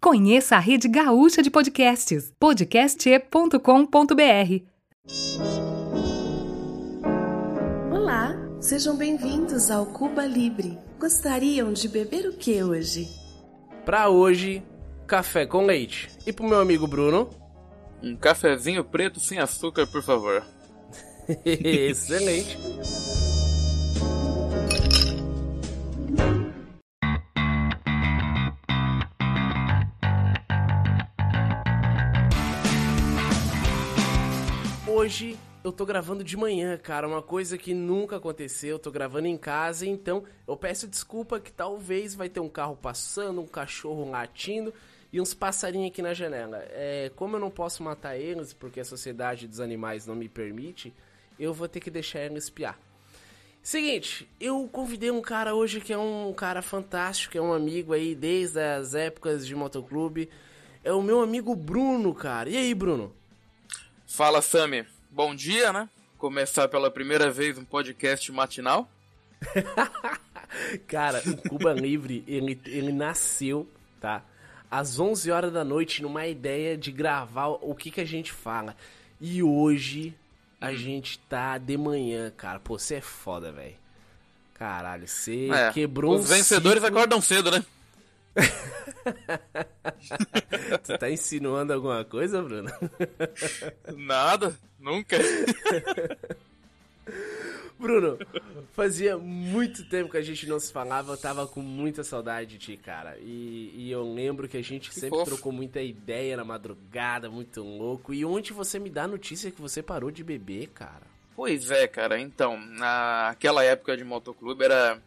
Conheça 0.00 0.56
a 0.56 0.58
rede 0.58 0.88
gaúcha 0.88 1.42
de 1.42 1.50
podcasts, 1.50 2.32
podcast.com.br. 2.40 4.64
Olá, 7.92 8.34
sejam 8.60 8.96
bem-vindos 8.96 9.70
ao 9.70 9.84
Cuba 9.84 10.24
Libre. 10.24 10.78
Gostariam 10.98 11.74
de 11.74 11.86
beber 11.86 12.26
o 12.26 12.32
que 12.32 12.62
hoje? 12.62 13.08
Pra 13.84 14.08
hoje, 14.08 14.62
café 15.06 15.44
com 15.44 15.66
leite. 15.66 16.08
E 16.26 16.32
pro 16.32 16.48
meu 16.48 16.60
amigo 16.60 16.86
Bruno, 16.86 17.28
Um 18.02 18.16
cafezinho 18.16 18.82
preto 18.82 19.20
sem 19.20 19.38
açúcar, 19.38 19.86
por 19.86 20.02
favor. 20.02 20.42
excelente. 21.44 22.56
Hoje 35.10 35.36
eu 35.64 35.72
tô 35.72 35.84
gravando 35.84 36.22
de 36.22 36.36
manhã, 36.36 36.78
cara, 36.78 37.08
uma 37.08 37.20
coisa 37.20 37.58
que 37.58 37.74
nunca 37.74 38.14
aconteceu. 38.14 38.76
Eu 38.76 38.78
tô 38.78 38.92
gravando 38.92 39.26
em 39.26 39.36
casa, 39.36 39.84
então 39.84 40.22
eu 40.46 40.56
peço 40.56 40.86
desculpa 40.86 41.40
que 41.40 41.50
talvez 41.50 42.14
vai 42.14 42.28
ter 42.28 42.38
um 42.38 42.48
carro 42.48 42.76
passando, 42.76 43.40
um 43.40 43.46
cachorro 43.46 44.08
latindo 44.08 44.72
e 45.12 45.20
uns 45.20 45.34
passarinhos 45.34 45.90
aqui 45.90 46.00
na 46.00 46.14
janela. 46.14 46.58
É, 46.68 47.10
como 47.16 47.34
eu 47.34 47.40
não 47.40 47.50
posso 47.50 47.82
matar 47.82 48.16
eles 48.16 48.52
porque 48.52 48.78
a 48.78 48.84
sociedade 48.84 49.48
dos 49.48 49.58
animais 49.58 50.06
não 50.06 50.14
me 50.14 50.28
permite, 50.28 50.94
eu 51.40 51.52
vou 51.52 51.66
ter 51.66 51.80
que 51.80 51.90
deixar 51.90 52.20
eles 52.20 52.44
espiar. 52.44 52.78
Seguinte, 53.60 54.28
eu 54.40 54.68
convidei 54.70 55.10
um 55.10 55.20
cara 55.20 55.56
hoje 55.56 55.80
que 55.80 55.92
é 55.92 55.98
um 55.98 56.32
cara 56.32 56.62
fantástico, 56.62 57.36
é 57.36 57.40
um 57.40 57.52
amigo 57.52 57.92
aí 57.92 58.14
desde 58.14 58.60
as 58.60 58.94
épocas 58.94 59.44
de 59.44 59.56
motoclube. 59.56 60.30
É 60.84 60.92
o 60.92 61.02
meu 61.02 61.20
amigo 61.20 61.56
Bruno, 61.56 62.14
cara. 62.14 62.48
E 62.48 62.56
aí, 62.56 62.72
Bruno? 62.72 63.12
Fala, 64.06 64.40
Sami. 64.40 64.86
Bom 65.10 65.34
dia, 65.34 65.72
né? 65.72 65.88
Começar 66.18 66.68
pela 66.68 66.90
primeira 66.90 67.30
vez 67.30 67.58
um 67.58 67.64
podcast 67.64 68.30
matinal. 68.32 68.88
Cara, 70.86 71.22
o 71.26 71.48
Cuba 71.48 71.72
Livre, 71.72 72.24
ele, 72.26 72.60
ele 72.66 72.92
nasceu, 72.92 73.68
tá? 74.00 74.22
Às 74.70 74.98
11 75.00 75.30
horas 75.30 75.52
da 75.52 75.64
noite, 75.64 76.02
numa 76.02 76.26
ideia 76.26 76.76
de 76.76 76.92
gravar 76.92 77.48
o 77.48 77.74
que, 77.74 77.90
que 77.90 78.00
a 78.00 78.04
gente 78.04 78.32
fala. 78.32 78.76
E 79.20 79.42
hoje 79.42 80.14
a 80.60 80.72
gente 80.74 81.18
tá 81.20 81.58
de 81.58 81.76
manhã, 81.76 82.30
cara. 82.36 82.60
Pô, 82.60 82.78
você 82.78 82.96
é 82.96 83.00
foda, 83.00 83.50
velho. 83.50 83.74
Caralho, 84.54 85.08
você 85.08 85.48
É, 85.50 85.72
quebrou 85.72 86.14
Os 86.14 86.26
um 86.26 86.34
vencedores 86.34 86.82
ciclo. 86.82 86.96
acordam 86.98 87.20
cedo, 87.20 87.50
né? 87.50 87.64
Tu 90.84 90.98
tá 90.98 91.10
insinuando 91.10 91.72
alguma 91.72 92.04
coisa, 92.04 92.42
Bruno? 92.42 92.70
Nada, 93.96 94.54
nunca. 94.78 95.16
Bruno, 97.78 98.18
fazia 98.72 99.16
muito 99.16 99.88
tempo 99.88 100.10
que 100.10 100.18
a 100.18 100.22
gente 100.22 100.46
não 100.46 100.60
se 100.60 100.70
falava, 100.70 101.12
eu 101.12 101.16
tava 101.16 101.46
com 101.46 101.62
muita 101.62 102.04
saudade 102.04 102.50
de 102.50 102.58
ti, 102.58 102.76
cara. 102.76 103.16
E, 103.18 103.72
e 103.74 103.90
eu 103.90 104.02
lembro 104.02 104.46
que 104.46 104.58
a 104.58 104.62
gente 104.62 104.92
sempre 104.92 105.18
fofo. 105.18 105.24
trocou 105.24 105.50
muita 105.50 105.80
ideia 105.80 106.36
na 106.36 106.44
madrugada, 106.44 107.30
muito 107.30 107.62
louco. 107.62 108.12
E 108.12 108.22
ontem 108.22 108.52
você 108.52 108.78
me 108.78 108.90
dá 108.90 109.04
a 109.04 109.08
notícia 109.08 109.50
que 109.50 109.60
você 109.60 109.82
parou 109.82 110.10
de 110.10 110.22
beber, 110.22 110.68
cara. 110.68 111.08
Pois 111.34 111.70
é, 111.70 111.88
cara. 111.88 112.20
Então, 112.20 112.60
naquela 112.60 113.64
época 113.64 113.96
de 113.96 114.04
motoclube 114.04 114.62
era, 114.62 115.02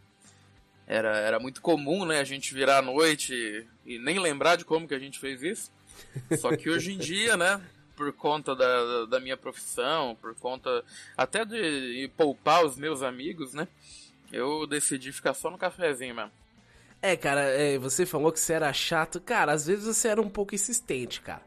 era, 0.87 1.17
era 1.17 1.39
muito 1.39 1.61
comum, 1.61 2.05
né? 2.05 2.19
A 2.19 2.23
gente 2.23 2.53
virar 2.53 2.79
à 2.79 2.81
noite 2.81 3.67
e, 3.85 3.97
nem 3.99 4.19
lembrar 4.19 4.55
de 4.55 4.65
como 4.65 4.87
que 4.87 4.93
a 4.93 4.99
gente 4.99 5.19
fez 5.19 5.41
isso. 5.41 5.71
Só 6.39 6.55
que 6.55 6.69
hoje 6.69 6.93
em 6.93 6.97
dia, 6.97 7.37
né? 7.37 7.61
Por 7.95 8.11
conta 8.13 8.55
da, 8.55 9.05
da 9.05 9.19
minha 9.19 9.37
profissão, 9.37 10.17
por 10.19 10.35
conta 10.35 10.83
até 11.15 11.45
de 11.45 12.09
poupar 12.17 12.65
os 12.65 12.75
meus 12.77 13.01
amigos, 13.01 13.53
né? 13.53 13.67
Eu 14.31 14.65
decidi 14.65 15.11
ficar 15.11 15.33
só 15.33 15.49
no 15.51 15.57
cafezinho 15.57 16.15
mesmo. 16.15 16.31
É, 17.01 17.15
cara, 17.15 17.41
é, 17.41 17.77
você 17.77 18.05
falou 18.05 18.31
que 18.31 18.39
você 18.39 18.53
era 18.53 18.71
chato. 18.73 19.19
Cara, 19.19 19.51
às 19.51 19.67
vezes 19.67 19.85
você 19.85 20.07
era 20.07 20.21
um 20.21 20.29
pouco 20.29 20.55
insistente, 20.55 21.21
cara. 21.21 21.43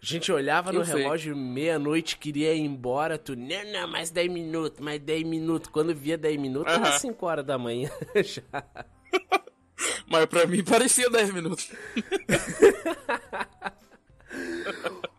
A 0.00 0.06
gente 0.06 0.30
olhava 0.30 0.72
no 0.72 0.80
Eu 0.80 0.84
relógio, 0.84 1.36
meia-noite, 1.36 2.18
queria 2.18 2.54
ir 2.54 2.60
embora, 2.60 3.18
tu, 3.18 3.34
não, 3.34 3.64
não, 3.72 3.88
mais 3.88 4.10
10 4.10 4.30
minutos, 4.30 4.80
mais 4.80 5.00
10 5.00 5.24
minutos. 5.24 5.68
Quando 5.68 5.92
via 5.92 6.16
10 6.16 6.40
minutos, 6.40 6.72
era 6.72 6.88
Aham. 6.88 6.98
5 6.98 7.26
horas 7.26 7.44
da 7.44 7.58
manhã 7.58 7.90
já. 8.22 8.42
Mas 10.06 10.26
pra 10.26 10.46
mim 10.46 10.62
parecia 10.62 11.10
10 11.10 11.32
minutos. 11.32 11.70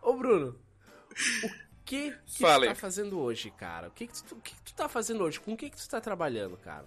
Ô, 0.02 0.14
Bruno, 0.14 0.58
o 1.44 1.50
que, 1.84 2.12
que 2.12 2.38
tu 2.38 2.42
tá 2.42 2.74
fazendo 2.74 3.18
hoje, 3.18 3.50
cara? 3.50 3.88
O 3.88 3.90
que 3.90 4.06
que 4.06 4.24
tu, 4.24 4.34
o 4.34 4.40
que 4.40 4.54
que 4.54 4.62
tu 4.62 4.74
tá 4.74 4.88
fazendo 4.88 5.24
hoje? 5.24 5.38
Com 5.38 5.52
o 5.52 5.56
que 5.56 5.68
que 5.68 5.76
tu 5.76 5.88
tá 5.88 6.00
trabalhando, 6.00 6.56
cara? 6.56 6.86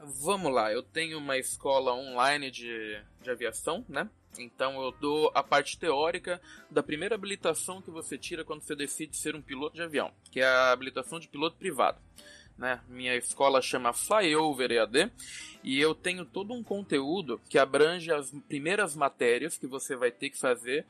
Vamos 0.00 0.52
lá, 0.52 0.72
eu 0.72 0.82
tenho 0.82 1.18
uma 1.18 1.36
escola 1.36 1.92
online 1.92 2.50
de, 2.50 2.98
de 3.20 3.30
aviação, 3.30 3.84
né? 3.88 4.08
Então 4.38 4.82
eu 4.82 4.92
dou 4.92 5.30
a 5.34 5.42
parte 5.42 5.78
teórica 5.78 6.40
da 6.70 6.82
primeira 6.82 7.14
habilitação 7.14 7.80
que 7.80 7.90
você 7.90 8.18
tira 8.18 8.44
quando 8.44 8.62
você 8.62 8.74
decide 8.74 9.16
ser 9.16 9.34
um 9.34 9.42
piloto 9.42 9.76
de 9.76 9.82
avião, 9.82 10.12
que 10.30 10.40
é 10.40 10.46
a 10.46 10.72
habilitação 10.72 11.18
de 11.18 11.28
piloto 11.28 11.56
privado. 11.56 11.98
Né? 12.56 12.80
Minha 12.88 13.16
escola 13.16 13.60
chama 13.60 13.92
Flyover 13.92 14.70
EAD 14.70 15.10
e 15.62 15.80
eu 15.80 15.94
tenho 15.94 16.24
todo 16.24 16.54
um 16.54 16.62
conteúdo 16.62 17.40
que 17.48 17.58
abrange 17.58 18.12
as 18.12 18.30
primeiras 18.48 18.94
matérias 18.94 19.58
que 19.58 19.66
você 19.66 19.96
vai 19.96 20.10
ter 20.10 20.30
que 20.30 20.38
fazer 20.38 20.86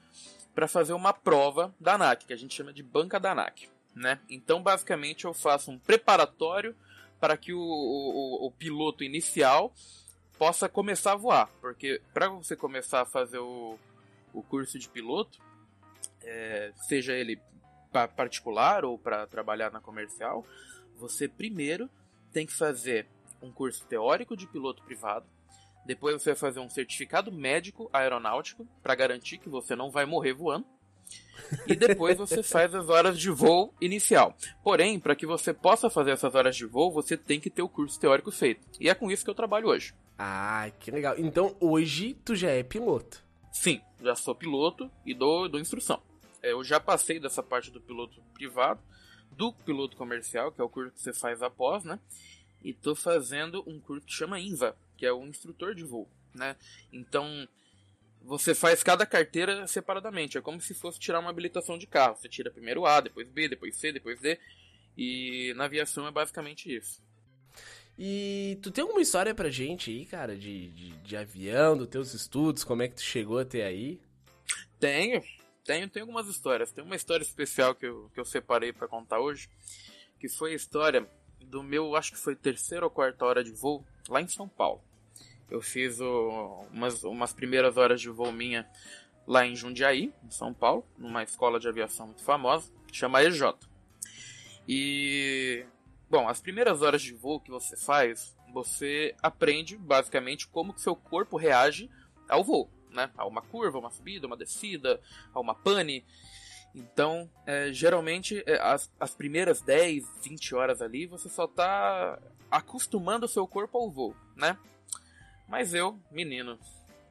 para 0.55 0.69
fazer 0.69 0.93
uma 0.93 1.12
prova 1.12 1.75
da 1.81 1.94
ANAC, 1.94 2.26
que 2.26 2.32
a 2.32 2.37
gente 2.37 2.55
chama 2.55 2.72
de 2.72 2.82
banca 2.82 3.19
da 3.19 3.32
ANAC. 3.32 3.69
Né? 3.94 4.21
Então, 4.28 4.62
basicamente, 4.62 5.25
eu 5.25 5.32
faço 5.32 5.71
um 5.71 5.78
preparatório 5.78 6.76
para 7.19 7.37
que 7.37 7.53
o, 7.53 7.61
o, 7.61 8.47
o 8.47 8.50
piloto 8.50 9.03
inicial 9.03 9.72
possa 10.39 10.69
começar 10.69 11.12
a 11.12 11.17
voar. 11.17 11.49
Porque 11.61 12.00
para 12.12 12.28
você 12.28 12.56
começar 12.56 13.03
a 13.03 13.06
fazer 13.06 13.39
o, 13.39 13.78
o 14.33 14.43
curso 14.43 14.78
de 14.78 14.89
piloto, 14.89 15.39
é, 16.22 16.72
seja 16.89 17.12
ele 17.12 17.41
pa- 17.93 18.09
particular 18.09 18.84
ou 18.84 18.99
para 18.99 19.27
trabalhar 19.27 19.71
na 19.71 19.81
comercial, 19.81 20.44
você 20.97 21.28
primeiro 21.28 21.89
tem 22.33 22.47
que 22.47 22.53
fazer 22.53 23.06
um 23.41 23.50
curso 23.53 23.84
teórico 23.87 24.37
de 24.37 24.47
piloto 24.47 24.83
privado. 24.83 25.27
Depois 25.87 26.21
você 26.23 26.31
vai 26.31 26.39
fazer 26.39 26.61
um 26.61 26.71
certificado 26.71 27.31
médico 27.31 27.91
aeronáutico 27.93 28.67
para 28.83 28.94
garantir 28.94 29.37
que 29.39 29.49
você 29.50 29.77
não 29.77 29.91
vai 29.91 30.06
morrer 30.06 30.33
voando. 30.33 30.67
E 31.67 31.77
depois 31.77 32.17
você 32.17 32.41
faz 32.43 32.75
as 32.75 32.89
horas 32.89 33.19
de 33.19 33.28
voo 33.28 33.75
inicial. 33.81 34.34
Porém, 34.62 34.99
para 34.99 35.15
que 35.15 35.27
você 35.27 35.53
possa 35.53 35.91
fazer 35.91 36.12
essas 36.12 36.34
horas 36.34 36.56
de 36.56 36.65
voo, 36.65 36.91
você 36.91 37.19
tem 37.19 37.39
que 37.39 37.50
ter 37.50 37.61
o 37.61 37.69
curso 37.69 38.00
teórico 38.00 38.33
feito. 38.33 38.67
E 38.81 38.89
é 38.89 38.94
com 38.94 39.11
isso 39.11 39.23
que 39.25 39.31
eu 39.31 39.34
trabalho 39.34 39.69
hoje. 39.69 39.94
Ah, 40.19 40.70
que 40.78 40.91
legal. 40.91 41.14
Então, 41.19 41.56
hoje 41.60 42.14
tu 42.25 42.34
já 42.36 42.50
é 42.50 42.62
piloto. 42.62 43.22
Sim, 43.52 43.80
já 44.00 44.14
sou 44.14 44.34
piloto 44.34 44.91
e 45.04 45.14
dou, 45.14 45.48
dou 45.48 45.60
instrução. 45.60 46.02
É, 46.42 46.52
Eu 46.52 46.62
já 46.62 46.78
passei 46.78 47.19
dessa 47.19 47.42
parte 47.42 47.70
do 47.70 47.80
piloto 47.80 48.20
privado, 48.32 48.80
do 49.32 49.52
piloto 49.52 49.97
comercial, 49.97 50.52
que 50.52 50.60
é 50.60 50.64
o 50.64 50.69
curso 50.69 50.92
que 50.92 51.00
você 51.00 51.12
faz 51.12 51.42
após, 51.42 51.84
né? 51.84 51.98
E 52.62 52.72
tô 52.72 52.94
fazendo 52.94 53.62
um 53.66 53.80
curso 53.80 54.06
que 54.06 54.12
chama 54.12 54.41
INVA, 54.41 54.76
que 54.97 55.04
é 55.04 55.12
o 55.12 55.25
instrutor 55.25 55.75
de 55.75 55.84
voo, 55.84 56.08
né? 56.34 56.56
Então, 56.92 57.46
você 58.22 58.54
faz 58.54 58.82
cada 58.82 59.04
carteira 59.04 59.66
separadamente. 59.66 60.38
É 60.38 60.41
como 60.41 60.60
se 60.60 60.75
fosse 60.75 60.98
tirar 60.98 61.20
uma 61.20 61.31
habilitação 61.31 61.76
de 61.76 61.86
carro. 61.86 62.16
Você 62.16 62.28
tira 62.28 62.50
primeiro 62.50 62.86
A, 62.86 63.00
depois 63.00 63.28
B, 63.28 63.48
depois 63.48 63.76
C, 63.76 63.92
depois 63.92 64.20
D. 64.20 64.38
E 64.96 65.52
na 65.56 65.64
aviação 65.64 66.06
é 66.06 66.10
basicamente 66.10 66.75
isso. 66.75 67.02
E 67.99 68.59
tu 68.62 68.71
tem 68.71 68.82
alguma 68.82 69.00
história 69.00 69.34
pra 69.34 69.50
gente 69.50 69.91
aí, 69.91 70.05
cara, 70.05 70.37
de, 70.37 70.69
de, 70.71 70.91
de 70.99 71.16
avião, 71.16 71.77
dos 71.77 71.87
teus 71.88 72.12
estudos, 72.12 72.65
como 72.65 72.82
é 72.82 72.88
que 72.88 72.97
tu 72.97 73.03
chegou 73.03 73.38
até 73.38 73.65
aí? 73.65 74.00
Tenho, 74.81 75.23
tenho, 75.64 75.88
tenho 75.88 76.05
algumas 76.05 76.26
histórias. 76.26 76.73
Tem 76.73 76.82
uma 76.82 76.96
história 76.96 77.23
especial 77.23 77.75
que 77.75 77.87
eu, 77.87 78.11
que 78.12 78.19
eu 78.19 78.25
separei 78.25 78.73
pra 78.73 78.88
contar 78.88 79.20
hoje, 79.20 79.49
que 80.19 80.29
foi 80.29 80.52
a 80.52 80.56
história 80.56 81.08
do 81.41 81.62
meu, 81.62 81.94
acho 81.94 82.12
que 82.12 82.19
foi 82.19 82.35
terceira 82.35 82.85
ou 82.85 82.91
quarta 82.91 83.25
hora 83.25 83.44
de 83.44 83.52
voo, 83.52 83.85
lá 84.08 84.20
em 84.20 84.26
São 84.29 84.49
Paulo. 84.49 84.82
Eu 85.50 85.61
fiz 85.61 86.00
o- 86.00 86.67
umas, 86.73 87.05
umas 87.05 87.32
primeiras 87.32 87.76
horas 87.76 88.00
de 88.00 88.08
voo 88.08 88.32
minha 88.32 88.69
lá 89.26 89.46
em 89.46 89.55
Jundiaí, 89.55 90.12
em 90.25 90.31
São 90.31 90.52
Paulo, 90.52 90.85
numa 90.99 91.23
escola 91.23 91.61
de 91.61 91.69
aviação 91.69 92.06
muito 92.06 92.23
famosa, 92.25 92.73
chama 92.93 93.23
EJ. 93.23 93.55
E, 94.69 95.64
bom, 96.14 96.28
as 96.28 96.40
primeiras 96.40 96.81
horas 96.81 97.02
de 97.02 97.12
voo 97.12 97.40
que 97.40 97.50
você 97.50 97.76
faz, 97.76 98.37
você 98.52 99.16
aprende 99.20 99.76
basicamente 99.76 100.46
como 100.46 100.72
que 100.72 100.81
seu 100.81 100.94
corpo 100.94 101.37
reage 101.37 101.90
ao 102.28 102.44
voo, 102.44 102.70
né? 102.88 103.11
A 103.16 103.26
uma 103.26 103.43
curva, 103.43 103.81
uma 103.81 103.90
subida, 103.90 104.25
uma 104.25 104.37
descida, 104.37 105.00
a 105.34 105.40
uma 105.40 105.56
pane. 105.56 106.05
Então, 106.72 107.28
é, 107.44 107.72
geralmente, 107.72 108.44
é, 108.46 108.61
as, 108.61 108.88
as 109.00 109.12
primeiras 109.12 109.61
10, 109.61 110.05
20 110.22 110.55
horas 110.55 110.81
ali, 110.81 111.05
você 111.05 111.28
só 111.28 111.49
tá 111.49 112.17
acostumando 112.49 113.26
o 113.26 113.28
seu 113.28 113.44
corpo 113.49 113.76
ao 113.76 113.90
voo, 113.90 114.14
né? 114.37 114.56
Mas 115.49 115.75
eu, 115.75 115.99
menino, 116.12 116.60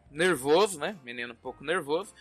nervoso, 0.09 0.79
né? 0.79 0.97
Menino 1.03 1.33
um 1.33 1.37
pouco 1.37 1.61
nervoso. 1.61 2.13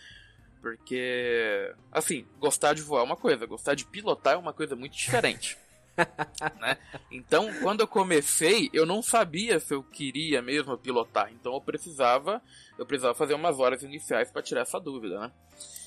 Porque, 0.61 1.73
assim, 1.89 2.27
gostar 2.39 2.73
de 2.73 2.81
voar 2.81 3.01
é 3.01 3.03
uma 3.05 3.17
coisa, 3.17 3.45
gostar 3.45 3.73
de 3.73 3.85
pilotar 3.85 4.33
é 4.33 4.37
uma 4.37 4.53
coisa 4.53 4.75
muito 4.75 4.97
diferente. 4.97 5.57
né? 6.59 6.77
Então, 7.11 7.51
quando 7.61 7.81
eu 7.81 7.87
comecei, 7.87 8.69
eu 8.73 8.85
não 8.85 9.01
sabia 9.01 9.59
se 9.59 9.73
eu 9.73 9.83
queria 9.83 10.41
mesmo 10.41 10.77
pilotar. 10.77 11.31
Então 11.31 11.53
eu 11.53 11.61
precisava, 11.61 12.41
eu 12.77 12.85
precisava 12.85 13.13
fazer 13.13 13.33
umas 13.33 13.59
horas 13.59 13.83
iniciais 13.83 14.31
para 14.31 14.41
tirar 14.41 14.61
essa 14.61 14.79
dúvida, 14.79 15.19
né? 15.19 15.31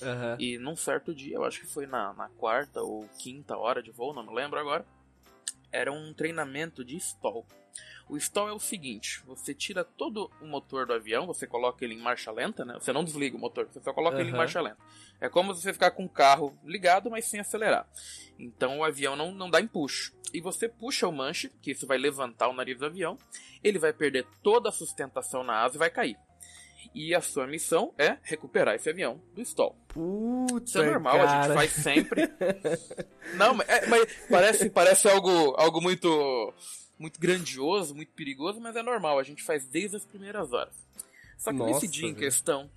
Aham. 0.02 0.36
E 0.38 0.58
num 0.58 0.76
certo 0.76 1.14
dia, 1.14 1.36
eu 1.36 1.44
acho 1.44 1.60
que 1.60 1.66
foi 1.66 1.86
na, 1.86 2.12
na 2.14 2.28
quarta 2.30 2.82
ou 2.82 3.08
quinta 3.18 3.56
hora 3.56 3.82
de 3.82 3.90
voo, 3.90 4.14
não 4.14 4.26
me 4.26 4.34
lembro 4.34 4.58
agora, 4.58 4.84
era 5.76 5.92
um 5.92 6.14
treinamento 6.14 6.84
de 6.84 6.96
stall. 6.96 7.46
O 8.08 8.16
stall 8.16 8.48
é 8.48 8.52
o 8.52 8.58
seguinte: 8.58 9.22
você 9.26 9.52
tira 9.52 9.84
todo 9.84 10.30
o 10.40 10.46
motor 10.46 10.86
do 10.86 10.94
avião, 10.94 11.26
você 11.26 11.46
coloca 11.46 11.84
ele 11.84 11.94
em 11.94 12.00
marcha 12.00 12.32
lenta, 12.32 12.64
né? 12.64 12.74
Você 12.74 12.92
não 12.92 13.04
desliga 13.04 13.36
o 13.36 13.40
motor, 13.40 13.66
você 13.66 13.80
só 13.80 13.92
coloca 13.92 14.18
ele 14.18 14.30
em 14.30 14.36
marcha 14.36 14.60
lenta. 14.60 14.78
É 15.20 15.28
como 15.28 15.54
você 15.54 15.72
ficar 15.72 15.90
com 15.90 16.04
o 16.04 16.08
carro 16.08 16.56
ligado, 16.64 17.10
mas 17.10 17.26
sem 17.26 17.40
acelerar. 17.40 17.86
Então 18.38 18.78
o 18.78 18.84
avião 18.84 19.16
não, 19.16 19.32
não 19.32 19.50
dá 19.50 19.60
empuxo. 19.60 20.14
E 20.32 20.40
você 20.40 20.68
puxa 20.68 21.06
o 21.06 21.12
manche, 21.12 21.50
que 21.62 21.72
isso 21.72 21.86
vai 21.86 21.98
levantar 21.98 22.48
o 22.48 22.52
nariz 22.52 22.78
do 22.78 22.86
avião, 22.86 23.18
ele 23.62 23.78
vai 23.78 23.92
perder 23.92 24.26
toda 24.42 24.68
a 24.68 24.72
sustentação 24.72 25.42
na 25.42 25.62
asa 25.62 25.76
e 25.76 25.78
vai 25.78 25.90
cair. 25.90 26.16
E 26.98 27.14
a 27.14 27.20
sua 27.20 27.46
missão 27.46 27.92
é 27.98 28.16
recuperar 28.22 28.74
esse 28.74 28.88
avião 28.88 29.20
do 29.34 29.42
stall. 29.42 29.76
Putz, 29.88 30.70
Isso 30.70 30.80
é 30.80 30.86
normal, 30.86 31.20
a 31.20 31.26
gente 31.26 31.54
faz 31.54 31.70
sempre. 31.72 32.22
Não, 33.36 33.52
mas, 33.52 33.68
é- 33.68 33.86
mas 33.86 34.06
parece, 34.30 34.70
parece 34.70 35.06
algo, 35.06 35.30
algo 35.58 35.78
muito, 35.82 36.54
muito 36.98 37.20
grandioso, 37.20 37.94
muito 37.94 38.12
perigoso, 38.12 38.58
mas 38.62 38.76
é 38.76 38.82
normal, 38.82 39.18
a 39.18 39.22
gente 39.22 39.42
faz 39.42 39.66
desde 39.66 39.96
as 39.98 40.06
primeiras 40.06 40.54
horas. 40.54 40.74
Só 41.36 41.52
que 41.52 41.58
Nossa, 41.58 41.72
nesse 41.72 41.88
dia 41.88 42.08
em 42.08 42.14
questão, 42.14 42.70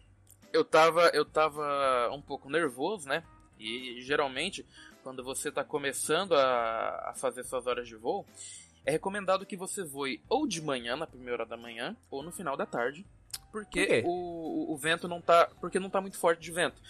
eu 0.52 0.66
tava, 0.66 1.08
eu 1.14 1.24
tava 1.24 2.10
um 2.12 2.22
pouco 2.22 2.50
nervoso, 2.50 3.08
né? 3.08 3.24
E 3.58 4.02
geralmente, 4.02 4.66
quando 5.02 5.24
você 5.24 5.50
tá 5.50 5.64
começando 5.64 6.34
a, 6.34 7.12
a 7.12 7.14
fazer 7.16 7.46
suas 7.46 7.68
horas 7.68 7.88
de 7.88 7.96
voo, 7.96 8.26
é 8.86 8.92
recomendado 8.92 9.46
que 9.46 9.56
você 9.56 9.82
voe 9.82 10.22
ou 10.28 10.46
de 10.46 10.62
manhã, 10.62 10.98
na 10.98 11.08
primeira 11.08 11.36
hora 11.36 11.46
da 11.46 11.56
manhã, 11.56 11.96
ou 12.12 12.22
no 12.22 12.34
final 12.34 12.58
da 12.58 12.66
tarde. 12.66 13.06
Porque 13.52 14.02
Por 14.04 14.10
o, 14.10 14.74
o- 14.74 14.78
vento 14.78 15.08
não 15.08 15.22
tá. 15.22 15.50
Porque 15.60 15.80
não 15.80 15.90
tá 15.90 16.00
muito 16.02 16.18
forte 16.18 16.40
de 16.42 16.52
vento. 16.52 16.82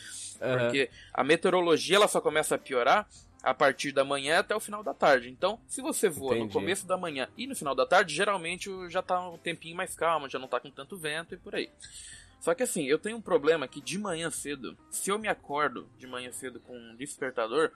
Aham. 0.42 0.58
Porque 0.60 0.90
a 1.14 1.24
meteorologia 1.24 1.96
ela 1.96 2.08
só 2.08 2.20
começa 2.20 2.56
a 2.56 2.58
piorar 2.58 3.08
a 3.42 3.54
partir 3.54 3.94
da 3.94 4.04
manhã 4.04 4.40
até 4.40 4.54
o 4.56 4.60
final 4.60 4.84
da 4.84 4.94
tarde. 4.94 5.30
Então, 5.30 5.60
se 5.68 5.82
você 5.82 6.10
voa 6.10 6.32
no 6.32 6.40
Entendi. 6.42 6.54
começo 6.54 6.86
da 6.86 6.98
manhã 6.98 7.30
e 7.38 7.48
no 7.48 7.56
final 7.56 7.74
da 7.74 7.86
tarde, 7.86 8.14
geralmente 8.14 8.70
já 8.90 9.02
tá 9.02 9.30
um 9.30 9.38
tempinho 9.38 9.76
mais 9.78 9.96
calmo, 9.96 10.28
já 10.30 10.38
não 10.38 10.48
tá 10.48 10.60
com 10.60 10.70
tanto 10.70 10.98
vento 10.98 11.34
e 11.34 11.38
por 11.38 11.56
aí. 11.56 11.70
Só 12.42 12.54
que 12.54 12.64
assim, 12.64 12.84
eu 12.86 13.00
tenho 13.00 13.18
um 13.18 13.22
problema 13.22 13.68
que 13.68 13.80
de 13.82 13.98
manhã 13.98 14.30
cedo, 14.30 14.78
se 14.92 15.10
eu 15.10 15.18
me 15.18 15.28
acordo 15.30 15.88
de 15.98 16.08
manhã 16.08 16.32
cedo 16.34 16.60
com 16.60 16.78
um 16.78 16.96
despertador, 16.96 17.72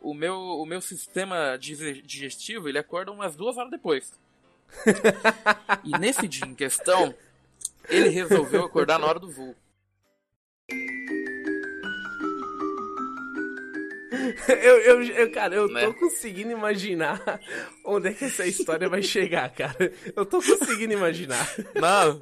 o 0.00 0.12
meu, 0.14 0.34
o 0.38 0.64
meu 0.66 0.80
sistema 0.80 1.56
dige- 1.58 2.02
digestivo 2.02 2.68
ele 2.68 2.78
acorda 2.78 3.12
umas 3.12 3.34
duas 3.36 3.56
horas 3.58 3.70
depois. 3.70 4.12
e 5.84 5.98
nesse 5.98 6.26
dia 6.28 6.46
em 6.46 6.54
questão, 6.54 7.14
ele 7.88 8.08
resolveu 8.08 8.64
acordar 8.64 8.98
na 8.98 9.06
hora 9.06 9.18
do 9.18 9.30
voo. 9.30 9.54
Eu, 14.48 14.78
eu, 14.80 15.02
eu- 15.02 15.30
cara, 15.32 15.54
eu 15.54 15.68
Né? 15.68 15.84
tô 15.86 15.94
conseguindo 15.94 16.50
imaginar 16.52 17.20
onde 17.84 18.08
é 18.08 18.12
que 18.14 18.24
essa 18.24 18.46
história 18.46 18.88
vai 18.88 19.02
chegar, 19.02 19.50
cara. 19.54 19.76
Eu 20.14 20.24
tô 20.24 20.40
conseguindo 20.40 20.92
imaginar. 20.92 21.46
Não. 21.74 22.18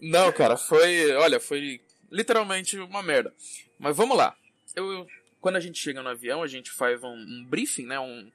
Não, 0.00 0.32
cara, 0.32 0.56
foi. 0.56 1.12
Olha, 1.16 1.40
foi 1.40 1.80
literalmente 2.10 2.78
uma 2.78 3.02
merda. 3.02 3.34
Mas 3.78 3.96
vamos 3.96 4.16
lá. 4.16 4.36
Eu, 4.76 5.06
quando 5.40 5.56
a 5.56 5.60
gente 5.60 5.78
chega 5.78 6.02
no 6.02 6.08
avião, 6.08 6.42
a 6.42 6.46
gente 6.46 6.70
faz 6.70 7.02
um, 7.02 7.08
um 7.14 7.44
briefing, 7.48 7.86
né? 7.86 7.98
Um, 7.98 8.30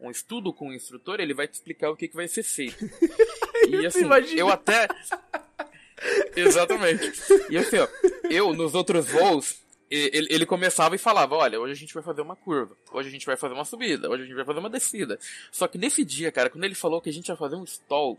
um 0.00 0.10
estudo 0.10 0.52
com 0.52 0.68
o 0.68 0.74
instrutor, 0.74 1.20
ele 1.20 1.34
vai 1.34 1.48
te 1.48 1.54
explicar 1.54 1.90
o 1.90 1.96
que, 1.96 2.08
que 2.08 2.16
vai 2.16 2.28
ser 2.28 2.42
feito. 2.42 2.76
E 3.82 3.86
assim, 3.86 4.04
imagina. 4.04 4.40
eu 4.40 4.48
até. 4.48 4.88
Exatamente. 6.36 7.12
E 7.48 7.56
assim, 7.56 7.78
ó, 7.78 7.88
eu 8.28 8.52
nos 8.52 8.74
outros 8.74 9.06
voos, 9.06 9.62
ele, 9.90 10.26
ele 10.30 10.46
começava 10.46 10.94
e 10.94 10.98
falava: 10.98 11.34
Olha, 11.34 11.60
hoje 11.60 11.72
a 11.72 11.76
gente 11.76 11.94
vai 11.94 12.02
fazer 12.02 12.20
uma 12.20 12.36
curva, 12.36 12.76
hoje 12.92 13.08
a 13.08 13.12
gente 13.12 13.26
vai 13.26 13.36
fazer 13.36 13.54
uma 13.54 13.64
subida, 13.64 14.08
hoje 14.08 14.22
a 14.22 14.26
gente 14.26 14.34
vai 14.34 14.44
fazer 14.44 14.58
uma 14.58 14.70
descida. 14.70 15.18
Só 15.50 15.66
que 15.68 15.78
nesse 15.78 16.04
dia, 16.04 16.30
cara, 16.32 16.50
quando 16.50 16.64
ele 16.64 16.74
falou 16.74 17.00
que 17.00 17.10
a 17.10 17.12
gente 17.12 17.28
ia 17.28 17.36
fazer 17.36 17.56
um 17.56 17.64
stall, 17.64 18.18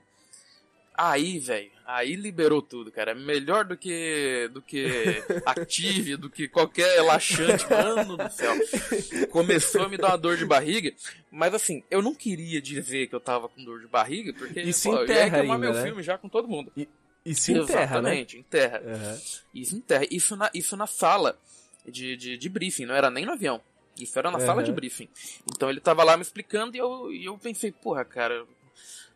aí, 0.97 1.39
velho, 1.39 1.71
aí 1.85 2.15
liberou 2.15 2.61
tudo, 2.61 2.91
cara. 2.91 3.11
É 3.11 3.15
Melhor 3.15 3.65
do 3.65 3.77
que 3.77 4.49
do 4.53 4.61
que 4.61 5.23
Active, 5.45 6.15
do 6.17 6.29
que 6.29 6.47
qualquer 6.47 6.95
relaxante, 6.95 7.69
mano 7.69 8.17
do 8.17 8.29
céu. 8.31 8.55
Começou 9.31 9.83
a 9.83 9.89
me 9.89 9.97
dar 9.97 10.09
uma 10.09 10.17
dor 10.17 10.37
de 10.37 10.45
barriga, 10.45 10.93
mas 11.31 11.53
assim, 11.53 11.83
eu 11.89 12.01
não 12.01 12.15
queria 12.15 12.61
dizer 12.61 13.07
que 13.07 13.15
eu 13.15 13.19
tava 13.19 13.47
com 13.49 13.63
dor 13.63 13.79
de 13.79 13.87
barriga, 13.87 14.33
porque 14.33 14.61
E 14.61 14.73
se 14.73 14.87
pô, 14.89 14.95
eu 14.95 15.01
ia 15.01 15.03
enterra 15.03 15.39
queimar 15.39 15.59
meu 15.59 15.73
né? 15.73 15.83
filme 15.83 16.03
já 16.03 16.17
com 16.17 16.29
todo 16.29 16.47
mundo. 16.47 16.71
E 17.25 17.33
se 17.33 17.51
enterra, 17.53 18.01
né? 18.01 18.19
Exatamente, 18.19 18.37
enterra. 18.37 18.81
Aham. 18.85 19.21
Isso 19.53 19.75
enterra. 19.75 20.05
Isso 20.11 20.35
na, 20.35 20.51
isso 20.53 20.77
na 20.77 20.87
sala 20.87 21.37
de, 21.85 22.15
de, 22.15 22.37
de 22.37 22.49
briefing, 22.49 22.85
não 22.85 22.95
era 22.95 23.09
nem 23.09 23.25
no 23.25 23.33
avião. 23.33 23.61
Isso 23.99 24.17
era 24.19 24.29
na 24.29 24.37
Aham. 24.37 24.45
sala 24.45 24.63
de 24.63 24.71
briefing. 24.71 25.07
Então 25.49 25.69
ele 25.69 25.79
tava 25.79 26.03
lá 26.03 26.17
me 26.17 26.21
explicando 26.21 26.75
e 26.75 26.79
eu, 26.79 27.11
e 27.11 27.25
eu 27.25 27.37
pensei, 27.37 27.71
porra, 27.71 28.03
cara, 28.05 28.45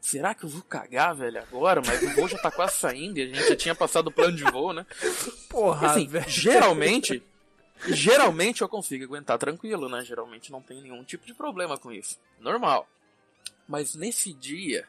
será 0.02 0.34
que 0.34 0.44
eu 0.44 0.50
vou 0.50 0.62
cagar, 0.62 1.16
velho, 1.16 1.40
agora? 1.40 1.82
Mas 1.86 2.02
o 2.02 2.10
voo 2.16 2.28
já 2.28 2.38
tá 2.38 2.52
quase 2.52 2.78
saindo 2.78 3.20
e 3.20 3.24
a 3.24 3.26
gente 3.28 3.48
já 3.48 3.56
tinha 3.56 3.76
passado 3.76 4.08
o 4.08 4.12
plano 4.12 4.36
de 4.36 4.44
voo, 4.44 4.74
né? 4.74 4.86
Porra, 5.50 5.92
assim, 5.92 6.08
velho. 6.08 6.30
geralmente, 6.30 7.24
geralmente 7.88 8.62
eu 8.62 8.70
consigo 8.70 9.04
aguentar 9.04 9.38
tranquilo, 9.38 9.90
né? 9.90 10.04
Geralmente 10.04 10.52
não 10.52 10.62
tem 10.62 10.82
nenhum 10.82 11.04
tipo 11.04 11.26
de 11.26 11.34
problema 11.34 11.78
com 11.78 11.92
isso. 11.92 12.20
Normal. 12.40 12.88
Mas 13.68 13.96
nesse 13.96 14.34
dia, 14.34 14.88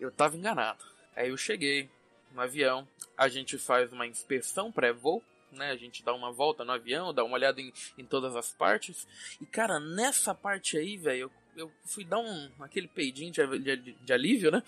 eu 0.00 0.10
tava 0.10 0.36
enganado. 0.36 0.82
Aí 1.14 1.28
eu 1.28 1.36
cheguei 1.36 1.88
no 2.32 2.40
avião, 2.40 2.86
a 3.16 3.28
gente 3.28 3.58
faz 3.58 3.92
uma 3.92 4.06
inspeção 4.06 4.70
pré-voo, 4.70 5.22
né? 5.52 5.70
A 5.70 5.76
gente 5.76 6.04
dá 6.04 6.14
uma 6.14 6.30
volta 6.30 6.64
no 6.64 6.72
avião, 6.72 7.12
dá 7.12 7.24
uma 7.24 7.34
olhada 7.34 7.60
em, 7.60 7.72
em 7.96 8.04
todas 8.04 8.36
as 8.36 8.52
partes. 8.52 9.06
E, 9.40 9.46
cara, 9.46 9.80
nessa 9.80 10.34
parte 10.34 10.76
aí, 10.76 10.96
velho, 10.96 11.22
eu, 11.22 11.32
eu 11.58 11.70
fui 11.84 12.04
dar 12.04 12.18
um 12.18 12.50
aquele 12.60 12.88
peidinho 12.88 13.30
de, 13.32 13.58
de- 13.76 13.92
de 13.92 14.12
alívio, 14.12 14.50
né? 14.50 14.62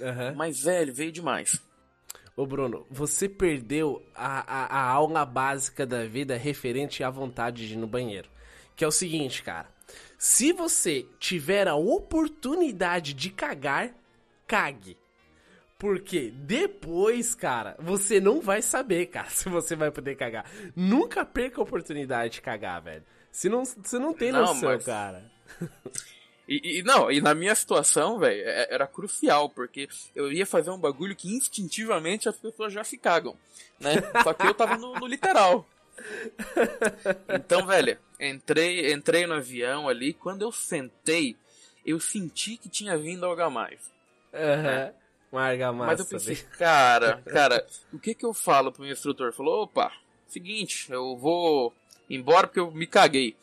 Aham. 0.00 0.34
Mas, 0.36 0.62
velho, 0.62 0.94
veio 0.94 1.12
demais. 1.12 1.60
Ô 2.36 2.46
Bruno, 2.46 2.86
você 2.88 3.28
perdeu 3.28 4.00
a, 4.14 4.40
a, 4.40 4.80
a 4.80 4.82
aula 4.90 5.26
básica 5.26 5.84
da 5.84 6.06
vida 6.06 6.36
referente 6.36 7.02
à 7.02 7.10
vontade 7.10 7.66
de 7.66 7.74
ir 7.74 7.76
no 7.76 7.86
banheiro. 7.86 8.30
Que 8.76 8.84
é 8.84 8.86
o 8.88 8.92
seguinte, 8.92 9.42
cara. 9.42 9.68
Se 10.16 10.52
você 10.52 11.04
tiver 11.18 11.66
a 11.66 11.74
oportunidade 11.74 13.12
de 13.12 13.30
cagar, 13.30 13.92
cague. 14.46 14.96
Porque 15.76 16.30
depois, 16.32 17.34
cara, 17.34 17.76
você 17.80 18.20
não 18.20 18.40
vai 18.40 18.62
saber, 18.62 19.06
cara, 19.06 19.28
se 19.30 19.48
você 19.48 19.74
vai 19.74 19.90
poder 19.90 20.16
cagar. 20.16 20.44
Nunca 20.76 21.24
perca 21.24 21.60
a 21.60 21.64
oportunidade 21.64 22.34
de 22.34 22.40
cagar, 22.42 22.80
velho. 22.82 23.04
Você 23.32 23.48
não, 23.48 23.64
você 23.64 23.98
não 23.98 24.12
tem 24.12 24.30
Não, 24.32 24.40
noção, 24.40 24.70
mas- 24.70 24.84
cara. 24.84 25.28
E, 26.48 26.78
e- 26.78 26.82
não, 26.82 27.10
e 27.10 27.20
na 27.20 27.34
minha 27.34 27.54
situação, 27.54 28.18
velho, 28.18 28.40
é- 28.40 28.68
era 28.70 28.86
crucial, 28.86 29.50
porque 29.50 29.86
eu 30.16 30.32
ia 30.32 30.46
fazer 30.46 30.70
um 30.70 30.78
bagulho 30.78 31.14
que 31.14 31.28
instintivamente 31.28 32.28
as 32.28 32.36
pessoas 32.36 32.72
já 32.72 32.82
se 32.82 32.96
cagam, 32.96 33.36
né? 33.78 33.96
Só 34.24 34.32
que 34.32 34.46
eu 34.46 34.54
tava 34.54 34.76
no, 34.76 34.96
no 34.96 35.06
literal. 35.06 35.68
Então, 37.28 37.66
velho, 37.66 37.98
entrei, 38.18 38.92
entrei 38.92 39.26
no 39.26 39.34
avião 39.34 39.88
ali, 39.88 40.14
quando 40.14 40.42
eu 40.42 40.50
sentei, 40.50 41.36
eu 41.84 42.00
senti 42.00 42.56
que 42.56 42.68
tinha 42.68 42.96
vindo 42.96 43.26
algo 43.26 43.42
a 43.42 43.50
mais. 43.50 43.80
Aham. 44.32 44.92
Uma 45.30 45.86
Mas 45.86 46.00
eu 46.00 46.06
pensei, 46.06 46.34
né? 46.36 46.42
cara, 46.56 47.22
cara, 47.30 47.66
o 47.92 47.98
que 47.98 48.14
que 48.14 48.24
eu 48.24 48.32
falo 48.32 48.72
pro 48.72 48.82
meu 48.82 48.92
instrutor? 48.92 49.32
Falou, 49.32 49.64
opa, 49.64 49.92
seguinte, 50.26 50.90
eu 50.90 51.16
vou 51.18 51.74
embora 52.08 52.46
porque 52.46 52.60
eu 52.60 52.70
me 52.70 52.86
caguei. 52.86 53.36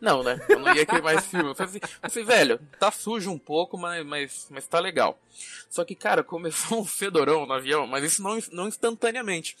Não, 0.00 0.22
né? 0.22 0.40
Eu 0.48 0.60
não 0.60 0.74
ia 0.74 0.86
queimar 0.86 1.14
esse 1.14 1.28
filme. 1.28 1.50
Eu 1.50 1.54
falei, 1.54 1.80
assim, 2.02 2.24
velho, 2.24 2.58
tá 2.78 2.90
sujo 2.90 3.30
um 3.30 3.38
pouco, 3.38 3.76
mas, 3.76 4.04
mas, 4.06 4.46
mas 4.50 4.66
tá 4.66 4.80
legal. 4.80 5.20
Só 5.68 5.84
que, 5.84 5.94
cara, 5.94 6.24
começou 6.24 6.80
um 6.80 6.84
fedorão 6.84 7.44
no 7.44 7.52
avião, 7.52 7.86
mas 7.86 8.04
isso 8.04 8.22
não, 8.22 8.38
não 8.52 8.68
instantaneamente. 8.68 9.56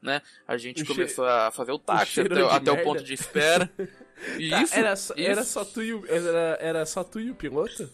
Né? 0.00 0.20
A 0.48 0.56
gente 0.56 0.82
O 0.82 0.86
começou 0.86 1.24
a 1.26 1.50
fazer 1.50 1.72
o 1.72 1.78
táxi 1.78 2.14
cheiro 2.14 2.46
até, 2.48 2.56
até 2.56 2.72
o 2.72 2.84
ponto 2.84 3.02
de 3.04 3.14
espera. 3.14 3.70
E 4.38 4.50
Tá, 4.50 4.62
isso, 4.62 4.74
era, 4.74 4.94
só, 4.94 5.14
isso, 5.14 5.28
era 5.28 5.44
só 5.44 5.64
tu 5.64 5.82
e 5.82 5.94
o, 5.94 6.06
era, 6.06 6.58
era 6.60 6.86
só 6.86 7.02
tu 7.02 7.18
e 7.18 7.28
o 7.30 7.34
piloto? 7.34 7.90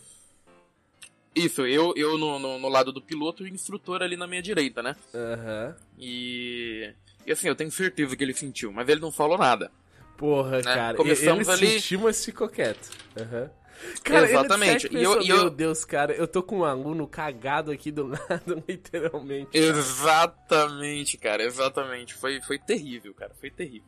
isso, 1.35 1.65
eu, 1.67 1.95
eu 1.97 2.19
no, 2.19 2.39
no, 2.39 2.59
no 2.59 2.69
lado 2.69 2.93
do 2.93 3.01
piloto 3.01 3.47
e 3.47 3.51
o 3.51 3.55
instrutor 3.55 4.03
ali 4.03 4.17
na 4.17 4.27
minha 4.27 4.43
direita, 4.43 4.83
né? 4.83 4.97
Aham. 5.15 5.77
E, 5.99 6.93
e 7.25 7.33
assim, 7.33 7.49
eu 7.49 7.55
tenho 7.55 7.71
certeza 7.71 8.17
que 8.17 8.23
ele 8.23 8.35
sentiu, 8.35 8.73
mas 8.73 8.89
ele 8.89 9.01
não 9.01 9.13
falou 9.13 9.39
nada. 9.39 9.71
Porra, 10.19 10.61
cara. 10.63 10.97
Começamos 10.97 11.49
ele 11.49 11.57
ali- 11.57 11.81
sentiu, 11.81 12.01
mas 12.01 12.23
ficou 12.23 12.49
quieto. 12.49 12.91
Aham. 13.19 13.51
Cara, 14.03 14.29
Exatamente. 14.29 14.87
Ele 14.89 14.99
E 14.99 15.03
eu- 15.05 15.11
pensou, 15.13 15.27
e 15.27 15.29
eu- 15.31 15.37
Meu 15.37 15.51
Deus, 15.51 15.85
cara, 15.85 16.13
eu 16.13 16.27
tô 16.27 16.43
com 16.43 16.59
um 16.59 16.65
aluno 16.65 17.07
cagado 17.07 17.71
aqui 17.71 17.93
do 17.93 18.07
lado, 18.29 18.63
literalmente. 18.69 19.57
Exatamente, 19.57 21.17
cara, 21.17 21.43
exatamente. 21.45 22.13
Foi, 22.15 22.41
foi 22.41 22.59
terrível, 22.59 23.15
cara, 23.15 23.33
foi 23.39 23.51
terrível. 23.51 23.87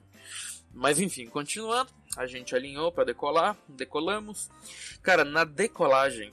Mas 0.73 1.01
enfim, 1.01 1.27
continuando, 1.27 1.91
a 2.17 2.27
gente 2.27 2.55
alinhou 2.55 2.93
pra 2.93 3.03
decolar, 3.03 3.57
decolamos. 3.69 4.49
Cara, 5.03 5.25
na 5.25 5.43
decolagem, 5.43 6.33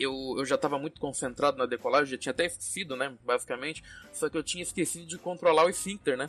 eu, 0.00 0.34
eu 0.36 0.44
já 0.44 0.58
tava 0.58 0.76
muito 0.80 1.00
concentrado 1.00 1.56
na 1.56 1.66
decolagem, 1.66 2.10
já 2.10 2.18
tinha 2.18 2.32
até 2.32 2.46
esquecido, 2.46 2.96
né, 2.96 3.14
basicamente. 3.24 3.84
Só 4.12 4.28
que 4.28 4.36
eu 4.36 4.42
tinha 4.42 4.64
esquecido 4.64 5.06
de 5.06 5.16
controlar 5.18 5.64
o 5.66 5.68
esfíncter, 5.70 6.16
né? 6.16 6.28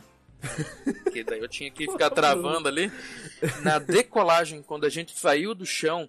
Porque 1.04 1.24
daí 1.24 1.40
eu 1.40 1.48
tinha 1.48 1.70
que 1.70 1.90
ficar 1.90 2.10
travando 2.10 2.68
ali. 2.68 2.90
Na 3.62 3.78
decolagem, 3.78 4.62
quando 4.62 4.84
a 4.84 4.88
gente 4.88 5.18
saiu 5.18 5.54
do 5.54 5.66
chão, 5.66 6.08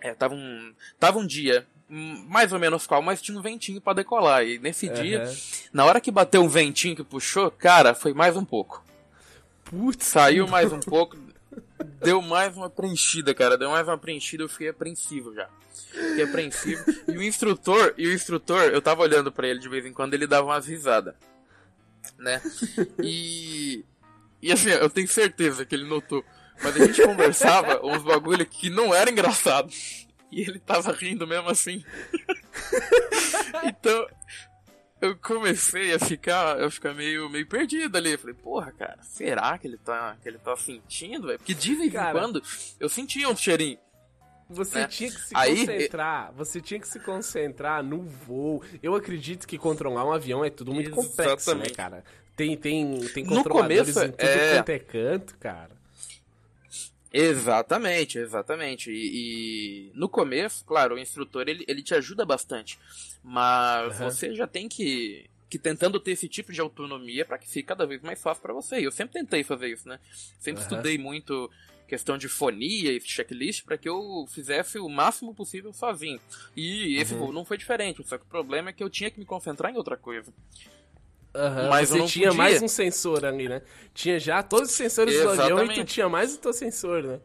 é, 0.00 0.14
tava 0.14 0.34
um, 0.34 0.74
tava 0.98 1.18
um 1.18 1.26
dia 1.26 1.66
mais 1.88 2.52
ou 2.52 2.58
menos 2.58 2.86
calmo, 2.86 3.06
mas 3.06 3.22
tinha 3.22 3.38
um 3.38 3.42
ventinho 3.42 3.80
pra 3.80 3.94
decolar. 3.94 4.44
E 4.44 4.58
nesse 4.58 4.88
dia, 4.88 5.22
Aham. 5.22 5.34
na 5.72 5.84
hora 5.86 6.00
que 6.00 6.10
bateu 6.10 6.42
um 6.42 6.48
ventinho 6.48 6.94
que 6.94 7.02
puxou, 7.02 7.50
cara, 7.50 7.94
foi 7.94 8.12
mais 8.12 8.36
um 8.36 8.44
pouco. 8.44 8.84
Putz, 9.64 10.06
Saiu 10.06 10.46
mais 10.46 10.72
um 10.72 10.80
pouco, 10.80 11.16
deu 12.00 12.20
mais 12.20 12.56
uma 12.56 12.68
preenchida, 12.68 13.34
cara. 13.34 13.56
Deu 13.56 13.70
mais 13.70 13.88
uma 13.88 13.98
preenchida, 13.98 14.42
eu 14.42 14.48
fiquei 14.48 14.68
apreensivo 14.68 15.34
já. 15.34 15.48
Fiquei 15.72 16.24
apreensivo. 16.24 16.84
E 17.08 17.16
o 17.16 17.22
instrutor, 17.22 17.94
e 17.96 18.06
o 18.06 18.12
instrutor, 18.12 18.64
eu 18.64 18.82
tava 18.82 19.02
olhando 19.02 19.32
pra 19.32 19.48
ele 19.48 19.58
de 19.58 19.68
vez 19.68 19.84
em 19.86 19.92
quando, 19.92 20.14
ele 20.14 20.26
dava 20.26 20.46
umas 20.46 20.66
risadas. 20.66 21.14
Né? 22.18 22.40
E. 23.02 23.84
E 24.40 24.52
assim, 24.52 24.68
eu 24.70 24.88
tenho 24.88 25.08
certeza 25.08 25.64
que 25.64 25.74
ele 25.74 25.84
notou. 25.84 26.24
Mas 26.62 26.76
a 26.76 26.86
gente 26.86 27.02
conversava 27.02 27.80
uns 27.86 28.02
bagulho 28.02 28.44
que 28.46 28.70
não 28.70 28.94
era 28.94 29.10
engraçado. 29.10 29.68
E 30.30 30.42
ele 30.42 30.58
tava 30.58 30.92
rindo 30.92 31.26
mesmo 31.26 31.48
assim. 31.48 31.84
então, 33.64 34.06
eu 35.00 35.16
comecei 35.16 35.94
a 35.94 35.98
ficar, 35.98 36.58
eu 36.58 36.70
ficar 36.70 36.92
meio, 36.94 37.28
meio 37.30 37.46
perdido 37.46 37.96
ali. 37.96 38.12
Eu 38.12 38.18
falei, 38.18 38.34
porra, 38.34 38.72
cara, 38.72 38.98
será 39.02 39.56
que 39.56 39.66
ele 39.66 39.78
tá, 39.78 40.16
que 40.22 40.28
ele 40.28 40.38
tá 40.38 40.56
sentindo, 40.56 41.28
velho? 41.28 41.38
Porque 41.38 41.54
de 41.54 41.74
vez 41.74 41.94
em 41.94 42.12
quando 42.12 42.42
eu 42.78 42.88
sentia 42.88 43.28
um 43.28 43.36
cheirinho. 43.36 43.78
Você 44.50 44.78
né? 44.78 44.86
tinha 44.88 45.10
que 45.10 45.20
se 45.20 45.34
Aí- 45.36 45.56
concentrar, 45.66 46.32
você 46.32 46.60
tinha 46.60 46.80
que 46.80 46.88
se 46.88 46.98
concentrar 47.00 47.82
no 47.82 48.02
voo. 48.02 48.62
Eu 48.82 48.94
acredito 48.94 49.46
que 49.46 49.58
controlar 49.58 50.06
um 50.06 50.12
avião 50.12 50.44
é 50.44 50.48
tudo 50.50 50.72
muito 50.72 50.90
complexo, 50.90 51.22
né, 51.54 51.66
Exatamente. 51.66 51.72
cara? 51.74 52.04
Tem, 52.34 52.56
tem, 52.56 52.98
tem 53.12 53.24
No 53.24 53.36
controladores 53.36 53.92
começo, 53.92 54.04
em 54.04 54.12
tudo 54.12 54.22
é. 54.30 54.56
quanto 54.56 54.68
é 54.70 54.78
canto, 54.78 55.36
cara. 55.38 55.76
Exatamente, 57.12 58.18
exatamente. 58.18 58.90
E, 58.90 59.88
e 59.88 59.92
no 59.94 60.08
começo, 60.08 60.64
claro, 60.64 60.94
o 60.94 60.98
instrutor 60.98 61.48
ele, 61.48 61.64
ele 61.66 61.82
te 61.82 61.94
ajuda 61.94 62.24
bastante. 62.24 62.78
Mas 63.24 64.00
Aham. 64.00 64.10
você 64.10 64.34
já 64.34 64.46
tem 64.46 64.68
que, 64.68 65.28
que 65.48 65.58
tentando 65.58 65.98
ter 65.98 66.12
esse 66.12 66.28
tipo 66.28 66.52
de 66.52 66.60
autonomia 66.60 67.24
para 67.24 67.38
que 67.38 67.48
fique 67.48 67.66
cada 67.66 67.86
vez 67.86 68.02
mais 68.02 68.20
fácil 68.22 68.42
para 68.42 68.52
você. 68.54 68.78
E 68.80 68.84
eu 68.84 68.92
sempre 68.92 69.14
tentei 69.14 69.42
fazer 69.42 69.68
isso, 69.68 69.88
né? 69.88 69.98
Sempre 70.38 70.62
Aham. 70.62 70.70
estudei 70.70 70.98
muito 70.98 71.50
questão 71.88 72.16
de 72.18 72.28
fonia 72.28 72.92
e 72.92 73.00
checklist 73.00 73.64
para 73.64 73.78
que 73.78 73.88
eu 73.88 74.26
fizesse 74.28 74.78
o 74.78 74.88
máximo 74.88 75.34
possível 75.34 75.72
sozinho. 75.72 76.20
E 76.56 76.96
esse 77.00 77.14
Uhum. 77.14 77.18
voo 77.20 77.32
não 77.32 77.44
foi 77.44 77.56
diferente. 77.58 78.06
Só 78.06 78.16
que 78.18 78.24
o 78.24 78.28
problema 78.28 78.70
é 78.70 78.72
que 78.72 78.84
eu 78.84 78.90
tinha 78.90 79.10
que 79.10 79.18
me 79.18 79.24
concentrar 79.24 79.72
em 79.72 79.76
outra 79.76 79.96
coisa. 79.96 80.32
Aham, 81.34 81.68
Mas 81.68 81.88
você 81.90 82.04
tinha 82.06 82.28
podia. 82.28 82.42
mais 82.42 82.62
um 82.62 82.68
sensor 82.68 83.24
ali, 83.24 83.48
né? 83.48 83.62
Tinha 83.94 84.18
já 84.18 84.42
todos 84.42 84.70
os 84.70 84.76
sensores 84.76 85.14
do 85.14 85.28
avião 85.30 85.46
e 85.46 85.50
tu 85.50 85.52
Exatamente. 85.62 85.94
tinha 85.94 86.08
mais 86.08 86.34
o 86.34 86.38
teu 86.38 86.52
sensor, 86.52 87.02
né? 87.02 87.20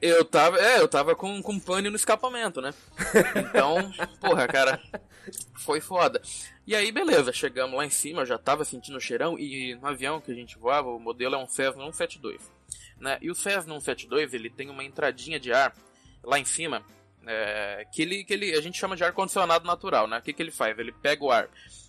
Eu 0.00 0.24
tava, 0.24 0.58
é, 0.58 0.80
eu 0.80 0.86
tava 0.86 1.14
com, 1.16 1.42
com 1.42 1.58
pane 1.58 1.88
no 1.88 1.96
escapamento, 1.96 2.60
né? 2.60 2.74
Então, 3.36 3.90
porra, 4.20 4.46
cara, 4.46 4.78
foi 5.56 5.80
foda. 5.80 6.20
E 6.66 6.74
aí, 6.74 6.92
beleza, 6.92 7.32
chegamos 7.32 7.74
lá 7.76 7.86
em 7.86 7.90
cima, 7.90 8.20
eu 8.22 8.26
já 8.26 8.36
tava 8.38 8.64
sentindo 8.66 8.98
o 8.98 9.00
cheirão, 9.00 9.38
e 9.38 9.74
no 9.76 9.86
avião 9.86 10.20
que 10.20 10.30
a 10.30 10.34
gente 10.34 10.58
voava, 10.58 10.88
o 10.90 10.98
modelo 11.00 11.34
é 11.34 11.38
um 11.38 11.46
Cessna 11.48 11.82
172, 11.84 12.42
né? 12.98 13.18
E 13.20 13.30
o 13.30 13.34
Cessna 13.34 13.72
172, 13.80 14.34
ele 14.34 14.50
tem 14.50 14.70
uma 14.70 14.84
entradinha 14.84 15.38
de 15.38 15.52
ar 15.52 15.74
lá 16.22 16.38
em 16.38 16.44
cima, 16.44 16.82
é, 17.26 17.86
que, 17.92 18.02
ele, 18.02 18.24
que 18.24 18.32
ele, 18.34 18.52
a 18.54 18.60
gente 18.60 18.78
chama 18.78 18.96
de 18.96 19.04
ar-condicionado 19.04 19.66
natural, 19.66 20.06
né? 20.06 20.18
O 20.18 20.22
que, 20.22 20.32
que 20.32 20.42
ele 20.42 20.50
faz? 20.50 20.78
Ele 20.78 20.92
pega 20.92 21.24
o 21.24 21.30
ar 21.30 21.48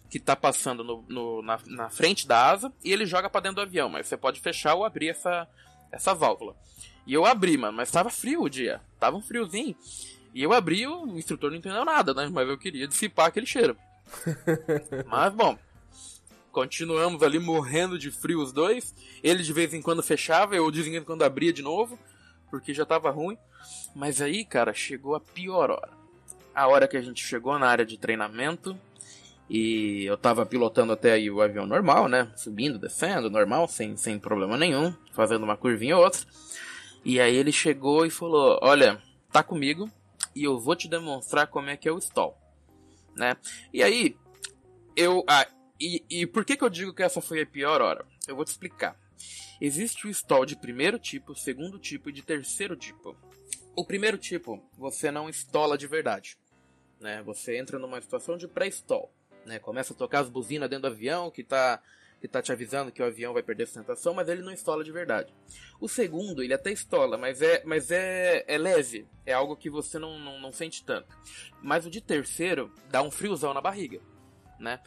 que 0.09 0.19
tá 0.19 0.35
passando 0.35 0.83
no, 0.83 1.03
no- 1.09 1.41
na, 1.41 1.59
na 1.65 1.89
frente 1.89 2.27
da 2.27 2.49
asa 2.51 2.71
e 2.83 2.91
ele 2.93 3.05
joga 3.05 3.29
pra 3.29 3.41
dentro 3.41 3.55
do 3.57 3.61
avião, 3.61 3.89
mas 3.89 4.07
você 4.07 4.15
pode 4.15 4.39
fechar 4.39 4.75
ou 4.75 4.85
abrir 4.85 5.09
essa, 5.09 5.47
essa 5.91 6.13
válvula. 6.13 6.55
E 7.07 7.13
eu 7.13 7.25
abri, 7.25 7.57
mano, 7.57 7.75
mas 7.75 7.91
tava 7.91 8.09
frio 8.09 8.43
o 8.43 8.49
dia. 8.49 8.81
Tava 8.99 9.17
um 9.17 9.21
friozinho. 9.21 9.75
E 10.33 10.41
eu 10.43 10.53
abri, 10.53 10.85
o 10.87 11.17
instrutor 11.17 11.49
não 11.51 11.57
entendeu 11.57 11.85
nada, 11.85 12.13
né? 12.13 12.29
Mas 12.31 12.47
eu 12.47 12.57
queria 12.57 12.87
dissipar 12.87 13.27
aquele 13.27 13.45
cheiro. 13.45 13.77
mas 15.07 15.33
bom, 15.33 15.57
continuamos 16.55 17.21
ali 17.21 17.37
morrendo 17.37 17.99
de 17.99 18.09
frio 18.09 18.41
os 18.41 18.53
dois. 18.53 18.95
Ele 19.21 19.43
de 19.43 19.51
vez 19.51 19.73
em 19.73 19.81
quando 19.81 20.01
fechava, 20.01 20.55
eu 20.55 20.71
de 20.71 20.81
vez 20.81 20.95
em 20.95 21.03
quando 21.03 21.23
abria 21.23 21.51
de 21.51 21.61
novo, 21.61 21.99
porque 22.49 22.73
já 22.73 22.85
tava 22.85 23.11
ruim. 23.11 23.37
Mas 23.93 24.21
aí, 24.21 24.45
cara, 24.45 24.73
chegou 24.73 25.15
a 25.15 25.19
pior 25.19 25.69
hora. 25.69 25.89
A 26.55 26.65
hora 26.69 26.87
que 26.87 26.95
a 26.95 27.01
gente 27.01 27.21
chegou 27.21 27.59
na 27.59 27.67
área 27.67 27.85
de 27.85 27.97
treinamento. 27.97 28.79
E 29.49 30.05
eu 30.05 30.17
tava 30.17 30.45
pilotando 30.45 30.93
até 30.93 31.11
aí 31.11 31.29
o 31.29 31.41
avião 31.41 31.67
normal, 31.67 32.07
né? 32.07 32.31
Subindo, 32.37 32.79
descendo, 32.79 33.29
normal, 33.29 33.67
sem, 33.67 33.97
sem 33.97 34.17
problema 34.17 34.55
nenhum. 34.55 34.95
Fazendo 35.11 35.43
uma 35.43 35.57
curvinha 35.57 35.97
ou 35.97 36.05
outra. 36.05 36.21
E 37.03 37.19
aí 37.19 37.35
ele 37.35 37.51
chegou 37.51 38.05
e 38.05 38.09
falou: 38.09 38.57
Olha, 38.61 39.01
tá 39.29 39.43
comigo 39.43 39.91
e 40.33 40.45
eu 40.45 40.57
vou 40.57 40.75
te 40.75 40.87
demonstrar 40.87 41.47
como 41.47 41.69
é 41.69 41.75
que 41.75 41.89
é 41.89 41.91
o 41.91 41.99
stall. 41.99 42.37
Né? 43.13 43.35
E 43.73 43.83
aí, 43.83 44.15
eu. 44.95 45.23
Ah, 45.27 45.45
e, 45.79 46.03
e 46.09 46.25
por 46.25 46.45
que, 46.45 46.55
que 46.55 46.63
eu 46.63 46.69
digo 46.69 46.93
que 46.93 47.03
essa 47.03 47.21
foi 47.21 47.41
a 47.41 47.45
pior 47.45 47.81
hora? 47.81 48.05
Eu 48.27 48.35
vou 48.35 48.45
te 48.45 48.49
explicar. 48.49 48.97
Existe 49.59 50.07
o 50.07 50.09
stall 50.09 50.45
de 50.45 50.55
primeiro 50.55 50.99
tipo, 50.99 51.35
segundo 51.35 51.79
tipo 51.79 52.09
e 52.09 52.13
de 52.13 52.21
terceiro 52.21 52.75
tipo. 52.75 53.15
O 53.75 53.85
primeiro 53.85 54.17
tipo, 54.17 54.61
você 54.77 55.11
não 55.11 55.29
estola 55.29 55.77
de 55.77 55.87
verdade. 55.87 56.37
Né? 56.99 57.21
Você 57.23 57.57
entra 57.57 57.77
numa 57.77 58.01
situação 58.01 58.37
de 58.37 58.47
pré-stall. 58.47 59.11
Né? 59.45 59.59
Começa 59.59 59.93
a 59.93 59.95
tocar 59.95 60.19
as 60.21 60.29
buzinas 60.29 60.69
dentro 60.69 60.89
do 60.89 60.93
avião 60.93 61.29
que 61.29 61.43
tá, 61.43 61.81
que 62.19 62.27
tá 62.27 62.41
te 62.41 62.51
avisando 62.51 62.91
que 62.91 63.01
o 63.01 63.05
avião 63.05 63.33
vai 63.33 63.43
perder 63.43 63.65
sustentação, 63.65 64.13
mas 64.13 64.27
ele 64.27 64.41
não 64.41 64.51
estola 64.51 64.83
de 64.83 64.91
verdade. 64.91 65.33
O 65.79 65.87
segundo, 65.87 66.41
ele 66.41 66.53
até 66.53 66.71
estola, 66.71 67.17
mas 67.17 67.41
é, 67.41 67.61
mas 67.65 67.91
é, 67.91 68.43
é 68.47 68.57
leve. 68.57 69.05
É 69.25 69.33
algo 69.33 69.55
que 69.55 69.69
você 69.69 69.99
não, 69.99 70.17
não, 70.19 70.39
não 70.39 70.51
sente 70.51 70.83
tanto. 70.83 71.17
Mas 71.61 71.85
o 71.85 71.89
de 71.89 72.01
terceiro 72.01 72.73
dá 72.89 73.01
um 73.01 73.11
friozão 73.11 73.53
na 73.53 73.61
barriga, 73.61 73.99
né? 74.59 74.79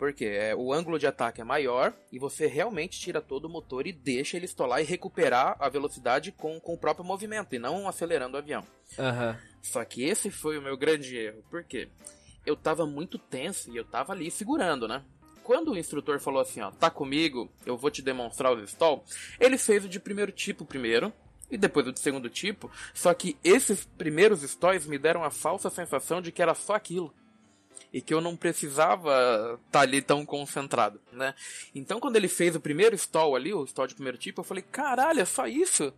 Porque 0.00 0.24
é, 0.24 0.56
o 0.56 0.72
ângulo 0.72 0.98
de 0.98 1.06
ataque 1.06 1.42
é 1.42 1.44
maior 1.44 1.92
e 2.10 2.18
você 2.18 2.46
realmente 2.46 2.98
tira 2.98 3.20
todo 3.20 3.44
o 3.44 3.50
motor 3.50 3.86
e 3.86 3.92
deixa 3.92 4.34
ele 4.38 4.46
estolar 4.46 4.80
e 4.80 4.84
recuperar 4.84 5.58
a 5.60 5.68
velocidade 5.68 6.32
com, 6.32 6.58
com 6.58 6.72
o 6.72 6.78
próprio 6.78 7.04
movimento 7.04 7.54
e 7.54 7.58
não 7.58 7.86
acelerando 7.86 8.34
o 8.34 8.38
avião. 8.38 8.64
Aham. 8.98 9.38
Só 9.60 9.84
que 9.84 10.02
esse 10.02 10.30
foi 10.30 10.56
o 10.56 10.62
meu 10.62 10.74
grande 10.74 11.18
erro. 11.18 11.44
Por 11.50 11.62
quê? 11.62 11.90
Eu 12.46 12.56
tava 12.56 12.86
muito 12.86 13.18
tenso 13.18 13.70
e 13.70 13.76
eu 13.76 13.84
tava 13.84 14.14
ali 14.14 14.30
segurando, 14.30 14.88
né? 14.88 15.04
Quando 15.44 15.72
o 15.72 15.76
instrutor 15.76 16.18
falou 16.18 16.40
assim, 16.40 16.62
ó, 16.62 16.70
tá 16.70 16.88
comigo, 16.88 17.52
eu 17.66 17.76
vou 17.76 17.90
te 17.90 18.00
demonstrar 18.00 18.54
o 18.54 18.64
stall, 18.64 19.04
ele 19.38 19.58
fez 19.58 19.84
o 19.84 19.88
de 19.88 20.00
primeiro 20.00 20.32
tipo 20.32 20.64
primeiro, 20.64 21.12
e 21.50 21.58
depois 21.58 21.86
o 21.86 21.92
de 21.92 22.00
segundo 22.00 22.30
tipo, 22.30 22.70
só 22.94 23.12
que 23.12 23.36
esses 23.44 23.84
primeiros 23.84 24.42
stalls 24.42 24.86
me 24.86 24.98
deram 24.98 25.24
a 25.24 25.30
falsa 25.30 25.68
sensação 25.68 26.22
de 26.22 26.32
que 26.32 26.40
era 26.40 26.54
só 26.54 26.74
aquilo. 26.74 27.12
E 27.92 28.00
que 28.00 28.14
eu 28.14 28.20
não 28.20 28.36
precisava 28.36 29.58
estar 29.66 29.80
ali 29.80 30.00
tão 30.00 30.24
concentrado, 30.24 31.00
né? 31.12 31.34
Então 31.74 31.98
quando 31.98 32.16
ele 32.16 32.28
fez 32.28 32.54
o 32.54 32.60
primeiro 32.60 32.94
stall 32.94 33.34
ali, 33.34 33.52
o 33.52 33.64
stall 33.64 33.86
de 33.86 33.94
primeiro 33.94 34.16
tipo, 34.16 34.40
eu 34.40 34.44
falei, 34.44 34.62
caralho, 34.62 35.20
é 35.20 35.24
só 35.24 35.46
isso? 35.46 35.92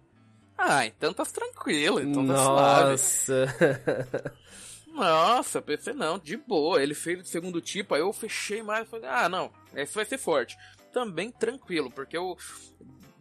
Ah, 0.57 0.87
então 0.87 1.13
tá 1.13 1.25
tranquilo, 1.25 2.01
então 2.01 2.27
tá 2.27 2.37
suave. 2.37 2.91
Nossa. 2.93 4.35
Nossa, 4.93 5.63
pensei 5.63 5.95
não, 5.95 6.19
de 6.19 6.37
boa. 6.37 6.83
Ele 6.83 6.95
fez 6.95 7.21
o 7.21 7.25
segundo 7.25 7.61
tipo, 7.61 7.95
aí 7.95 8.01
eu 8.01 8.13
fechei 8.13 8.63
mais. 8.63 8.89
Falei, 8.89 9.09
ah, 9.09 9.29
não, 9.29 9.51
esse 9.75 9.95
vai 9.95 10.05
ser 10.05 10.19
forte. 10.19 10.57
Também 10.93 11.31
tranquilo, 11.31 11.91
porque 11.91 12.17
eu. 12.17 12.37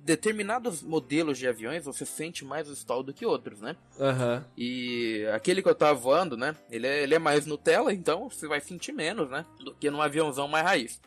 Determinados 0.03 0.81
modelos 0.81 1.37
de 1.37 1.47
aviões 1.47 1.85
você 1.85 2.05
sente 2.05 2.43
mais 2.43 2.67
o 2.67 2.73
stall 2.73 3.03
do 3.03 3.13
que 3.13 3.25
outros, 3.25 3.61
né? 3.61 3.75
Aham. 3.99 4.45
E 4.57 5.25
aquele 5.33 5.61
que 5.61 5.69
eu 5.69 5.75
tava 5.75 5.93
voando, 5.93 6.35
né? 6.35 6.55
Ele 6.69 6.87
é, 6.87 7.03
ele 7.03 7.13
é 7.13 7.19
mais 7.19 7.45
Nutella, 7.45 7.93
então 7.93 8.29
você 8.29 8.47
vai 8.47 8.59
sentir 8.59 8.91
menos, 8.91 9.29
né? 9.29 9.45
Do 9.59 9.75
que 9.75 9.91
num 9.91 10.01
aviãozão 10.01 10.47
mais 10.47 10.65
raiz. 10.65 11.01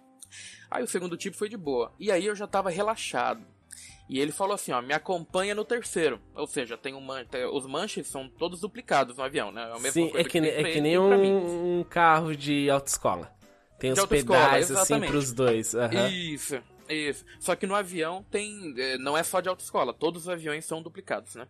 Aí 0.70 0.82
o 0.82 0.88
segundo 0.88 1.16
tipo 1.16 1.36
foi 1.36 1.48
de 1.48 1.56
boa. 1.56 1.92
E 1.98 2.10
aí 2.10 2.24
eu 2.24 2.36
já 2.36 2.46
tava 2.46 2.70
relaxado. 2.70 3.44
E 4.08 4.20
ele 4.20 4.32
falou 4.32 4.54
assim, 4.54 4.72
ó, 4.72 4.82
me 4.82 4.92
acompanha 4.92 5.54
no 5.54 5.64
terceiro. 5.64 6.20
Ou 6.34 6.46
seja, 6.46 6.76
tem 6.76 6.94
um 6.94 7.00
man... 7.00 7.24
os 7.52 7.66
manches 7.66 8.06
são 8.06 8.28
todos 8.28 8.60
duplicados 8.60 9.16
no 9.16 9.22
avião, 9.22 9.50
né? 9.50 9.62
É 9.62 9.64
a 9.64 9.74
mesma 9.74 9.90
Sim, 9.90 10.08
coisa 10.10 10.20
é 10.20 10.24
que, 10.24 10.40
tem 10.40 10.50
é 10.50 10.72
que 10.72 10.80
nem 10.80 10.98
um, 10.98 11.80
um 11.80 11.84
carro 11.84 12.36
de 12.36 12.68
autoescola. 12.68 13.32
Tem 13.78 13.92
De 13.92 14.00
os 14.00 14.06
pedais 14.06 14.70
assim 14.70 15.00
pros 15.00 15.32
dois. 15.32 15.74
Aham. 15.74 16.08
Isso, 16.08 16.60
isso. 16.92 17.24
Só 17.40 17.54
que 17.56 17.66
no 17.66 17.74
avião 17.74 18.22
tem. 18.30 18.74
eh, 18.78 18.98
Não 18.98 19.16
é 19.16 19.22
só 19.22 19.40
de 19.40 19.48
autoescola, 19.48 19.92
todos 19.94 20.22
os 20.24 20.28
aviões 20.28 20.64
são 20.64 20.82
duplicados, 20.82 21.34
né? 21.34 21.48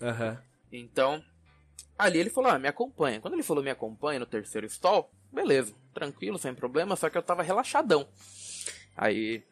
Aham. 0.00 0.42
Então, 0.72 1.22
Ali 1.98 2.18
ele 2.18 2.30
falou, 2.30 2.50
ah, 2.50 2.58
me 2.58 2.66
acompanha. 2.66 3.20
Quando 3.20 3.34
ele 3.34 3.42
falou 3.42 3.62
me 3.62 3.68
acompanha 3.68 4.18
no 4.18 4.24
terceiro 4.24 4.66
stall, 4.66 5.12
beleza, 5.30 5.74
tranquilo, 5.92 6.38
sem 6.38 6.54
problema, 6.54 6.96
só 6.96 7.10
que 7.10 7.18
eu 7.18 7.22
tava 7.22 7.42
relaxadão. 7.42 8.08
Aí, 8.96 9.44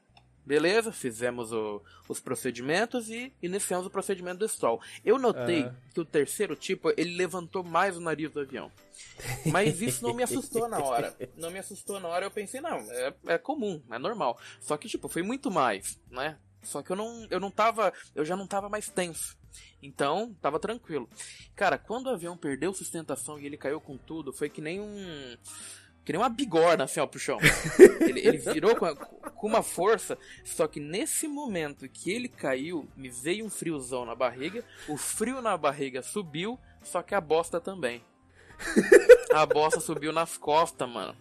beleza, 0.49 0.90
fizemos 0.90 1.52
o, 1.52 1.83
os 2.09 2.19
procedimentos 2.21 3.11
e 3.11 3.31
iniciamos 3.43 3.87
o 3.87 3.90
procedimento 3.90 4.38
do 4.38 4.47
stall. 4.47 4.81
Eu 5.05 5.19
notei 5.19 5.64
Ah. 5.64 5.75
que 5.93 6.00
o 6.00 6.05
terceiro 6.07 6.57
tipo, 6.57 6.90
ele 6.97 7.14
levantou 7.14 7.62
mais 7.62 7.97
o 7.97 8.00
nariz 8.00 8.31
do 8.33 8.40
avião. 8.40 8.73
Mas 9.52 9.83
isso 9.83 10.02
não 10.02 10.14
me 10.14 10.23
assustou 10.23 10.67
na 10.67 10.78
hora. 10.78 11.14
Não 11.37 11.50
me 11.50 11.59
assustou 11.59 12.00
na 12.00 12.09
hora, 12.09 12.25
eu 12.26 12.31
pensei, 12.31 12.61
não, 12.62 12.78
é, 12.78 13.14
é 13.26 13.38
comum, 13.38 13.83
é 13.90 13.99
normal. 13.99 14.40
Só 14.59 14.76
que, 14.78 14.88
tipo, 14.88 15.07
foi 15.09 15.23
muito 15.23 15.50
mais, 15.50 16.00
né? 16.11 16.38
Só 16.62 16.83
que 16.83 16.90
eu 16.90 16.97
não, 16.97 17.26
eu 17.31 17.38
não 17.38 17.50
tava, 17.50 17.93
eu 18.14 18.25
já 18.25 18.35
não 18.35 18.47
tava 18.47 18.69
mais 18.69 18.88
tenso. 18.88 19.37
Então, 19.83 20.35
tava 20.40 20.59
tranquilo. 20.59 21.09
Cara, 21.55 21.78
quando 21.78 22.07
o 22.07 22.11
avião 22.11 22.37
perdeu 22.37 22.73
sustentação 22.73 23.38
e 23.38 23.47
ele 23.47 23.57
caiu 23.57 23.81
com 23.81 23.97
tudo, 23.97 24.33
foi 24.33 24.49
que 24.49 24.61
nem 24.61 24.81
um. 24.81 25.37
Que 26.08 26.12
nem 26.12 26.22
uma 26.22 26.30
bigorna 26.30 26.84
assim, 26.84 27.00
ó, 27.00 27.06
pro 27.06 27.20
chão. 27.20 27.36
ele, 28.00 28.26
ele 28.26 28.38
virou 28.38 28.74
com, 28.74 28.86
a- 28.86 28.96
com 28.96 29.46
uma 29.46 29.62
força. 29.62 30.16
Só 30.42 30.66
que 30.66 30.80
nesse 30.80 31.28
momento 31.28 31.86
que 31.86 32.10
ele 32.10 32.28
caiu, 32.30 32.88
me 32.96 33.10
veio 33.10 33.44
um 33.44 33.50
friozão 33.50 34.06
na 34.06 34.14
barriga. 34.14 34.64
O 34.88 34.96
frio 34.96 35.42
na 35.42 35.54
barriga 35.54 36.00
subiu, 36.02 36.58
só 36.82 37.02
que 37.02 37.14
a 37.14 37.20
bosta 37.20 37.60
também. 37.60 38.02
A 39.34 39.44
bosta 39.44 39.80
subiu 39.80 40.10
nas 40.10 40.38
costas, 40.38 40.88
mano. 40.88 41.14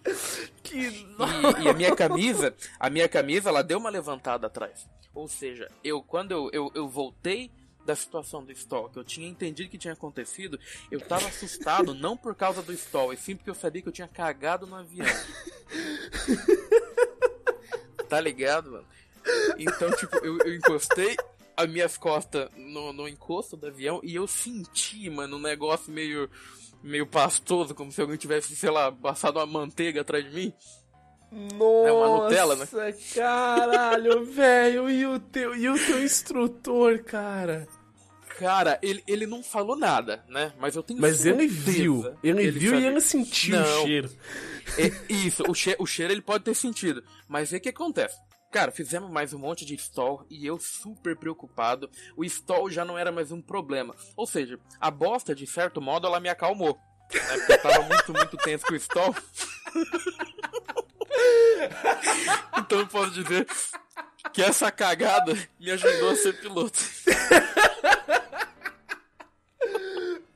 Que 0.64 0.78
E, 0.88 1.64
e 1.66 1.68
a 1.68 1.74
minha 1.74 1.94
camisa, 1.94 2.56
a 2.80 2.90
minha 2.90 3.10
camisa, 3.10 3.50
ela 3.50 3.62
deu 3.62 3.80
uma 3.80 3.90
levantada 3.90 4.48
atrás. 4.48 4.88
Ou 5.14 5.28
seja, 5.28 5.70
eu 5.84 6.02
quando 6.02 6.32
eu, 6.32 6.50
eu, 6.54 6.72
eu 6.74 6.88
voltei 6.88 7.52
da 7.88 7.96
situação 7.96 8.44
do 8.44 8.52
stall, 8.52 8.90
que 8.90 9.00
eu 9.00 9.04
tinha 9.04 9.28
entendido 9.28 9.70
que 9.70 9.78
tinha 9.78 9.94
acontecido, 9.94 10.60
eu 10.92 11.00
tava 11.00 11.30
assustado 11.30 11.94
não 11.94 12.18
por 12.18 12.36
causa 12.36 12.62
do 12.62 12.74
stall, 12.74 13.14
e 13.14 13.18
sim 13.18 13.34
porque 13.34 13.50
eu 13.50 13.56
sabia 13.56 13.82
que 13.82 13.88
eu 13.88 13.94
tinha 13.94 14.10
cagado 14.10 14.68
no 14.68 14.76
avião. 14.76 15.08
tá 18.10 18.20
ligado, 18.20 18.72
mano? 18.72 18.86
Então, 19.58 19.90
tipo, 19.92 20.18
eu, 20.18 20.38
eu 20.40 20.54
encostei 20.54 21.16
as 21.56 21.70
minhas 21.70 21.98
costas 21.98 22.50
no, 22.58 22.92
no 22.92 23.08
encosto 23.08 23.56
do 23.56 23.68
avião 23.68 24.02
e 24.04 24.16
eu 24.16 24.28
senti, 24.28 25.10
mano, 25.10 25.38
um 25.38 25.42
negócio 25.42 25.92
meio 25.92 26.30
meio 26.84 27.08
pastoso, 27.08 27.74
como 27.74 27.92
se 27.92 28.00
alguém 28.00 28.18
tivesse, 28.18 28.56
sei 28.56 28.70
lá, 28.70 28.92
passado 28.92 29.38
uma 29.38 29.46
manteiga 29.46 30.02
atrás 30.02 30.24
de 30.24 30.32
mim. 30.32 30.54
Nossa, 31.32 31.88
É 31.88 31.92
uma 31.92 32.24
Nutella, 32.24 32.56
né? 32.56 32.68
caralho, 33.14 34.26
velho. 34.26 34.90
E 34.90 35.06
o 35.06 35.20
teu, 35.20 35.56
e 35.56 35.68
o 35.68 35.76
teu 35.76 36.04
instrutor, 36.04 37.04
cara? 37.04 37.68
Cara, 38.40 38.78
ele, 38.84 39.04
ele 39.08 39.26
não 39.26 39.42
falou 39.42 39.76
nada, 39.76 40.24
né? 40.28 40.54
Mas 40.60 40.76
eu 40.76 40.84
tenho 40.84 41.02
Mas 41.02 41.26
ele 41.26 41.50
certeza 41.50 41.72
viu. 41.72 42.18
Ele, 42.24 42.44
que 42.44 42.52
viu 42.52 42.72
sabia. 42.72 42.86
e 42.86 42.92
ele 42.92 43.02
sentiu 43.02 43.60
Não. 43.60 43.84
o 43.84 43.88
cheiro. 43.88 44.12
É, 44.78 44.92
isso, 45.12 45.44
o, 45.48 45.56
che 45.56 45.76
o 45.80 45.88
cheiro 45.88 46.14
ele 46.14 46.22
pode 46.22 46.44
ter 46.44 46.54
sentido. 46.54 47.04
Mas 47.28 47.52
o 47.52 47.60
que 47.60 47.70
acontece? 47.70 48.16
Cara, 48.52 48.72
fizemos 48.72 49.10
mais 49.10 49.34
um 49.34 49.40
monte 49.40 49.66
de 49.66 49.74
stall 49.76 50.26
e 50.30 50.46
eu 50.46 50.60
super 50.60 51.16
preocupado. 51.16 51.90
O 52.16 52.24
stall 52.24 52.70
já 52.70 52.86
não 52.86 52.98
era 52.98 53.12
mais 53.12 53.32
um 53.32 53.42
problema. 53.42 53.96
Ou 54.16 54.28
seja, 54.28 54.60
a 54.80 54.92
bosta, 54.92 55.34
de 55.34 55.48
certo 55.48 55.82
modo, 55.82 56.06
ela 56.06 56.20
me 56.20 56.30
acalmou. 56.30 56.78
Né? 57.12 57.20
Porque 57.38 57.54
eu 57.54 57.62
tava 57.62 57.82
muito, 57.84 58.14
muito 58.14 58.38
tenso 58.38 58.66
com 58.66 58.74
o 58.74 58.78
stall. 58.78 59.16
então 62.60 62.80
eu 62.80 62.88
posso 62.88 63.12
dizer 63.12 63.48
que 64.32 64.42
essa 64.44 64.72
cagada 64.72 65.36
me 65.60 65.72
ajudou 65.72 66.12
a 66.12 66.16
ser 66.16 66.40
piloto. 66.40 66.80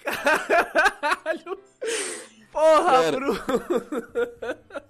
Caralho. 0.03 1.59
Porra, 2.51 2.83
Cara. 2.91 3.11
Bruno. 3.11 3.39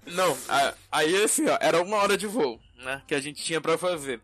Não, 0.07 0.37
a- 0.49 0.73
aí 0.91 1.23
assim, 1.23 1.47
ó, 1.47 1.57
era 1.61 1.81
uma 1.81 1.97
hora 1.97 2.17
de 2.17 2.25
voo, 2.27 2.59
né? 2.77 3.03
Que 3.07 3.13
a 3.15 3.19
gente 3.21 3.43
tinha 3.43 3.61
pra 3.61 3.77
fazer. 3.77 4.19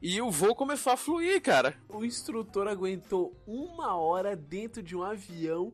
E 0.00 0.20
o 0.22 0.30
voo 0.30 0.54
começou 0.54 0.92
a 0.92 0.96
fluir, 0.96 1.42
cara. 1.42 1.74
O 1.88 2.04
instrutor 2.04 2.68
aguentou 2.68 3.34
uma 3.46 3.96
hora 3.96 4.36
dentro 4.36 4.80
de 4.80 4.94
um 4.96 5.02
avião 5.02 5.72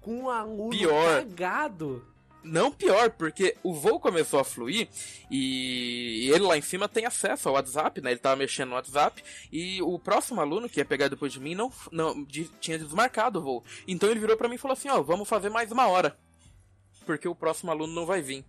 com 0.00 0.22
um 0.22 0.30
aluno 0.30 0.70
Pior. 0.70 1.20
cagado. 1.22 2.02
Não 2.46 2.70
pior, 2.70 3.10
porque 3.10 3.56
o 3.62 3.74
voo 3.74 3.98
começou 4.00 4.38
a 4.40 4.44
fluir 4.44 4.88
e 5.30 6.30
ele 6.32 6.44
lá 6.44 6.56
em 6.56 6.62
cima 6.62 6.88
tem 6.88 7.04
acesso 7.04 7.48
ao 7.48 7.54
WhatsApp, 7.56 8.00
né? 8.00 8.10
Ele 8.12 8.20
tava 8.20 8.36
mexendo 8.36 8.68
no 8.70 8.74
WhatsApp 8.76 9.22
e 9.52 9.82
o 9.82 9.98
próximo 9.98 10.40
aluno 10.40 10.68
que 10.68 10.78
ia 10.80 10.84
pegar 10.84 11.08
depois 11.08 11.32
de 11.32 11.40
mim 11.40 11.54
não, 11.54 11.72
não 11.90 12.24
de- 12.24 12.48
tinha 12.60 12.78
desmarcado 12.78 13.38
o 13.38 13.42
voo. 13.42 13.64
Então 13.86 14.08
ele 14.10 14.20
virou 14.20 14.36
pra 14.36 14.48
mim 14.48 14.54
e 14.54 14.58
falou 14.58 14.74
assim: 14.74 14.88
Ó, 14.88 15.02
vamos 15.02 15.28
fazer 15.28 15.48
mais 15.50 15.70
uma 15.72 15.86
hora, 15.88 16.16
porque 17.04 17.26
o 17.28 17.34
próximo 17.34 17.70
aluno 17.70 17.92
não 17.92 18.06
vai 18.06 18.22
vir. 18.22 18.44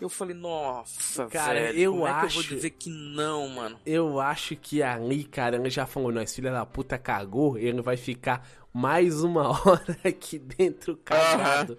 Eu 0.00 0.08
falei, 0.08 0.34
nossa, 0.34 1.26
Cara, 1.26 1.54
velho, 1.60 1.78
eu 1.78 1.92
como 1.92 2.06
é 2.06 2.10
que 2.10 2.16
eu 2.16 2.28
vou 2.30 2.40
acho- 2.40 2.54
dizer 2.54 2.70
que 2.70 2.88
não, 2.88 3.48
mano? 3.48 3.80
Eu 3.84 4.20
acho 4.20 4.54
que 4.54 4.82
ali, 4.82 5.24
cara, 5.24 5.56
ele 5.56 5.70
já 5.70 5.86
falou, 5.86 6.12
nós 6.12 6.32
filha 6.34 6.52
da 6.52 6.64
puta 6.64 6.96
cagou, 6.96 7.58
ele 7.58 7.82
vai 7.82 7.96
ficar 7.96 8.46
mais 8.72 9.24
uma 9.24 9.48
hora 9.66 9.98
aqui 10.04 10.38
dentro 10.38 10.96
cagado. 10.98 11.76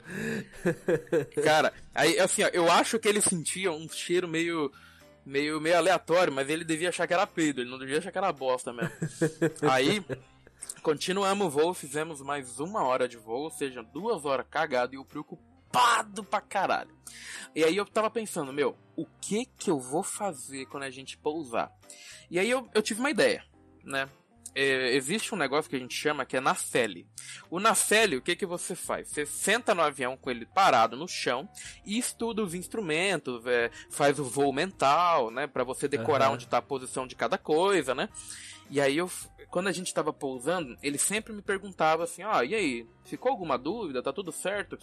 Cara, 1.43 1.71
aí 1.95 2.19
assim, 2.19 2.43
ó, 2.43 2.47
eu 2.51 2.69
acho 2.71 2.99
que 2.99 3.07
ele 3.07 3.21
sentia 3.21 3.71
um 3.71 3.87
cheiro 3.87 4.27
meio 4.27 4.71
meio 5.25 5.61
meio 5.61 5.77
aleatório, 5.77 6.33
mas 6.33 6.49
ele 6.49 6.63
devia 6.65 6.89
achar 6.89 7.07
que 7.07 7.13
era 7.13 7.25
peido, 7.27 7.61
ele 7.61 7.69
não 7.69 7.79
devia 7.79 7.99
achar 7.99 8.11
que 8.11 8.17
era 8.17 8.31
bosta 8.33 8.73
mesmo. 8.73 8.91
aí 9.69 10.03
continuamos 10.81 11.47
o 11.47 11.49
voo, 11.49 11.73
fizemos 11.73 12.21
mais 12.21 12.59
uma 12.59 12.83
hora 12.83 13.07
de 13.07 13.17
voo, 13.17 13.43
ou 13.43 13.51
seja, 13.51 13.81
duas 13.83 14.25
horas 14.25 14.45
cagado 14.49 14.93
e 14.93 14.97
eu 14.97 15.05
preocupado 15.05 15.48
pra 15.71 16.41
caralho. 16.41 16.95
E 17.55 17.63
aí 17.63 17.75
eu 17.75 17.85
tava 17.85 18.09
pensando, 18.09 18.53
meu, 18.53 18.77
o 18.95 19.05
que 19.05 19.45
que 19.45 19.69
eu 19.69 19.79
vou 19.79 20.03
fazer 20.03 20.65
quando 20.67 20.83
a 20.83 20.89
gente 20.89 21.17
pousar? 21.17 21.71
E 22.29 22.37
aí 22.39 22.49
eu, 22.49 22.69
eu 22.73 22.81
tive 22.81 22.99
uma 22.99 23.09
ideia, 23.09 23.43
né? 23.83 24.09
É, 24.55 24.95
existe 24.95 25.33
um 25.33 25.37
negócio 25.37 25.69
que 25.69 25.75
a 25.75 25.79
gente 25.79 25.93
chama 25.93 26.25
que 26.25 26.35
é 26.35 26.39
nacelle. 26.39 27.07
O 27.49 27.59
nacelle, 27.59 28.17
o 28.17 28.21
que 28.21 28.35
que 28.35 28.45
você 28.45 28.75
faz? 28.75 29.09
Você 29.09 29.25
senta 29.25 29.75
no 29.75 29.81
avião 29.81 30.17
com 30.17 30.29
ele 30.29 30.45
parado 30.45 30.97
no 30.97 31.07
chão 31.07 31.47
e 31.85 31.97
estuda 31.97 32.43
os 32.43 32.53
instrumentos, 32.53 33.45
é, 33.45 33.69
faz 33.91 34.19
o 34.19 34.23
voo 34.23 34.51
mental, 34.51 35.29
né, 35.29 35.45
Pra 35.47 35.63
você 35.63 35.87
decorar 35.87 36.25
Aham. 36.25 36.33
onde 36.33 36.47
tá 36.47 36.57
a 36.57 36.63
posição 36.63 37.05
de 37.05 37.15
cada 37.15 37.37
coisa, 37.37 37.93
né? 37.93 38.09
E 38.69 38.81
aí 38.81 38.97
eu, 38.97 39.09
quando 39.49 39.67
a 39.67 39.71
gente 39.71 39.93
tava 39.93 40.13
pousando, 40.13 40.77
ele 40.81 40.97
sempre 40.97 41.33
me 41.33 41.41
perguntava 41.41 42.03
assim, 42.03 42.23
ó, 42.23 42.43
e 42.43 42.53
aí, 42.53 42.87
ficou 43.03 43.31
alguma 43.31 43.57
dúvida? 43.57 44.03
Tá 44.03 44.13
tudo 44.13 44.31
certo? 44.31 44.77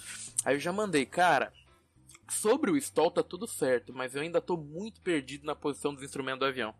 Aí 0.44 0.56
eu 0.56 0.60
já 0.60 0.72
mandei, 0.72 1.06
cara, 1.06 1.52
sobre 2.28 2.70
o 2.70 2.76
stall 2.76 3.10
tá 3.10 3.22
tudo 3.22 3.46
certo, 3.46 3.92
mas 3.92 4.14
eu 4.14 4.22
ainda 4.22 4.40
tô 4.40 4.56
muito 4.56 5.00
perdido 5.00 5.46
na 5.46 5.54
posição 5.54 5.94
dos 5.94 6.02
instrumentos 6.02 6.40
do 6.40 6.46
avião. 6.46 6.74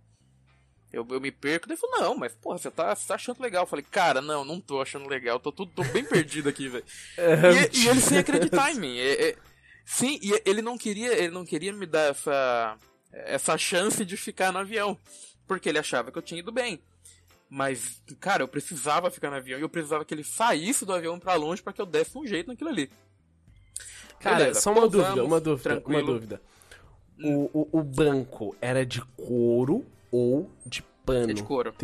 Eu, 0.92 1.06
eu 1.10 1.20
me 1.20 1.30
perco, 1.30 1.68
ele 1.68 1.76
falou, 1.76 2.00
não, 2.00 2.16
mas 2.16 2.32
porra, 2.34 2.58
você 2.58 2.70
tá, 2.70 2.94
você 2.94 3.06
tá 3.06 3.14
achando 3.16 3.42
legal. 3.42 3.64
Eu 3.64 3.68
falei, 3.68 3.84
cara, 3.88 4.20
não, 4.20 4.44
não 4.44 4.60
tô 4.60 4.80
achando 4.80 5.08
legal, 5.08 5.38
tô, 5.38 5.52
tudo, 5.52 5.70
tô 5.72 5.84
bem 5.84 6.04
perdido 6.06 6.48
aqui, 6.48 6.68
velho. 6.68 6.84
E, 7.18 7.84
e 7.84 7.88
ele 7.88 8.00
sem 8.00 8.18
acreditar 8.18 8.70
em 8.72 8.78
mim. 8.80 8.98
É- 8.98 9.30
é- 9.30 9.36
sim, 9.84 10.18
e 10.22 10.40
ele 10.44 10.62
não 10.62 10.78
queria, 10.78 11.12
ele 11.12 11.30
não 11.32 11.44
queria 11.44 11.72
me 11.72 11.86
dar 11.86 12.10
essa, 12.10 12.78
essa 13.12 13.58
chance 13.58 14.04
de 14.04 14.16
ficar 14.16 14.52
no 14.52 14.58
avião. 14.58 14.98
Porque 15.46 15.68
ele 15.68 15.78
achava 15.78 16.10
que 16.10 16.18
eu 16.18 16.22
tinha 16.22 16.40
ido 16.40 16.50
bem. 16.50 16.80
Mas, 17.48 18.02
cara, 18.20 18.42
eu 18.42 18.48
precisava 18.48 19.10
ficar 19.10 19.30
no 19.30 19.36
avião 19.36 19.58
e 19.58 19.62
eu 19.62 19.68
precisava 19.68 20.04
que 20.04 20.12
ele 20.12 20.24
saísse 20.24 20.84
do 20.84 20.92
avião 20.92 21.18
pra 21.18 21.34
longe 21.34 21.62
pra 21.62 21.72
que 21.72 21.80
eu 21.80 21.86
desse 21.86 22.16
um 22.18 22.26
jeito 22.26 22.48
naquilo 22.48 22.70
ali. 22.70 22.90
Cara, 24.18 24.36
Beleza, 24.36 24.60
só 24.60 24.72
uma 24.72 24.80
pousamos, 24.82 25.06
dúvida, 25.08 25.24
uma 25.24 25.40
dúvida, 25.40 25.62
tranquilo. 25.70 25.98
uma 26.00 26.06
dúvida. 26.06 26.42
O, 27.22 27.50
o, 27.60 27.68
o 27.80 27.82
branco 27.82 28.56
era 28.60 28.84
de 28.84 29.00
couro 29.16 29.86
ou 30.10 30.50
de 30.66 30.82
pano? 31.04 31.30
É 31.30 31.34
de 31.34 31.42
couro. 31.42 31.74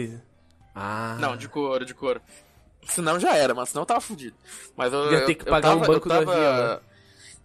Ah. 0.75 1.17
Não, 1.21 1.37
de 1.37 1.49
couro, 1.49 1.85
de 1.85 1.95
couro. 1.95 2.21
Senão 2.89 3.21
já 3.21 3.37
era, 3.37 3.55
mas 3.55 3.69
senão 3.69 3.83
eu 3.83 3.87
tava 3.87 4.01
fudido. 4.01 4.37
Mas 4.77 4.93
eu 4.93 5.13
Ia 5.13 5.19
eu- 5.21 5.27
ter 5.27 5.35
que 5.37 5.43
eu 5.47 5.51
pagar 5.51 5.77
um 5.77 5.81
tava- 5.81 5.93
eu 5.93 5.95
banco 5.95 6.09
do 6.09 6.15
tava- 6.15 6.33
avião, 6.33 6.75
né? 6.75 6.81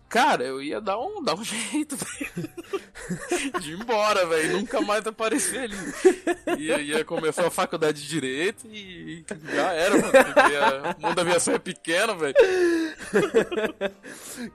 Cara, 0.10 0.44
eu 0.44 0.62
ia 0.62 0.80
dar 0.80 0.98
um, 1.00 1.22
dar 1.22 1.36
um 1.36 1.44
jeito 1.46 1.98
de 3.62 3.72
ir 3.74 3.80
embora, 3.80 4.26
velho. 4.26 4.58
Nunca 4.58 4.80
mais 4.82 5.06
aparecer 5.06 5.60
ali. 5.60 5.76
Ia, 6.60 6.80
ia 6.80 7.04
começar 7.06 7.46
a 7.46 7.52
faculdade 7.52 8.02
de 8.02 8.08
Direito 8.08 8.66
e 8.68 9.26
já 9.54 9.74
era, 9.74 9.96
mano. 9.98 10.12
Porque 10.12 10.56
a- 10.56 10.96
o 10.98 11.02
mundo 11.02 11.16
da 11.16 11.22
aviação 11.24 11.54
é 11.56 11.60
pequeno, 11.60 12.18
velho. 12.18 12.36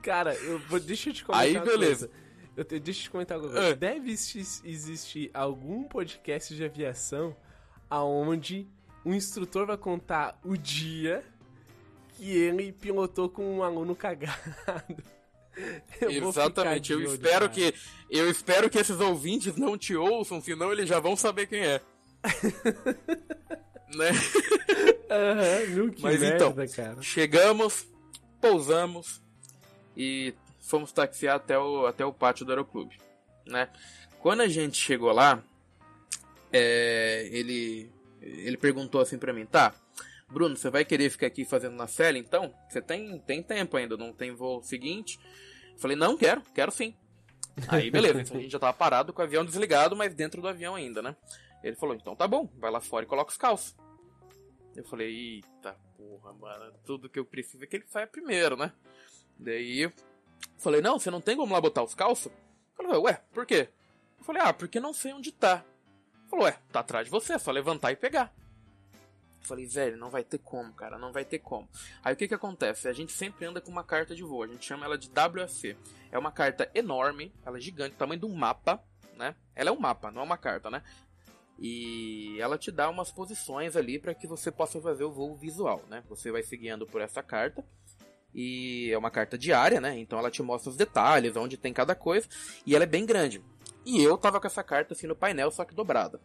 Cara, 0.03 0.35
eu 0.35 0.59
vou, 0.61 0.81
deixa 0.81 1.11
eu 1.11 1.15
te 1.15 1.25
comentar 1.25 1.47
Aí, 1.47 1.59
beleza. 1.61 2.11
Eu 2.57 2.65
deixa 2.65 3.01
eu 3.01 3.05
te 3.05 3.11
comentar 3.11 3.39
uma 3.39 3.49
coisa. 3.51 3.69
Ah. 3.71 3.75
Deve 3.75 4.11
existir, 4.11 4.69
existir 4.69 5.31
algum 5.33 5.85
podcast 5.85 6.55
de 6.55 6.65
aviação 6.65 7.35
aonde 7.89 8.67
um 9.05 9.15
instrutor 9.15 9.67
vai 9.67 9.77
contar 9.77 10.39
o 10.45 10.57
dia 10.57 11.25
que 12.11 12.31
ele 12.31 12.73
pilotou 12.73 13.29
com 13.29 13.59
um 13.59 13.63
aluno 13.63 13.95
cagado. 13.97 15.03
Eu 16.01 16.29
Exatamente. 16.29 16.93
Eu 16.93 16.99
olho, 16.99 17.13
espero 17.13 17.49
que 17.51 17.75
eu 18.11 18.31
espero 18.31 18.69
que 18.69 18.79
esses 18.79 19.01
ouvintes 19.01 19.57
não 19.57 19.79
te 19.79 19.97
ouçam, 19.97 20.41
senão 20.41 20.73
eles 20.73 20.89
já 20.89 21.01
vão 21.01 21.17
saber 21.17 21.47
quem 21.47 21.61
é. 21.61 21.81
né? 23.97 24.11
Que 25.95 26.03
Mas 26.03 26.21
merda, 26.21 26.37
então, 26.37 26.67
cara. 26.69 27.03
Chegamos, 27.03 27.87
pousamos 28.41 29.23
e 29.97 30.35
fomos 30.61 30.93
taxiar 30.93 31.37
até 31.37 31.59
o, 31.59 31.87
até 31.87 32.05
o 32.05 32.13
pátio 32.13 32.45
do 32.45 32.53
aeroclube, 32.53 32.99
né? 33.47 33.69
Quando 34.21 34.43
a 34.43 34.49
gente 34.49 34.79
chegou 34.79 35.13
lá, 35.13 35.43
é, 36.53 37.29
ele, 37.33 37.91
ele 38.21 38.57
perguntou 38.57 39.01
assim 39.01 39.19
pra 39.19 39.33
mim, 39.33 39.45
tá, 39.45 39.75
Bruno, 40.33 40.57
você 40.57 40.71
vai 40.71 40.85
querer 40.85 41.11
ficar 41.11 41.27
aqui 41.27 41.45
fazendo 41.45 41.77
na 41.77 41.87
cela 41.87 42.17
então? 42.17 42.55
Você 42.69 42.81
tem, 42.81 43.19
tem 43.21 43.43
tempo 43.43 43.77
ainda, 43.77 43.97
não 43.97 44.13
tem 44.13 44.33
voo 44.33 44.63
seguinte? 44.63 45.21
Eu 45.73 45.79
falei, 45.79 45.97
não, 45.97 46.17
quero, 46.17 46.41
quero 46.55 46.73
sim. 46.73 46.97
Aí, 47.69 47.91
beleza, 47.91 48.23
então 48.23 48.39
a 48.39 48.41
gente 48.41 48.51
já 48.51 48.59
tava 48.59 48.73
parado 48.73 49.13
com 49.13 49.21
o 49.21 49.25
avião 49.25 49.45
desligado, 49.45 49.95
mas 49.95 50.15
dentro 50.15 50.41
do 50.41 50.49
avião 50.49 50.75
ainda, 50.75 51.03
né? 51.03 51.15
Ele 51.63 51.77
falou, 51.77 51.95
então 51.95 52.17
tá 52.17 52.27
bom, 52.27 52.49
vai 52.57 52.71
lá 52.71 52.81
fora 52.81 53.05
e 53.05 53.09
coloca 53.09 53.31
os 53.31 53.37
calços. 53.37 53.77
Eu 54.75 54.85
falei, 54.85 55.37
eita 55.37 55.77
porra, 55.97 56.33
mano, 56.33 56.73
tudo 56.85 57.11
que 57.11 57.19
eu 57.19 57.27
preciso 57.27 57.63
é 57.63 57.67
que 57.67 57.77
ele 57.77 57.87
saia 57.87 58.07
primeiro, 58.07 58.57
né? 58.57 58.73
Daí 59.39 59.93
falei, 60.59 60.81
não, 60.81 60.99
você 60.99 61.11
não 61.11 61.21
tem 61.21 61.37
como 61.37 61.53
lá 61.53 61.61
botar 61.61 61.83
os 61.83 61.95
calços? 61.95 62.33
Eu 62.79 62.87
falei, 62.87 62.99
ué, 63.01 63.23
por 63.33 63.45
quê? 63.45 63.69
Eu 64.19 64.25
falei, 64.25 64.43
ah, 64.43 64.53
porque 64.53 64.81
não 64.81 64.95
sei 64.95 65.13
onde 65.13 65.31
tá. 65.31 65.65
Ele 66.15 66.29
falou, 66.31 66.45
ué, 66.47 66.59
tá 66.73 66.81
atrás 66.81 67.05
de 67.05 67.11
você, 67.11 67.35
é 67.35 67.39
só 67.39 67.51
levantar 67.51 67.93
e 67.93 67.97
pegar. 67.97 68.33
Falei, 69.43 69.67
velho, 69.67 69.97
não 69.97 70.11
vai 70.11 70.23
ter 70.23 70.39
como, 70.39 70.73
cara, 70.73 70.99
não 70.99 71.13
vai 71.13 71.25
ter 71.25 71.39
como. 71.39 71.69
Aí 72.03 72.15
o 72.15 72.17
que 72.17 72.29
que 72.29 72.35
acontece? 72.35 72.89
A 72.89 72.93
gente 72.93 73.13
sempre 73.13 73.45
anda 73.45 73.61
com 73.61 73.71
uma 73.71 73.85
carta 73.85 74.15
de 74.15 74.23
voo, 74.23 74.43
a 74.43 74.47
gente 74.47 74.65
chama 74.65 74.85
ela 74.85 74.97
de 74.97 75.11
WAC. 75.11 75.77
É 76.11 76.19
uma 76.19 76.31
carta 76.31 76.71
enorme, 76.75 77.33
ela 77.45 77.59
é 77.59 77.61
gigante, 77.61 77.97
tamanho 77.97 78.21
de 78.21 78.27
um 78.27 78.35
mapa, 78.35 78.83
né? 79.17 79.35
Ela 79.55 79.71
é 79.71 79.73
um 79.73 79.81
mapa, 79.81 80.11
não 80.11 80.23
é 80.23 80.25
uma 80.25 80.39
carta, 80.39 80.71
né? 80.71 80.83
E 81.59 82.37
ela 82.41 82.59
te 82.59 82.71
dá 82.71 82.89
umas 82.89 83.13
posições 83.13 83.77
ali 83.77 83.99
para 83.99 84.15
que 84.15 84.27
você 84.27 84.51
possa 84.51 84.81
fazer 84.81 85.05
o 85.05 85.13
voo 85.13 85.37
visual, 85.37 85.83
né? 85.89 86.03
Você 86.09 86.31
vai 86.31 86.43
se 86.43 86.57
guiando 86.57 86.87
por 86.87 87.01
essa 87.01 87.23
carta 87.23 87.65
e 88.35 88.91
é 88.91 88.99
uma 88.99 89.11
carta 89.11 89.37
diária, 89.37 89.81
né? 89.81 89.99
Então 89.99 90.19
ela 90.19 90.31
te 90.31 90.43
mostra 90.43 90.71
os 90.71 90.77
detalhes, 90.77 91.37
onde 91.37 91.57
tem 91.57 91.73
cada 91.73 91.95
coisa, 91.95 92.29
e 92.67 92.75
ela 92.75 92.85
é 92.85 92.87
bem 92.87 93.05
grande. 93.05 93.43
E 93.85 94.03
eu 94.03 94.17
tava 94.17 94.41
com 94.41 94.47
essa 94.47 94.63
carta 94.63 94.95
assim 94.95 95.07
no 95.07 95.17
painel, 95.17 95.51
só 95.51 95.65
que 95.65 95.75
dobrada. 95.75 96.21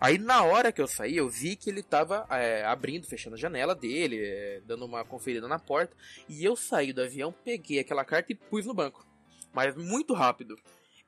Aí 0.00 0.16
na 0.16 0.44
hora 0.44 0.70
que 0.70 0.80
eu 0.80 0.86
saí, 0.86 1.16
eu 1.16 1.28
vi 1.28 1.56
que 1.56 1.68
ele 1.68 1.82
tava 1.82 2.26
é, 2.30 2.64
abrindo, 2.64 3.06
fechando 3.06 3.34
a 3.34 3.38
janela 3.38 3.74
dele, 3.74 4.20
é, 4.24 4.60
dando 4.64 4.84
uma 4.84 5.04
conferida 5.04 5.48
na 5.48 5.58
porta. 5.58 5.96
E 6.28 6.44
eu 6.44 6.54
saí 6.54 6.92
do 6.92 7.02
avião, 7.02 7.34
peguei 7.44 7.80
aquela 7.80 8.04
carta 8.04 8.32
e 8.32 8.34
pus 8.36 8.64
no 8.64 8.74
banco. 8.74 9.04
Mas 9.52 9.76
muito 9.76 10.14
rápido. 10.14 10.56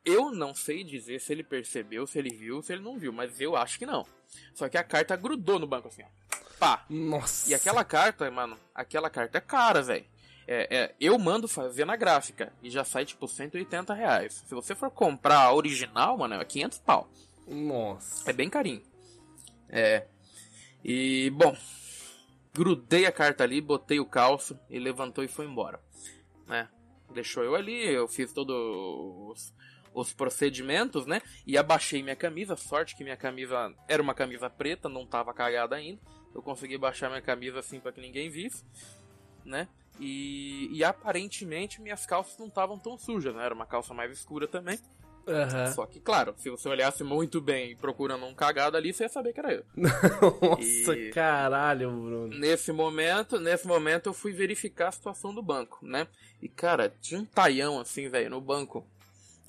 Eu 0.04 0.32
não 0.32 0.54
sei 0.54 0.82
dizer 0.82 1.20
se 1.20 1.32
ele 1.32 1.44
percebeu, 1.44 2.06
se 2.06 2.18
ele 2.18 2.30
viu, 2.30 2.62
se 2.62 2.72
ele 2.72 2.82
não 2.82 2.98
viu, 2.98 3.12
mas 3.12 3.40
eu 3.40 3.54
acho 3.54 3.78
que 3.78 3.86
não. 3.86 4.06
Só 4.54 4.68
que 4.68 4.78
a 4.78 4.84
carta 4.84 5.14
grudou 5.14 5.58
no 5.58 5.66
banco 5.66 5.88
assim, 5.88 6.02
ó. 6.02 6.38
Pá. 6.58 6.84
Nossa. 6.88 7.50
E 7.50 7.54
aquela 7.54 7.84
carta, 7.84 8.30
mano, 8.30 8.58
aquela 8.74 9.08
carta 9.08 9.38
é 9.38 9.40
cara, 9.40 9.82
velho. 9.82 10.04
É, 10.46 10.76
é, 10.76 10.94
eu 11.00 11.16
mando 11.18 11.46
fazer 11.46 11.84
na 11.84 11.94
gráfica 11.94 12.52
e 12.62 12.68
já 12.70 12.82
sai 12.82 13.04
tipo 13.04 13.28
180 13.28 13.94
reais. 13.94 14.42
Se 14.46 14.54
você 14.54 14.74
for 14.74 14.90
comprar 14.90 15.38
a 15.38 15.54
original, 15.54 16.18
mano, 16.18 16.34
é 16.34 16.44
500 16.44 16.78
pau. 16.80 17.08
Nossa. 17.50 18.30
É 18.30 18.32
bem 18.32 18.48
carinho. 18.48 18.82
É. 19.68 20.06
E, 20.84 21.30
bom, 21.30 21.56
grudei 22.54 23.06
a 23.06 23.12
carta 23.12 23.44
ali, 23.44 23.60
botei 23.60 23.98
o 23.98 24.06
calço 24.06 24.58
e 24.70 24.78
levantou 24.78 25.24
e 25.24 25.28
foi 25.28 25.46
embora. 25.46 25.80
Né? 26.46 26.68
Deixou 27.12 27.42
eu 27.42 27.54
ali, 27.54 27.92
eu 27.92 28.06
fiz 28.06 28.32
todos 28.32 28.54
os, 28.56 29.54
os 29.92 30.12
procedimentos, 30.12 31.06
né? 31.06 31.20
E 31.46 31.58
abaixei 31.58 32.02
minha 32.02 32.16
camisa. 32.16 32.56
Sorte 32.56 32.96
que 32.96 33.02
minha 33.02 33.16
camisa 33.16 33.74
era 33.88 34.00
uma 34.00 34.14
camisa 34.14 34.48
preta, 34.48 34.88
não 34.88 35.04
tava 35.04 35.34
cagada 35.34 35.74
ainda. 35.74 36.00
Eu 36.32 36.42
consegui 36.42 36.78
baixar 36.78 37.08
minha 37.08 37.20
camisa 37.20 37.58
assim 37.58 37.80
para 37.80 37.92
que 37.92 38.00
ninguém 38.00 38.30
visse, 38.30 38.64
né? 39.44 39.68
E, 39.98 40.70
e 40.72 40.84
aparentemente 40.84 41.82
minhas 41.82 42.06
calças 42.06 42.38
não 42.38 42.46
estavam 42.46 42.78
tão 42.78 42.96
sujas, 42.96 43.34
né? 43.34 43.44
Era 43.44 43.54
uma 43.54 43.66
calça 43.66 43.92
mais 43.92 44.12
escura 44.12 44.46
também. 44.46 44.78
Aham. 45.26 45.72
Só 45.72 45.86
que, 45.86 46.00
claro, 46.00 46.34
se 46.36 46.50
você 46.50 46.68
olhasse 46.68 47.04
muito 47.04 47.40
bem 47.40 47.76
procurando 47.76 48.24
um 48.26 48.34
cagado 48.34 48.76
ali, 48.76 48.92
você 48.92 49.04
ia 49.04 49.08
saber 49.08 49.32
que 49.32 49.40
era 49.40 49.52
eu. 49.52 49.64
Nossa, 49.76 50.94
E- 50.94 51.10
caralho, 51.12 51.90
Bruno. 51.90 52.28
Nesse 52.38 52.72
momento, 52.72 53.38
nesse 53.38 53.66
momento 53.66 54.08
eu 54.08 54.12
fui 54.14 54.32
verificar 54.32 54.88
a 54.88 54.92
situação 54.92 55.34
do 55.34 55.42
banco, 55.42 55.78
né? 55.82 56.06
E 56.42 56.48
cara, 56.48 56.92
tinha 57.00 57.20
um 57.20 57.24
taião 57.24 57.78
assim, 57.80 58.08
velho, 58.08 58.30
no 58.30 58.40
banco. 58.40 58.84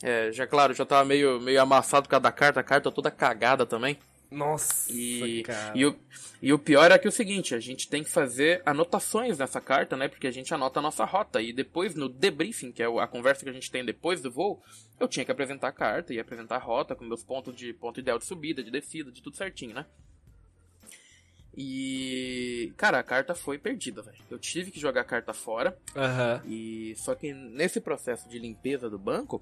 É, 0.03 0.31
já 0.31 0.47
claro, 0.47 0.73
já 0.73 0.85
tava 0.85 1.05
meio, 1.05 1.39
meio 1.39 1.61
amassado 1.61 2.03
por 2.03 2.09
causa 2.09 2.23
da 2.23 2.31
carta, 2.31 2.59
a 2.59 2.63
carta 2.63 2.91
toda 2.91 3.11
cagada 3.11 3.65
também. 3.65 3.97
Nossa, 4.31 4.89
E, 4.89 5.43
cara. 5.43 5.77
e, 5.77 5.85
o, 5.85 5.99
e 6.41 6.53
o 6.53 6.57
pior 6.57 6.89
é 6.89 6.97
que 6.97 7.05
é 7.05 7.09
o 7.09 7.11
seguinte, 7.11 7.53
a 7.53 7.59
gente 7.59 7.89
tem 7.89 8.01
que 8.01 8.09
fazer 8.09 8.61
anotações 8.65 9.37
nessa 9.37 9.59
carta, 9.59 9.97
né? 9.97 10.07
Porque 10.07 10.25
a 10.25 10.31
gente 10.31 10.53
anota 10.53 10.79
a 10.79 10.81
nossa 10.81 11.03
rota. 11.03 11.41
E 11.41 11.51
depois, 11.51 11.95
no 11.95 12.07
debriefing, 12.07 12.71
que 12.71 12.81
é 12.81 12.85
a 12.85 13.07
conversa 13.07 13.43
que 13.43 13.49
a 13.49 13.53
gente 13.53 13.69
tem 13.69 13.83
depois 13.83 14.21
do 14.21 14.31
voo, 14.31 14.63
eu 14.97 15.07
tinha 15.09 15.25
que 15.25 15.31
apresentar 15.33 15.67
a 15.67 15.71
carta 15.73 16.13
e 16.13 16.19
apresentar 16.19 16.55
a 16.55 16.59
rota 16.59 16.95
com 16.95 17.03
meus 17.03 17.23
pontos 17.25 17.53
de 17.53 17.73
ponto 17.73 17.99
ideal 17.99 18.17
de 18.17 18.25
subida, 18.25 18.63
de 18.63 18.71
descida, 18.71 19.11
de 19.11 19.21
tudo 19.21 19.35
certinho, 19.35 19.75
né? 19.75 19.85
E. 21.55 22.71
Cara, 22.77 22.99
a 22.99 23.03
carta 23.03 23.35
foi 23.35 23.57
perdida, 23.57 24.01
velho. 24.01 24.17
Eu 24.29 24.39
tive 24.39 24.71
que 24.71 24.79
jogar 24.79 25.01
a 25.01 25.05
carta 25.05 25.33
fora. 25.33 25.77
Aham. 25.95 26.41
E 26.47 26.95
só 26.95 27.13
que 27.15 27.33
nesse 27.33 27.81
processo 27.81 28.29
de 28.29 28.39
limpeza 28.39 28.89
do 28.89 28.97
banco, 28.97 29.41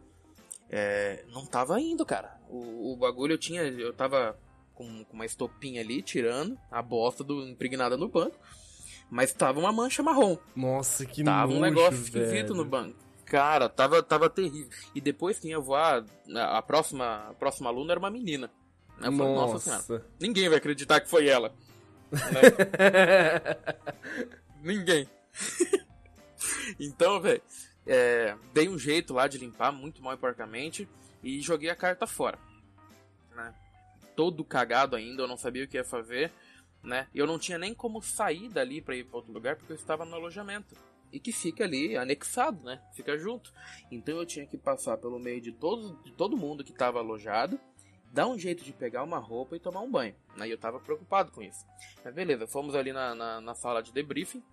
é, 0.69 1.23
não 1.31 1.45
tava 1.45 1.79
indo, 1.79 2.03
cara. 2.05 2.35
O, 2.49 2.93
o 2.93 2.97
bagulho 2.97 3.33
eu 3.33 3.37
tinha, 3.37 3.61
eu 3.61 3.93
tava 3.93 4.35
com, 4.79 5.03
com 5.03 5.13
uma 5.13 5.25
estopinha 5.25 5.81
ali 5.81 6.01
tirando 6.01 6.57
a 6.71 6.81
bosta 6.81 7.21
do 7.21 7.45
impregnada 7.45 7.97
no 7.97 8.07
banco, 8.07 8.39
mas 9.11 9.33
tava 9.33 9.59
uma 9.59 9.73
mancha 9.73 10.01
marrom. 10.01 10.37
Nossa, 10.55 11.05
que 11.05 11.21
tava 11.21 11.51
um 11.51 11.59
nojo, 11.59 11.65
negócio 11.65 12.01
esquisito 12.01 12.31
velho. 12.31 12.55
no 12.55 12.63
banco. 12.63 12.95
Cara, 13.25 13.67
tava, 13.67 14.01
tava 14.01 14.29
terrível. 14.29 14.69
E 14.95 15.01
depois 15.01 15.37
quem 15.37 15.51
ia 15.51 15.59
voar, 15.59 16.05
a 16.33 16.57
a 16.57 16.61
próxima, 16.61 17.27
a 17.29 17.33
próxima 17.33 17.69
aluna 17.69 17.91
era 17.91 17.99
uma 17.99 18.09
menina. 18.09 18.49
Eu 19.01 19.11
falei, 19.11 19.33
nossa 19.33 19.59
senhora, 19.59 19.81
Nossa. 19.81 20.05
ninguém 20.19 20.47
vai 20.49 20.57
acreditar 20.57 21.01
que 21.01 21.09
foi 21.09 21.27
ela. 21.27 21.53
Né? 22.11 22.19
Ninguém. 24.61 25.07
então, 26.77 27.21
velho, 27.21 27.41
é, 27.85 28.35
dei 28.53 28.67
um 28.67 28.77
jeito 28.77 29.13
lá 29.13 29.27
de 29.27 29.37
limpar 29.37 29.71
muito 29.71 30.03
mal 30.03 30.13
e 30.13 30.17
porcamente 30.17 30.87
e 31.23 31.39
joguei 31.39 31.69
a 31.69 31.75
carta 31.75 32.05
fora. 32.05 32.37
Né? 33.33 33.53
Todo 34.19 34.43
cagado 34.43 34.97
ainda, 34.97 35.21
eu 35.23 35.29
não 35.29 35.37
sabia 35.37 35.63
o 35.63 35.67
que 35.69 35.77
ia 35.77 35.83
fazer. 35.85 36.29
Né? 36.83 37.07
Eu 37.15 37.25
não 37.25 37.39
tinha 37.39 37.57
nem 37.57 37.73
como 37.73 38.01
sair 38.01 38.49
dali 38.49 38.81
pra 38.81 38.93
ir 38.93 39.05
pra 39.05 39.15
outro 39.15 39.31
lugar 39.31 39.55
porque 39.55 39.71
eu 39.71 39.77
estava 39.77 40.03
no 40.03 40.13
alojamento. 40.13 40.75
E 41.09 41.21
que 41.21 41.31
fica 41.31 41.63
ali 41.63 41.95
anexado, 41.95 42.61
né? 42.65 42.81
Fica 42.93 43.17
junto. 43.17 43.53
Então 43.89 44.17
eu 44.17 44.25
tinha 44.25 44.45
que 44.45 44.57
passar 44.57 44.97
pelo 44.97 45.17
meio 45.19 45.39
de 45.39 45.53
todo, 45.53 46.03
de 46.03 46.11
todo 46.11 46.35
mundo 46.35 46.65
que 46.65 46.71
estava 46.73 46.99
alojado, 46.99 47.57
dar 48.11 48.27
um 48.27 48.37
jeito 48.37 48.61
de 48.61 48.73
pegar 48.73 49.03
uma 49.03 49.19
roupa 49.19 49.55
e 49.55 49.59
tomar 49.59 49.79
um 49.79 49.89
banho. 49.89 50.13
Aí 50.37 50.51
eu 50.51 50.57
tava 50.57 50.81
preocupado 50.81 51.31
com 51.31 51.41
isso. 51.41 51.65
Mas 52.03 52.13
beleza, 52.13 52.45
fomos 52.45 52.75
ali 52.75 52.91
na, 52.91 53.15
na, 53.15 53.39
na 53.39 53.55
sala 53.55 53.81
de 53.81 53.93
debriefing 53.93 54.43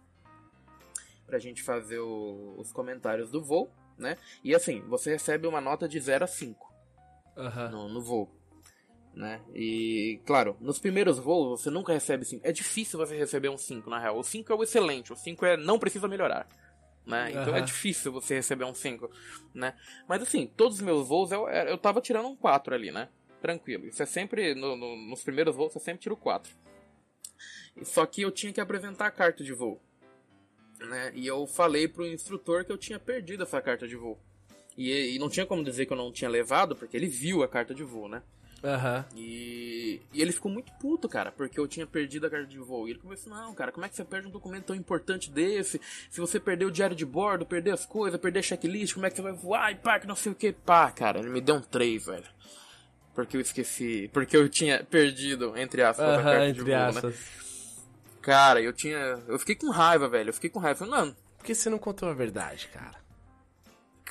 pra 1.26 1.40
gente 1.40 1.60
fazer 1.64 1.98
o- 1.98 2.54
os 2.56 2.72
comentários 2.72 3.32
do 3.32 3.42
voo, 3.42 3.68
né? 3.98 4.16
E 4.44 4.54
assim, 4.54 4.80
você 4.82 5.10
recebe 5.10 5.48
uma 5.48 5.60
nota 5.60 5.88
de 5.88 5.98
0 5.98 6.24
a 6.24 6.28
5 6.28 6.72
Aham. 7.36 7.68
no, 7.70 7.88
no 7.88 8.00
voo. 8.00 8.30
Né? 9.16 9.40
E, 9.54 10.20
claro, 10.26 10.56
nos 10.60 10.78
primeiros 10.78 11.18
voos 11.18 11.58
você 11.62 11.70
nunca 11.70 11.90
recebe 11.90 12.22
5. 12.26 12.46
É 12.46 12.52
difícil 12.52 12.98
você 12.98 13.16
receber 13.16 13.48
um 13.48 13.56
5, 13.56 13.88
na 13.88 13.98
real. 13.98 14.18
O 14.18 14.22
5 14.22 14.52
é 14.52 14.54
o 14.54 14.62
excelente, 14.62 15.10
o 15.10 15.16
5 15.16 15.44
é 15.46 15.56
não 15.56 15.78
precisa 15.78 16.06
melhorar. 16.06 16.46
Né? 17.06 17.30
Então 17.30 17.54
é 17.54 17.58
Aham. 17.58 17.64
difícil 17.64 18.12
você 18.12 18.34
receber 18.34 18.64
um 18.64 18.74
5. 18.74 19.10
Né? 19.54 19.74
Mas 20.06 20.20
assim, 20.20 20.46
todos 20.46 20.76
os 20.76 20.82
meus 20.82 21.08
voos 21.08 21.32
eu, 21.32 21.48
eu 21.48 21.78
tava 21.78 22.02
tirando 22.02 22.28
um 22.28 22.36
4 22.36 22.74
ali, 22.74 22.90
né? 22.92 23.08
Tranquilo. 23.40 23.86
Isso 23.86 24.02
é 24.02 24.06
sempre, 24.06 24.54
no- 24.54 24.76
no- 24.76 24.96
nos 25.08 25.22
primeiros 25.22 25.56
voos, 25.56 25.74
eu 25.74 25.80
sempre 25.80 26.02
tiro 26.02 26.16
4. 26.16 26.52
Só 27.84 28.04
que 28.04 28.20
eu 28.22 28.30
tinha 28.30 28.52
que 28.52 28.60
apresentar 28.60 29.06
a 29.06 29.10
carta 29.10 29.42
de 29.42 29.52
voo. 29.54 29.80
Né? 30.78 31.12
E 31.14 31.26
eu 31.26 31.46
falei 31.46 31.88
pro 31.88 32.06
instrutor 32.06 32.64
que 32.66 32.72
eu 32.72 32.76
tinha 32.76 32.98
perdido 32.98 33.44
essa 33.44 33.62
carta 33.62 33.88
de 33.88 33.96
voo. 33.96 34.18
E, 34.76 35.14
e 35.14 35.18
não 35.18 35.30
tinha 35.30 35.46
como 35.46 35.64
dizer 35.64 35.86
que 35.86 35.92
eu 35.92 35.96
não 35.96 36.12
tinha 36.12 36.28
levado, 36.28 36.76
porque 36.76 36.94
ele 36.96 37.06
viu 37.06 37.42
a 37.42 37.48
carta 37.48 37.74
de 37.74 37.82
voo, 37.82 38.08
né? 38.08 38.22
Aham. 38.66 39.04
E, 39.14 40.00
e 40.12 40.20
ele 40.20 40.32
ficou 40.32 40.50
muito 40.50 40.72
puto, 40.80 41.08
cara, 41.08 41.30
porque 41.30 41.58
eu 41.60 41.68
tinha 41.68 41.86
perdido 41.86 42.26
a 42.26 42.30
carta 42.30 42.46
de 42.46 42.58
voo. 42.58 42.88
E 42.88 42.90
ele 42.90 42.98
começou, 42.98 43.32
não, 43.32 43.54
cara, 43.54 43.70
como 43.70 43.86
é 43.86 43.88
que 43.88 43.94
você 43.94 44.04
perde 44.04 44.26
um 44.26 44.30
documento 44.30 44.64
tão 44.64 44.74
importante 44.76 45.30
desse? 45.30 45.80
Se 46.10 46.20
você 46.20 46.40
perder 46.40 46.64
o 46.64 46.70
diário 46.70 46.96
de 46.96 47.06
bordo, 47.06 47.46
perder 47.46 47.70
as 47.72 47.86
coisas, 47.86 48.20
perder 48.20 48.40
a 48.40 48.42
checklist, 48.42 48.94
como 48.94 49.06
é 49.06 49.10
que 49.10 49.16
você 49.16 49.22
vai 49.22 49.32
voar? 49.32 49.70
E 49.70 49.76
pá, 49.76 50.00
que 50.00 50.06
não 50.06 50.16
sei 50.16 50.32
o 50.32 50.34
que. 50.34 50.52
Pá, 50.52 50.90
cara, 50.90 51.20
ele 51.20 51.28
me 51.30 51.40
deu 51.40 51.54
um 51.54 51.60
3, 51.60 52.06
velho. 52.06 52.24
Porque 53.14 53.36
eu 53.36 53.40
esqueci. 53.40 54.10
Porque 54.12 54.36
eu 54.36 54.48
tinha 54.48 54.82
perdido, 54.84 55.56
entre 55.56 55.82
aspas, 55.82 56.04
a 56.06 56.14
Aham, 56.14 56.22
carta 56.24 56.44
de 56.52 56.60
entre 56.60 56.62
voo, 56.62 56.70
né? 56.80 56.88
aspas. 56.88 57.14
Cara, 58.20 58.60
eu 58.60 58.72
tinha. 58.72 59.22
Eu 59.28 59.38
fiquei 59.38 59.54
com 59.54 59.70
raiva, 59.70 60.08
velho. 60.08 60.30
Eu 60.30 60.34
fiquei 60.34 60.50
com 60.50 60.58
raiva. 60.58 60.84
Falei, 60.84 60.92
não, 60.92 61.16
Por 61.38 61.44
que 61.46 61.54
você 61.54 61.70
não 61.70 61.78
contou 61.78 62.08
a 62.08 62.12
verdade, 62.14 62.68
cara? 62.68 63.05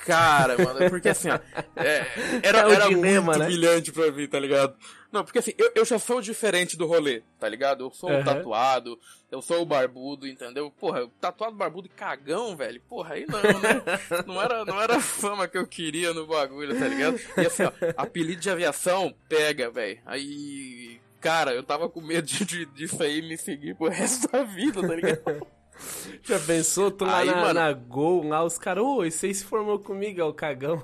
Cara, 0.04 0.56
mano, 0.58 0.82
é 0.82 0.90
porque 0.90 1.08
assim, 1.08 1.28
ó, 1.30 1.38
é, 1.76 2.06
era, 2.42 2.58
É 2.60 2.72
era 2.74 2.88
dilema, 2.88 3.26
muito 3.32 3.38
né? 3.40 3.46
humilhante 3.46 3.90
pra 3.90 4.10
mim, 4.12 4.26
tá 4.28 4.38
ligado? 4.38 4.76
Não, 5.10 5.24
porque 5.24 5.38
assim, 5.38 5.52
eu, 5.56 5.72
eu 5.74 5.84
já 5.84 5.98
sou 5.98 6.20
diferente 6.20 6.76
do 6.76 6.86
rolê, 6.86 7.22
tá 7.40 7.48
ligado? 7.48 7.84
Eu 7.84 7.90
sou 7.90 8.10
Aham. 8.10 8.20
o 8.20 8.24
tatuado, 8.24 8.98
eu 9.30 9.40
sou 9.40 9.62
o 9.62 9.66
barbudo, 9.66 10.26
entendeu? 10.28 10.70
Porra, 10.70 11.08
tatuado, 11.20 11.56
barbudo 11.56 11.86
e 11.86 11.90
cagão, 11.90 12.54
velho. 12.56 12.80
Porra, 12.88 13.14
aí 13.14 13.26
não, 13.26 13.40
né? 13.60 13.82
Não 14.26 14.40
era, 14.42 14.64
não 14.64 14.80
era 14.80 14.96
a 14.96 15.00
fama 15.00 15.48
que 15.48 15.56
eu 15.58 15.66
queria 15.66 16.12
no 16.12 16.26
bagulho, 16.26 16.78
tá 16.78 16.86
ligado? 16.86 17.18
E 17.38 17.46
assim, 17.46 17.64
ó, 17.64 17.72
apelido 17.96 18.40
de 18.40 18.50
aviação, 18.50 19.14
pega, 19.28 19.70
velho. 19.70 19.98
Aí. 20.04 21.00
Cara, 21.20 21.52
eu 21.52 21.62
tava 21.62 21.88
com 21.88 22.00
medo 22.00 22.26
de, 22.26 22.44
de, 22.44 22.66
disso 22.66 23.02
aí 23.02 23.20
me 23.22 23.36
seguir 23.36 23.74
pro 23.74 23.88
resto 23.88 24.28
da 24.30 24.44
vida, 24.44 24.86
tá 24.86 24.94
ligado? 24.94 25.46
Já 26.22 26.38
pensou? 26.40 26.90
Tô 26.90 27.04
lá 27.04 27.18
Aí, 27.18 27.26
na, 27.26 27.36
mano. 27.36 27.54
na 27.54 27.72
Gol, 27.72 28.26
lá 28.26 28.44
os 28.44 28.58
caras, 28.58 28.82
ô, 28.84 29.04
esse 29.04 29.26
aí 29.26 29.34
se 29.34 29.44
formou 29.44 29.78
comigo, 29.78 30.20
é 30.20 30.24
o 30.24 30.32
cagão. 30.32 30.82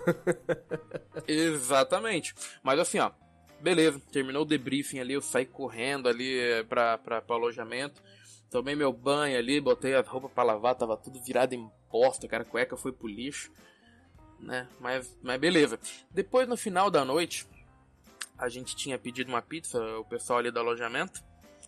Exatamente. 1.27 2.35
Mas 2.63 2.79
assim, 2.79 2.99
ó, 2.99 3.11
beleza, 3.61 4.01
terminou 4.11 4.43
o 4.43 4.47
debriefing 4.47 4.99
ali, 4.99 5.15
eu 5.15 5.23
saí 5.23 5.47
correndo 5.47 6.09
ali 6.09 6.39
eh, 6.39 6.63
pra, 6.65 6.99
pra, 6.99 7.21
pro 7.23 7.37
alojamento. 7.37 8.03
Tomei 8.51 8.75
meu 8.75 8.93
banho 8.93 9.39
ali, 9.39 9.61
botei 9.61 9.95
as 9.95 10.07
roupas 10.07 10.31
pra 10.31 10.43
lavar, 10.45 10.75
tava 10.75 10.97
tudo 10.97 11.23
virado 11.23 11.55
em 11.55 11.71
bosta, 11.91 12.29
cara, 12.29 12.43
a 12.43 12.47
cueca 12.47 12.77
foi 12.77 12.93
pro 12.93 13.09
lixo, 13.09 13.51
né? 14.39 14.69
Mas, 14.79 15.17
mas 15.23 15.41
beleza. 15.41 15.79
Depois, 16.11 16.47
no 16.47 16.57
final 16.57 16.91
da 16.91 17.03
noite, 17.03 17.47
a 18.37 18.51
gente 18.51 18.77
tinha 18.77 18.99
pedido 18.99 19.29
uma 19.29 19.41
pizza, 19.41 19.83
o 19.99 20.05
pessoal 20.05 20.41
ali 20.41 20.51
do 20.51 20.59
alojamento, 20.59 21.23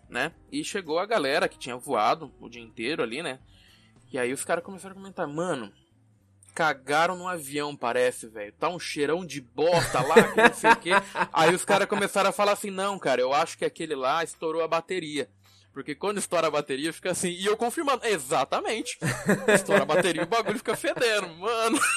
né? 0.08 0.32
E 0.50 0.62
chegou 0.64 0.98
a 0.98 1.06
galera 1.06 1.48
que 1.48 1.58
tinha 1.58 1.76
voado 1.76 2.32
o 2.40 2.48
dia 2.48 2.62
inteiro 2.62 3.02
ali, 3.02 3.22
né? 3.22 3.38
E 4.12 4.18
aí 4.18 4.32
os 4.32 4.44
caras 4.44 4.64
começaram 4.64 4.92
a 4.92 4.98
comentar, 4.98 5.26
mano, 5.26 5.72
cagaram 6.54 7.16
no 7.16 7.26
avião, 7.26 7.74
parece, 7.74 8.28
velho. 8.28 8.52
Tá 8.52 8.68
um 8.68 8.78
cheirão 8.78 9.26
de 9.26 9.40
bosta 9.40 10.00
lá, 10.00 10.22
que 10.22 10.40
não 10.40 10.54
sei 10.54 10.70
o 10.70 10.76
quê. 10.76 10.90
Aí 11.32 11.52
os 11.52 11.64
caras 11.64 11.88
começaram 11.88 12.30
a 12.30 12.32
falar 12.32 12.52
assim, 12.52 12.70
não, 12.70 12.96
cara, 12.98 13.20
eu 13.20 13.34
acho 13.34 13.58
que 13.58 13.64
aquele 13.64 13.96
lá 13.96 14.22
estourou 14.22 14.62
a 14.62 14.68
bateria. 14.68 15.28
Porque 15.72 15.96
quando 15.96 16.18
estoura 16.18 16.46
a 16.46 16.50
bateria, 16.52 16.92
fica 16.92 17.10
assim. 17.10 17.30
E 17.30 17.44
eu 17.44 17.56
confirmando, 17.56 18.06
exatamente. 18.06 18.96
Estoura 19.52 19.82
a 19.82 19.86
bateria 19.86 20.22
e 20.22 20.24
o 20.24 20.28
bagulho 20.28 20.58
fica 20.58 20.76
fedendo, 20.76 21.28
mano. 21.34 21.78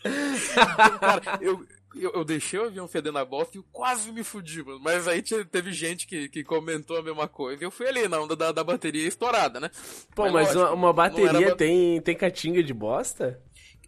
Então, 0.00 0.98
cara, 0.98 1.38
eu, 1.42 1.66
eu, 2.02 2.12
eu 2.12 2.24
deixei 2.24 2.58
o 2.58 2.64
avião 2.64 2.86
fedendo 2.88 3.18
a 3.18 3.24
bosta 3.24 3.56
e 3.56 3.60
eu 3.60 3.64
quase 3.72 4.10
me 4.12 4.22
fudi, 4.24 4.62
mano. 4.62 4.80
Mas 4.82 5.06
aí 5.08 5.20
te- 5.22 5.44
teve 5.44 5.72
gente 5.72 6.06
que, 6.06 6.28
que 6.28 6.44
comentou 6.44 6.96
a 6.98 7.02
mesma 7.02 7.26
coisa. 7.28 7.62
E 7.62 7.66
eu 7.66 7.70
fui 7.70 7.86
ali 7.88 8.06
na 8.08 8.20
onda 8.20 8.34
da, 8.36 8.52
da 8.52 8.64
bateria 8.64 9.06
estourada, 9.06 9.60
né? 9.60 9.70
Pô, 10.14 10.28
mas, 10.30 10.54
lógico, 10.54 10.74
uma, 10.74 10.92
bateria 10.92 11.46
era 11.46 11.56
tem, 11.56 12.00
tem 12.00 12.16
catinga 12.16 12.62
de 12.62 12.72
bosta? 12.74 13.40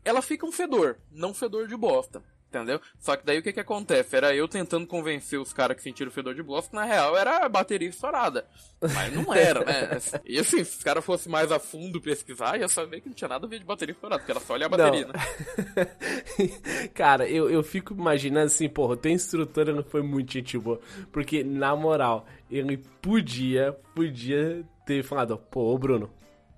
ela 0.05 0.23
fica 0.23 0.47
um 0.47 0.53
fedor, 0.53 0.97
não 1.11 1.35
fedor 1.35 1.67
de 1.69 1.77
bosta. 1.77 2.23
Entendeu? 2.51 2.81
Só 2.99 3.17
que 3.17 3.25
daí 3.25 3.39
o 3.39 3.43
que 3.45 3.53
que 3.53 3.61
acontece? 3.61 4.17
Era 4.17 4.35
eu 4.35 4.49
tentando 4.49 4.85
convencer 4.85 5.39
os 5.39 5.53
caras 5.53 5.77
que 5.77 5.85
sentiram 5.85 6.11
o 6.11 6.13
fedor 6.13 6.35
de 6.35 6.43
bosta, 6.43 6.71
que 6.71 6.75
na 6.75 6.85
real 6.85 7.17
era 7.17 7.47
a 7.47 7.49
bateria 7.49 7.89
estourada. 7.89 8.45
Mas 8.83 9.15
não 9.15 9.33
era, 9.33 9.65
né? 9.65 10.01
E 10.25 10.37
assim, 10.37 10.65
se 10.65 10.79
os 10.79 10.83
caras 10.83 11.05
fossem 11.05 11.31
mais 11.31 11.53
a 11.53 11.61
fundo 11.61 12.01
pesquisar, 12.01 12.59
ia 12.59 12.69
saber 12.69 13.03
que 13.03 13.09
não 13.09 13.15
tinha 13.15 13.29
nada 13.29 13.47
a 13.47 13.49
ver 13.49 13.61
de 13.61 13.65
bateria 13.65 13.93
estourada, 13.93 14.19
porque 14.19 14.33
era 14.33 14.41
só 14.41 14.55
olhar 14.55 14.67
a 14.67 14.69
bateria, 14.69 15.07
Não. 15.07 15.13
né? 15.13 16.89
Cara, 16.93 17.29
eu, 17.29 17.49
eu 17.49 17.63
fico 17.63 17.95
imaginando 17.95 18.47
assim, 18.47 18.69
porra, 18.69 18.95
o 18.95 18.97
teu 18.97 19.13
instrutor 19.13 19.67
não 19.67 19.85
foi 19.85 20.03
muito 20.03 20.33
gente 20.33 20.59
boa. 20.59 20.81
Porque, 21.13 21.45
na 21.45 21.77
moral, 21.77 22.27
ele 22.51 22.79
podia, 23.01 23.73
podia 23.95 24.65
ter 24.85 25.05
falado, 25.05 25.39
pô, 25.39 25.79
Bruno, 25.79 26.11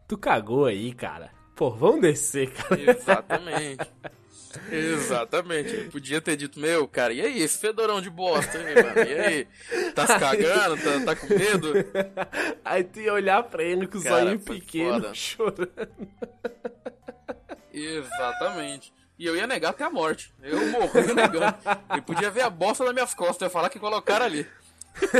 tu 0.08 0.16
cagou 0.16 0.64
aí, 0.64 0.94
cara. 0.94 1.30
Pô, 1.54 1.70
vamos 1.70 2.00
descer, 2.00 2.50
cara. 2.50 2.80
Exatamente. 2.80 3.90
Exatamente. 4.70 5.74
Eu 5.74 5.90
podia 5.90 6.20
ter 6.20 6.36
dito, 6.36 6.58
meu, 6.60 6.86
cara, 6.88 7.12
e 7.12 7.20
aí, 7.20 7.42
esse 7.42 7.58
fedorão 7.58 8.00
de 8.00 8.10
bosta, 8.10 8.58
hein, 8.58 8.74
mano? 8.74 9.08
E 9.08 9.18
aí? 9.18 9.48
Tá 9.94 10.06
se 10.06 10.18
cagando? 10.20 10.76
Tá, 10.82 11.04
tá 11.06 11.16
com 11.16 11.26
medo? 11.28 11.72
Aí 12.64 12.84
tu 12.84 13.00
ia 13.00 13.12
olhar 13.12 13.42
pra 13.42 13.62
ele 13.62 13.86
com 13.86 13.98
o 13.98 14.02
Cara, 14.02 14.24
zoinho 14.24 14.38
foi 14.40 14.60
pequeno, 14.60 14.94
foda. 14.94 15.14
chorando. 15.14 16.08
Exatamente. 17.72 18.92
E 19.18 19.26
eu 19.26 19.36
ia 19.36 19.46
negar 19.46 19.70
até 19.70 19.84
a 19.84 19.90
morte. 19.90 20.32
Eu 20.42 20.66
morri 20.70 21.12
negando. 21.14 21.54
Eu 21.94 22.02
podia 22.02 22.30
ver 22.30 22.42
a 22.42 22.50
bosta 22.50 22.84
nas 22.84 22.92
minhas 22.94 23.14
costas, 23.14 23.42
eu 23.42 23.46
ia 23.46 23.50
falar 23.50 23.68
que 23.70 23.78
colocaram 23.78 24.26
ali. 24.26 24.46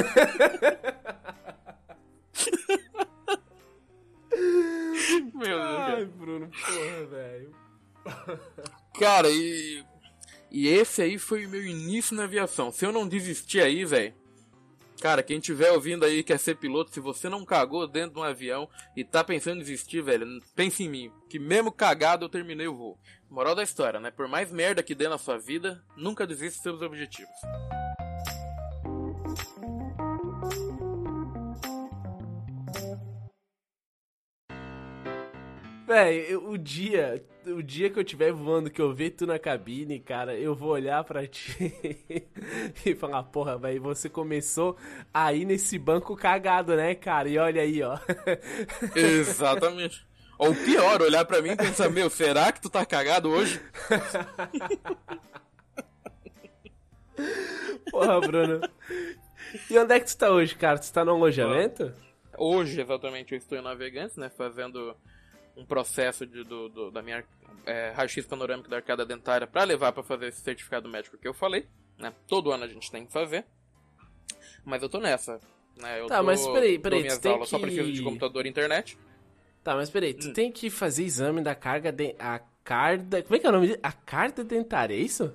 Meu 5.35 5.59
Deus, 5.59 5.61
Ai. 5.61 6.05
Bruno, 6.05 6.49
porra, 6.51 7.07
velho. 7.07 7.55
Cara, 8.99 9.29
e. 9.31 9.85
E 10.51 10.69
esse 10.69 11.01
aí 11.01 11.19
foi 11.19 11.47
o 11.47 11.49
meu 11.49 11.65
início 11.65 12.15
na 12.15 12.25
aviação. 12.25 12.71
Se 12.71 12.85
eu 12.85 12.93
não 12.93 13.09
desistir 13.09 13.63
aí, 13.63 13.87
velho. 13.87 14.15
Cara, 15.01 15.23
quem 15.23 15.41
tiver 15.41 15.73
ouvindo 15.73 16.05
aí 16.05 16.23
quer 16.23 16.39
ser 16.39 16.57
piloto, 16.57 16.93
se 16.93 17.01
você 17.01 17.29
não 17.29 17.45
cagou 17.45 17.89
dentro 17.89 18.13
de 18.15 18.21
um 18.21 18.23
avião 18.23 18.69
e 18.95 19.03
tá 19.03 19.25
pensando 19.25 19.57
em 19.57 19.65
desistir, 19.65 20.01
velho, 20.03 20.27
pense 20.55 20.85
em 20.85 20.89
mim. 20.89 21.13
Que 21.29 21.39
mesmo 21.39 21.73
cagado 21.73 22.27
eu 22.27 22.29
terminei 22.29 22.69
o 22.69 22.77
voo. 22.77 22.99
Moral 23.29 23.55
da 23.55 23.63
história, 23.63 23.99
né? 23.99 24.11
Por 24.11 24.29
mais 24.29 24.53
merda 24.53 24.83
que 24.83 24.95
dê 24.95 25.09
na 25.09 25.19
sua 25.19 25.39
vida, 25.39 25.83
nunca 25.97 26.27
desista 26.27 26.59
dos 26.59 26.63
seus 26.63 26.83
objetivos. 26.83 27.35
Véi, 35.93 36.35
o 36.35 36.57
dia, 36.57 37.23
o 37.47 37.63
dia 37.63 37.91
que 37.91 37.99
eu 37.99 38.03
estiver 38.03 38.33
voando, 38.33 38.71
que 38.71 38.81
eu 38.81 38.95
ver 38.95 39.11
tu 39.11 39.27
na 39.27 39.39
cabine, 39.39 40.01
cara, 40.01 40.35
eu 40.35 40.55
vou 40.55 40.71
olhar 40.71 41.05
pra 41.05 41.27
ti 41.29 41.71
e 42.87 42.95
falar, 42.95 43.25
porra, 43.25 43.59
véi, 43.59 43.79
você 43.79 44.09
começou 44.09 44.75
aí 45.13 45.45
nesse 45.45 45.79
banco 45.79 46.17
cagado, 46.17 46.75
né, 46.75 46.95
cara? 46.95 47.29
E 47.29 47.37
olha 47.37 47.61
aí, 47.61 47.83
ó. 47.83 47.99
Exatamente. 48.97 50.07
Ou 50.39 50.55
pior, 50.55 51.03
olhar 51.03 51.27
pra 51.27 51.43
mim 51.43 51.51
e 51.51 51.57
pensar, 51.57 51.91
meu, 51.91 52.09
será 52.09 52.51
que 52.51 52.63
tu 52.63 52.71
tá 52.71 52.87
cagado 52.87 53.29
hoje? 53.29 53.61
Porra, 57.91 58.19
Bruno. 58.19 58.61
E 59.71 59.79
onde 59.79 59.93
é 59.93 60.01
que 60.01 60.07
tu 60.07 60.17
tá 60.17 60.31
hoje, 60.31 60.55
cara? 60.55 60.79
Tu 60.79 60.91
tá 60.91 61.05
no 61.05 61.13
alojamento? 61.13 61.93
Hoje, 62.39 62.81
exatamente, 62.81 63.33
eu 63.33 63.39
estou 63.39 63.59
em 63.59 63.63
Navegantes, 63.63 64.17
né? 64.17 64.31
Fazendo 64.31 64.97
um 65.57 65.65
processo 65.65 66.27
de, 66.27 66.43
do, 66.45 66.69
do- 66.69 66.91
da 66.91 67.03
minha 67.03 67.25
é, 67.67 67.91
raio-x 67.95 68.27
panorâmico 68.27 68.69
da 68.69 68.77
arcada 68.77 69.05
dentária 69.05 69.47
para 69.47 69.65
levar 69.65 69.93
para 69.93 70.03
fazer 70.03 70.27
esse 70.29 70.41
certificado 70.41 70.89
médico 70.89 71.17
que 71.19 71.29
eu 71.29 71.35
falei, 71.35 71.67
né? 71.99 72.13
Todo 72.27 72.51
ano 72.51 72.65
a 72.65 72.69
gente 72.69 72.91
tem 72.91 73.05
que 73.07 73.13
fazer. 73.13 73.45
Mas 74.65 74.83
eu 74.83 74.89
tô 74.89 74.99
nessa, 74.99 75.41
né? 75.77 76.01
Eu 76.01 76.07
Tá, 76.07 76.19
tô, 76.19 76.25
mas 76.25 76.47
peraí, 76.49 76.79
peraí, 76.79 77.01
minhas 77.03 77.19
tu 77.19 77.29
aulas 77.29 77.49
só 77.49 77.57
que- 77.59 77.65
preciso 77.65 77.93
de 77.93 78.03
computador 78.03 78.47
e 78.47 78.49
internet. 78.49 78.97
Tá, 79.63 79.75
mas 79.77 79.91
peraí, 79.91 80.13
Hum. 80.13 80.19
tu 80.19 80.33
tem 80.33 80.51
que 80.51 80.69
fazer 80.71 81.05
exame 81.05 81.41
da 81.41 81.55
carga 81.55 81.93
de... 81.93 82.17
A 82.19 82.41
carda... 82.65 83.23
Como 83.23 83.37
é 83.37 83.39
que 83.39 83.47
é 83.47 83.49
o 83.49 83.53
nome 83.53 83.67
disso? 83.69 83.79
A 83.83 83.93
carta 83.93 84.43
dentária, 84.43 84.95
é 84.95 84.99
isso? 84.99 85.33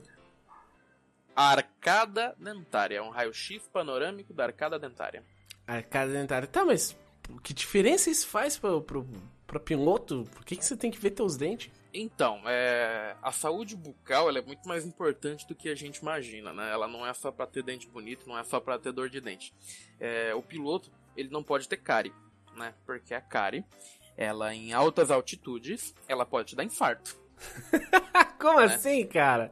A 1.35 1.51
arcada 1.51 2.35
dentária, 2.39 2.97
é 2.97 3.01
um 3.01 3.09
raio-x 3.09 3.67
panorâmico 3.71 4.33
da 4.33 4.45
arcada 4.45 4.79
dentária. 4.79 5.23
Arcada 5.67 6.11
dentária. 6.11 6.47
Tá, 6.47 6.65
mas 6.65 6.97
que 7.43 7.53
diferença 7.53 8.09
isso 8.09 8.27
faz 8.27 8.57
pro, 8.57 8.81
pro, 8.81 9.07
pro 9.47 9.59
piloto? 9.59 10.23
Por 10.33 10.43
que, 10.45 10.55
que 10.57 10.63
você 10.65 10.75
tem 10.77 10.91
que 10.91 10.99
ver 10.99 11.11
teus 11.11 11.35
dentes? 11.37 11.71
Então, 11.93 12.41
é, 12.45 13.15
a 13.23 13.31
saúde 13.31 13.75
bucal 13.75 14.29
ela 14.29 14.37
é 14.39 14.41
muito 14.41 14.67
mais 14.67 14.85
importante 14.85 15.47
do 15.47 15.55
que 15.55 15.69
a 15.69 15.73
gente 15.75 15.97
imagina, 15.97 16.53
né? 16.53 16.69
Ela 16.71 16.87
não 16.87 17.07
é 17.07 17.13
só 17.13 17.31
pra 17.31 17.47
ter 17.47 17.63
dente 17.63 17.87
bonito, 17.87 18.27
não 18.27 18.37
é 18.37 18.43
só 18.43 18.59
pra 18.59 18.77
ter 18.77 18.91
dor 18.91 19.09
de 19.09 19.19
dente. 19.21 19.53
É, 19.99 20.35
o 20.35 20.43
piloto, 20.43 20.91
ele 21.15 21.29
não 21.29 21.41
pode 21.41 21.67
ter 21.67 21.77
cárie, 21.77 22.13
né? 22.55 22.73
Porque 22.85 23.13
a 23.13 23.21
cárie, 23.21 23.65
ela 24.15 24.53
em 24.53 24.73
altas 24.73 25.09
altitudes, 25.09 25.95
ela 26.07 26.25
pode 26.25 26.49
te 26.49 26.55
dar 26.55 26.63
infarto. 26.65 27.17
Como 28.39 28.59
Né? 28.59 28.65
assim, 28.65 29.05
cara? 29.07 29.51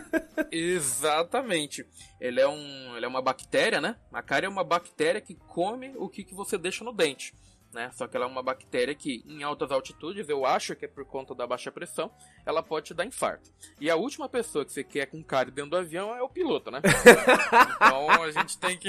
Exatamente. 0.50 1.86
Ele 2.20 2.40
é, 2.40 2.48
um, 2.48 2.96
ele 2.96 3.04
é 3.04 3.08
uma 3.08 3.20
bactéria, 3.20 3.80
né? 3.80 3.96
A 4.12 4.22
cárie 4.22 4.46
é 4.46 4.48
uma 4.48 4.64
bactéria 4.64 5.20
que 5.20 5.34
come 5.34 5.92
o 5.96 6.08
que, 6.08 6.24
que 6.24 6.34
você 6.34 6.56
deixa 6.56 6.84
no 6.84 6.92
dente. 6.92 7.34
Né? 7.74 7.90
Só 7.92 8.06
que 8.06 8.16
ela 8.16 8.24
é 8.24 8.28
uma 8.28 8.42
bactéria 8.42 8.94
que, 8.94 9.24
em 9.26 9.42
altas 9.42 9.72
altitudes, 9.72 10.28
eu 10.28 10.46
acho 10.46 10.76
que 10.76 10.84
é 10.84 10.88
por 10.88 11.04
conta 11.04 11.34
da 11.34 11.44
baixa 11.44 11.72
pressão, 11.72 12.08
ela 12.46 12.62
pode 12.62 12.86
te 12.86 12.94
dar 12.94 13.04
infarto. 13.04 13.50
E 13.80 13.90
a 13.90 13.96
última 13.96 14.28
pessoa 14.28 14.64
que 14.64 14.72
você 14.72 14.84
quer 14.84 15.06
com 15.06 15.22
cárie 15.24 15.50
dentro 15.50 15.72
do 15.72 15.76
avião 15.78 16.14
é 16.14 16.22
o 16.22 16.28
piloto, 16.28 16.70
né? 16.70 16.80
então 17.76 18.22
a 18.22 18.30
gente 18.30 18.56
tem 18.58 18.78
que, 18.78 18.88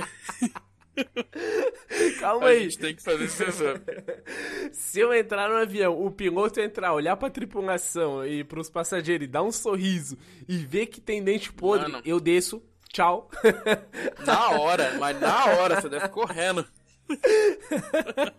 Calma 2.20 2.46
a 2.46 2.50
aí. 2.50 2.64
gente 2.64 2.78
tem 2.78 2.96
que 2.96 3.04
fazer 3.04 3.24
esse 3.26 3.44
exame. 3.44 3.82
Se 4.72 5.00
eu 5.00 5.14
entrar 5.14 5.50
no 5.50 5.56
avião, 5.56 6.00
o 6.06 6.12
piloto 6.12 6.60
entrar, 6.60 6.94
olhar 6.94 7.16
pra 7.18 7.30
tripulação 7.30 8.26
e 8.26 8.44
pros 8.44 8.70
passageiros 8.70 9.26
e 9.28 9.30
dar 9.30 9.44
um 9.44 9.52
sorriso 9.52 10.18
e 10.48 10.58
ver 10.58 10.86
que 10.88 11.02
tem 11.02 11.24
dente 11.24 11.52
podre, 11.52 11.92
Mano. 11.92 12.04
eu 12.06 12.20
desço. 12.20 12.62
Tchau. 12.94 13.30
Na 14.26 14.52
hora, 14.52 14.94
mas 14.98 15.20
na 15.20 15.46
hora, 15.48 15.82
você 15.82 15.90
deve 15.90 16.08
correndo. 16.08 16.66
Cara, 17.08 18.32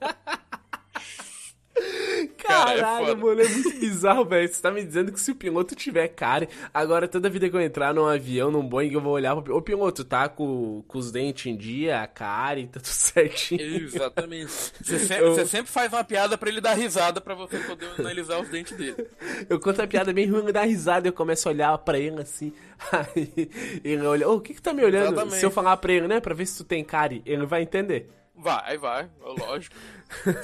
cara. 2.39 2.73
É 2.73 2.77
Caralho, 2.81 3.17
mano, 3.19 3.41
é 3.43 3.49
muito 3.49 3.79
bizarro, 3.79 4.25
velho. 4.25 4.49
Você 4.49 4.63
tá 4.63 4.71
me 4.71 4.83
dizendo 4.83 5.13
que 5.13 5.21
se 5.21 5.31
o 5.31 5.35
piloto 5.35 5.75
tiver 5.75 6.09
cárie, 6.09 6.49
agora 6.73 7.07
toda 7.07 7.29
vida 7.29 7.49
que 7.51 7.55
eu 7.57 7.61
entrar 7.61 7.93
num 7.93 8.07
avião, 8.07 8.51
num 8.51 8.67
Boeing, 8.67 8.93
eu 8.95 9.01
vou 9.01 9.13
olhar 9.13 9.35
pro 9.35 9.43
piloto. 9.45 9.59
Ô, 9.59 9.63
piloto, 9.63 10.05
tá 10.05 10.27
com, 10.29 10.83
com 10.89 10.99
os 10.99 11.13
dentes 11.13 11.47
em 11.47 11.57
dia, 11.57 12.01
a 12.01 12.07
cárie, 12.07 12.67
tá 12.67 12.81
tudo 12.81 12.87
certinho. 12.95 13.61
Exatamente. 13.61 14.51
Você 14.81 14.99
sempre, 15.01 15.25
Eu- 15.27 15.35
você 15.35 15.47
sempre 15.47 15.71
faz 15.71 15.93
uma 15.93 16.03
piada 16.05 16.39
pra 16.39 16.49
ele 16.49 16.61
dar 16.63 16.73
risada 16.75 17.21
pra 17.21 17.35
você 17.35 17.59
poder 17.59 17.91
analisar 17.99 18.41
os 18.41 18.49
dentes 18.49 18.77
dele. 18.77 19.07
Eu 19.49 19.61
conto 19.61 19.83
a 19.83 19.87
piada 19.87 20.13
bem 20.15 20.27
ruim, 20.31 20.43
ele 20.45 20.53
dá 20.53 20.63
risada 20.63 21.07
e 21.07 21.11
eu 21.11 21.13
começo 21.13 21.47
a 21.49 21.53
olhar 21.53 21.77
pra 21.79 21.99
ele 21.99 22.23
assim. 22.23 22.53
Aí 22.91 23.51
ele 23.85 24.07
olha, 24.07 24.27
ô, 24.29 24.37
o 24.37 24.41
que 24.41 24.55
que 24.55 24.63
tá 24.63 24.73
me 24.73 24.83
olhando? 24.85 25.13
Exatamente. 25.13 25.37
Se 25.41 25.45
eu 25.45 25.51
falar 25.51 25.77
pra 25.77 25.93
ele, 25.93 26.09
né, 26.09 26.21
pra 26.21 26.35
ver 26.35 26.47
se 26.47 26.57
tu 26.57 26.65
tem 26.65 26.83
cárie, 26.83 27.23
ele 27.27 27.45
vai 27.45 27.61
entender. 27.63 28.09
Vai, 28.37 28.77
vai, 28.77 29.11
lógico. 29.21 29.75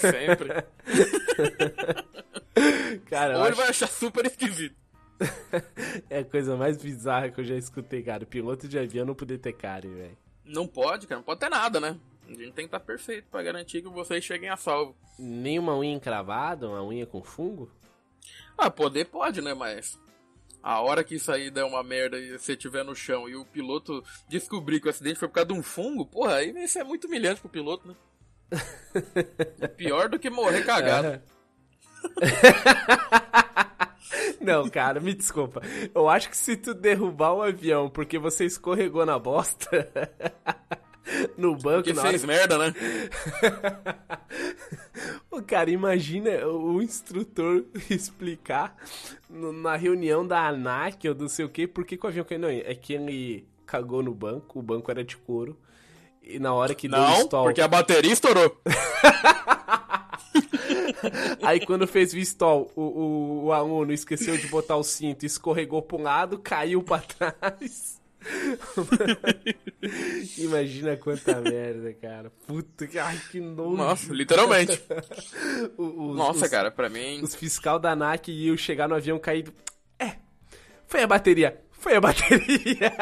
Sempre. 0.01 0.49
Cara, 3.09 3.39
Ou 3.39 3.45
ele 3.45 3.53
acho 3.53 3.61
vai 3.61 3.69
achar 3.69 3.89
super 3.89 4.27
esquisito. 4.27 4.75
é 6.11 6.21
a 6.21 6.25
coisa 6.25 6.57
mais 6.57 6.79
bizarra 6.79 7.31
que 7.31 7.41
eu 7.41 7.45
já 7.45 7.55
escutei, 7.55 8.03
cara. 8.03 8.27
Piloto 8.27 8.67
de 8.67 8.79
avião 8.79 9.07
não 9.07 9.15
poder 9.15 9.39
ter 9.39 9.53
cárie, 9.53 9.91
velho. 9.91 10.19
Não 10.45 10.67
pode, 10.67 11.07
cara, 11.07 11.21
não 11.21 11.25
pode 11.25 11.41
ter 11.41 11.49
nada, 11.49 11.79
né? 11.79 11.97
A 12.27 12.31
gente 12.31 12.53
tem 12.53 12.65
que 12.65 12.65
estar 12.65 12.81
perfeito 12.81 13.29
pra 13.31 13.43
garantir 13.43 13.83
que 13.83 13.89
vocês 13.89 14.25
cheguem 14.25 14.49
a 14.49 14.57
salvo. 14.57 14.97
Nem 15.19 15.59
uma 15.59 15.77
unha 15.77 15.95
encravada, 15.95 16.69
uma 16.69 16.83
unha 16.83 17.07
com 17.07 17.23
fungo? 17.23 17.71
Ah, 18.57 18.71
poder 18.71 19.07
pode, 19.07 19.41
né? 19.41 19.55
Mas 19.55 19.99
a 20.63 20.81
hora 20.81 21.03
que 21.03 21.17
isso 21.17 21.33
aí 21.33 21.51
der 21.51 21.65
uma 21.65 21.83
merda 21.83 22.19
e 22.19 22.39
você 22.39 22.53
estiver 22.53 22.85
no 22.85 22.95
chão 22.95 23.29
e 23.29 23.35
o 23.35 23.45
piloto 23.45 24.05
descobrir 24.29 24.81
que 24.81 24.87
o 24.87 24.91
acidente 24.91 25.19
foi 25.19 25.29
por 25.29 25.35
causa 25.35 25.49
de 25.49 25.55
um 25.55 25.63
fungo, 25.63 26.07
porra, 26.07 26.37
aí 26.37 26.51
isso 26.63 26.79
é 26.79 26.85
muito 26.85 27.07
humilhante 27.07 27.41
pro 27.41 27.51
piloto, 27.51 27.89
né? 27.89 27.95
É 29.61 29.67
pior 29.69 30.09
do 30.09 30.19
que 30.19 30.31
morrer 30.31 30.65
cagado. 30.65 31.21
Não, 34.41 34.69
cara, 34.69 35.01
me 35.01 35.15
desculpa. 35.15 35.63
Eu 35.95 36.09
acho 36.09 36.29
que 36.29 36.37
se 36.37 36.57
tu 36.57 36.75
derrubar 36.75 37.33
o 37.33 37.43
avião 37.43 37.89
porque 37.89 38.19
você 38.19 38.45
escorregou 38.45 39.07
na 39.07 39.19
bosta 39.19 39.89
no 41.37 41.57
banco 41.57 41.85
Que 41.85 41.93
na 41.93 42.03
hora 42.03 42.11
fez 42.11 42.25
merda, 42.25 42.59
né? 42.59 42.75
Ô, 45.31 45.43
cara, 45.43 45.71
imagina 45.71 46.47
o 46.47 46.81
instrutor 46.83 47.65
explicar 47.91 48.77
no- 49.29 49.53
na 49.53 49.77
reunião 49.77 50.27
da 50.27 50.47
ANAC 50.49 51.09
ou 51.09 51.15
não 51.15 51.29
sei 51.29 51.45
o 51.45 51.49
que, 51.49 51.67
por 51.67 51.85
que, 51.85 51.97
que 51.97 52.05
o 52.05 52.09
avião 52.09 52.25
caiu. 52.25 52.41
Não, 52.41 52.49
é 52.49 52.75
que 52.75 52.93
ele 52.95 53.47
cagou 53.67 54.03
no 54.03 54.15
banco, 54.15 54.59
o 54.59 54.63
banco 54.63 54.91
era 54.91 55.03
de 55.03 55.17
couro. 55.17 55.57
E 56.23 56.39
na 56.39 56.53
hora 56.55 56.75
que 56.75 56.89
deu 56.89 56.99
o 56.99 57.03
Não, 57.03 57.21
stall. 57.23 57.45
porque 57.45 57.61
a 57.61 57.69
bateria 57.69 58.13
estourou. 58.13 58.61
Aí 61.43 61.65
quando 61.67 61.87
fez 61.87 62.13
o 62.13 62.19
stall, 62.19 62.71
o, 62.77 62.81
o, 62.83 63.45
o 63.47 63.53
aluno 63.53 63.93
esqueceu 63.93 64.37
de 64.37 64.47
botar 64.47 64.77
o 64.77 64.85
cinto, 64.85 65.27
escorregou 65.27 65.83
pra 65.83 65.97
um 65.97 66.03
lado, 66.03 66.39
caiu 66.39 66.83
pra 66.83 66.99
trás. 67.01 68.01
Imagina 70.39 70.97
quanta 70.97 71.41
merda, 71.41 71.93
cara. 71.95 72.31
Puta 72.47 72.87
que. 72.87 72.99
Ai, 72.99 73.19
que 73.31 73.41
nojo. 73.41 73.77
Nossa, 73.77 74.13
literalmente. 74.13 74.81
Os- 75.77 76.17
Nossa, 76.17 76.45
os- 76.45 76.51
cara, 76.51 76.71
pra 76.71 76.89
mim. 76.89 77.21
Os 77.23 77.35
fiscal 77.35 77.79
da 77.79 77.93
ANAC 77.93 78.29
iam 78.31 78.57
chegar 78.57 78.89
no 78.89 78.95
avião 78.95 79.19
caído. 79.19 79.53
É, 79.99 80.17
foi 80.87 81.03
a 81.03 81.07
bateria. 81.07 81.61
Foi 81.73 81.95
a 81.97 82.01
bateria. 82.01 82.93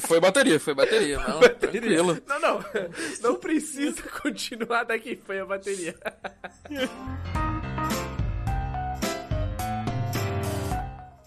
Foi 0.00 0.20
bateria, 0.20 0.60
foi 0.60 0.74
bateria. 0.74 1.18
Não, 1.18 1.40
bateria. 1.40 1.80
tranquilo. 1.80 2.18
Não, 2.28 2.40
não. 2.40 2.64
Não 3.22 3.34
precisa 3.36 4.02
continuar 4.22 4.84
daqui. 4.84 5.20
Foi 5.24 5.40
a 5.40 5.46
bateria. 5.46 5.96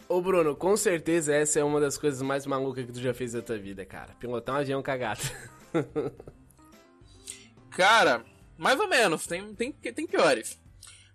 Ô 0.07 0.21
Bruno, 0.21 0.55
com 0.55 0.77
certeza 0.77 1.33
essa 1.33 1.59
é 1.59 1.63
uma 1.63 1.79
das 1.79 1.97
coisas 1.97 2.21
mais 2.21 2.45
malucas 2.45 2.85
que 2.85 2.91
tu 2.91 2.99
já 3.01 3.13
fez 3.13 3.33
na 3.33 3.41
tua 3.41 3.57
vida, 3.57 3.83
cara. 3.85 4.13
Pilotar 4.19 4.55
um 4.55 4.59
avião 4.59 4.81
cagado. 4.83 5.21
Cara, 7.71 8.23
mais 8.57 8.79
ou 8.79 8.87
menos, 8.87 9.27
tem, 9.27 9.53
tem, 9.53 9.71
tem 9.73 10.07
piores. 10.07 10.57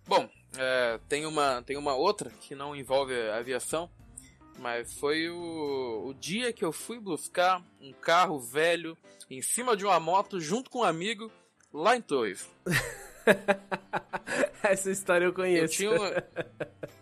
Bom, 0.07 0.29
é, 0.59 1.01
tem, 1.09 1.25
uma, 1.25 1.63
tem 1.63 1.79
uma 1.79 1.95
outra 1.95 2.29
que 2.41 2.55
não 2.55 2.77
envolve 2.77 3.15
aviação, 3.31 3.89
mas 4.59 4.93
foi 4.99 5.31
o, 5.31 6.09
o 6.09 6.15
dia 6.15 6.53
que 6.53 6.63
eu 6.63 6.71
fui 6.71 7.01
buscar 7.01 7.65
um 7.81 7.93
carro 7.95 8.39
velho 8.39 8.95
em 9.31 9.41
cima 9.41 9.75
de 9.75 9.87
uma 9.87 9.99
moto 9.99 10.39
junto 10.39 10.69
com 10.69 10.81
um 10.81 10.85
amigo 10.85 11.33
lá 11.73 11.97
em 11.97 12.03
Torres. 12.03 12.47
Essa 14.63 14.91
história 14.91 15.25
eu 15.25 15.31
Eu 15.31 15.35
conheço. 15.35 15.75
tinha 15.77 15.93
uma... 15.93 16.11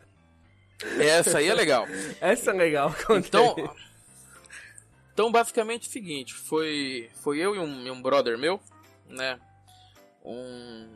Essa 1.00 1.38
aí 1.38 1.48
é 1.48 1.54
legal. 1.54 1.86
Essa 2.20 2.50
é 2.50 2.54
legal. 2.54 2.94
Então, 3.10 3.56
então 5.12 5.32
basicamente 5.32 5.86
é 5.86 5.88
o 5.88 5.92
seguinte, 5.92 6.34
foi, 6.34 7.10
foi 7.22 7.38
eu 7.38 7.56
e 7.56 7.58
um, 7.58 7.86
e 7.86 7.90
um 7.90 8.00
brother 8.00 8.38
meu, 8.38 8.60
né? 9.08 9.38
Um, 10.24 10.86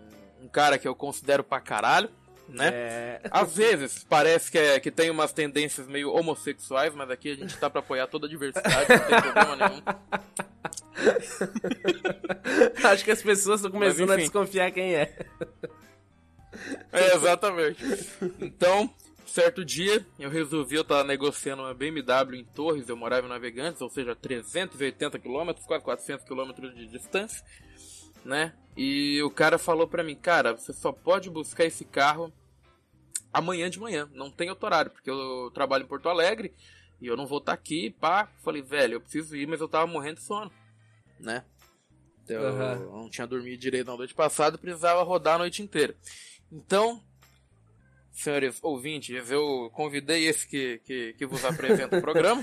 um 0.43 0.49
cara 0.49 0.79
que 0.79 0.87
eu 0.87 0.95
considero 0.95 1.43
pra 1.43 1.61
caralho, 1.61 2.09
né? 2.49 2.69
É... 2.73 3.21
Às 3.31 3.57
vezes 3.57 4.05
parece 4.09 4.51
que, 4.51 4.59
é, 4.59 4.79
que 4.79 4.91
tem 4.91 5.11
umas 5.11 5.33
tendências 5.33 5.87
meio 5.87 6.13
homossexuais, 6.13 6.95
mas 6.95 7.11
aqui 7.11 7.33
a 7.33 7.35
gente 7.35 7.57
tá 7.57 7.69
pra 7.71 7.81
apoiar 7.81 8.07
toda 8.07 8.27
a 8.27 8.31
diversidade, 8.31 8.89
não 8.89 9.07
tem 9.07 9.33
problema 9.33 9.57
nenhum. 9.57 9.83
Acho 12.89 13.05
que 13.05 13.11
as 13.11 13.23
pessoas 13.23 13.61
estão 13.61 13.71
começando 13.73 14.11
a 14.11 14.15
enfim. 14.15 14.25
desconfiar 14.25 14.71
quem 14.71 14.95
é. 14.95 15.17
É, 16.93 17.17
exatamente. 17.17 17.83
Então, 18.41 18.93
certo 19.33 19.65
dia, 19.65 20.07
eu 20.19 20.29
resolvi, 20.29 20.77
eu 20.77 20.85
tava 20.85 21.05
negociando 21.05 21.63
uma 21.63 21.73
BMW 21.73 22.37
em 22.37 22.45
Torres, 22.45 22.89
eu 22.89 22.97
morava 22.97 23.27
em 23.27 23.31
Navegantes, 23.31 23.81
ou 23.81 23.89
seja, 23.89 24.15
380 24.15 25.19
km, 25.19 25.53
quase 25.67 25.83
400 25.83 26.25
km 26.27 26.53
de 26.75 26.87
distância, 26.87 27.43
né? 28.25 28.55
E 28.77 29.23
o 29.23 29.31
cara 29.31 29.57
falou 29.59 29.89
pra 29.89 30.05
mim, 30.05 30.15
cara, 30.15 30.53
você 30.53 30.73
só 30.73 30.93
pode 30.93 31.31
buscar 31.31 31.65
esse 31.65 31.85
carro 31.85 32.31
amanhã 33.33 33.71
de 33.71 33.81
manhã, 33.81 34.09
não 34.13 34.31
tem 34.31 34.51
outro 34.51 34.67
horário, 34.67 34.91
porque 34.91 35.11
eu 35.11 35.51
trabalho 35.55 35.85
em 35.85 35.89
Porto 35.89 36.11
Alegre 36.11 36.55
e 37.01 37.07
eu 37.07 37.17
não 37.17 37.27
vou 37.27 37.39
estar 37.39 37.55
aqui, 37.55 37.91
pá. 37.91 38.31
Falei, 38.45 38.61
velho, 38.61 38.95
eu 38.95 39.01
preciso 39.01 39.35
ir, 39.35 39.47
mas 39.47 39.61
eu 39.61 39.69
tava 39.69 39.87
morrendo 39.87 40.17
de 40.17 40.25
sono, 40.25 40.53
né? 41.19 41.43
Então, 42.23 42.45
Aham. 42.45 42.75
eu 42.75 42.93
não 42.93 43.11
tinha 43.11 43.27
dormido 43.27 43.61
direito 43.61 43.87
na 43.87 43.97
noite 43.97 44.15
passada, 44.15 44.59
precisava 44.59 45.03
rodar 45.03 45.37
a 45.37 45.39
noite 45.39 45.63
inteira. 45.63 45.97
Então, 46.51 47.03
senhores 48.13 48.59
ouvintes, 48.63 49.31
eu 49.31 49.71
convidei 49.73 50.27
esse 50.27 50.47
que, 50.47 50.81
que, 50.85 51.15
que 51.15 51.27
vos 51.27 51.45
apresenta 51.45 51.99
o 51.99 52.01
programa. 52.01 52.43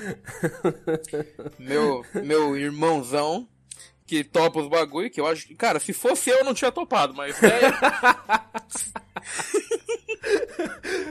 meu, 1.59 2.03
meu 2.23 2.57
irmãozão, 2.57 3.47
que 4.05 4.23
topa 4.23 4.59
os 4.59 4.67
bagulho, 4.67 5.11
que 5.11 5.21
eu 5.21 5.27
acho. 5.27 5.55
Cara, 5.55 5.79
se 5.79 5.93
fosse 5.93 6.31
eu, 6.31 6.39
eu 6.39 6.43
não 6.43 6.53
tinha 6.53 6.71
topado, 6.71 7.13
mas 7.13 7.41
é, 7.43 7.59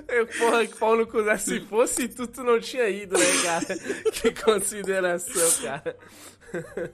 Eu, 0.09 0.27
porra, 0.27 0.66
que 0.66 0.77
pau 0.77 0.97
no 0.97 1.07
cu, 1.07 1.23
né? 1.23 1.38
Se 1.38 1.61
fosse 1.61 2.09
tu, 2.09 2.27
tu 2.27 2.42
não 2.42 2.59
tinha 2.59 2.88
ido, 2.88 3.16
né, 3.16 3.25
cara? 3.42 3.66
que 4.12 4.33
consideração, 4.33 5.62
cara. 5.62 5.97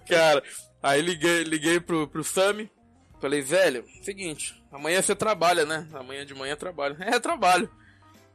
cara. 0.09 0.43
Aí 0.83 1.01
liguei, 1.01 1.45
liguei 1.45 1.81
pro, 1.81 2.09
pro 2.09 2.25
Sami. 2.25 2.71
Falei, 3.25 3.41
velho, 3.41 3.87
seguinte, 4.03 4.63
amanhã 4.71 5.01
você 5.01 5.17
trabalha, 5.17 5.65
né? 5.65 5.89
Amanhã 5.95 6.27
de 6.27 6.35
manhã 6.35 6.55
trabalho. 6.55 6.95
É, 7.01 7.19
trabalho. 7.19 7.71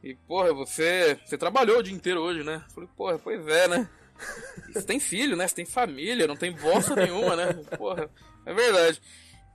E, 0.03 0.15
porra, 0.15 0.51
você. 0.51 1.19
Você 1.23 1.37
trabalhou 1.37 1.77
o 1.77 1.83
dia 1.83 1.93
inteiro 1.93 2.19
hoje, 2.21 2.43
né? 2.43 2.63
Falei, 2.73 2.89
porra, 2.97 3.19
pois 3.19 3.47
é, 3.47 3.67
né? 3.67 3.87
E 4.67 4.73
Você 4.73 4.81
tem 4.81 4.99
filho, 4.99 5.37
né? 5.37 5.47
Você 5.47 5.53
tem 5.53 5.65
família, 5.65 6.25
não 6.25 6.35
tem 6.35 6.51
bosta 6.51 6.95
nenhuma, 6.95 7.35
né? 7.35 7.53
Porra, 7.77 8.09
é 8.43 8.51
verdade. 8.51 8.99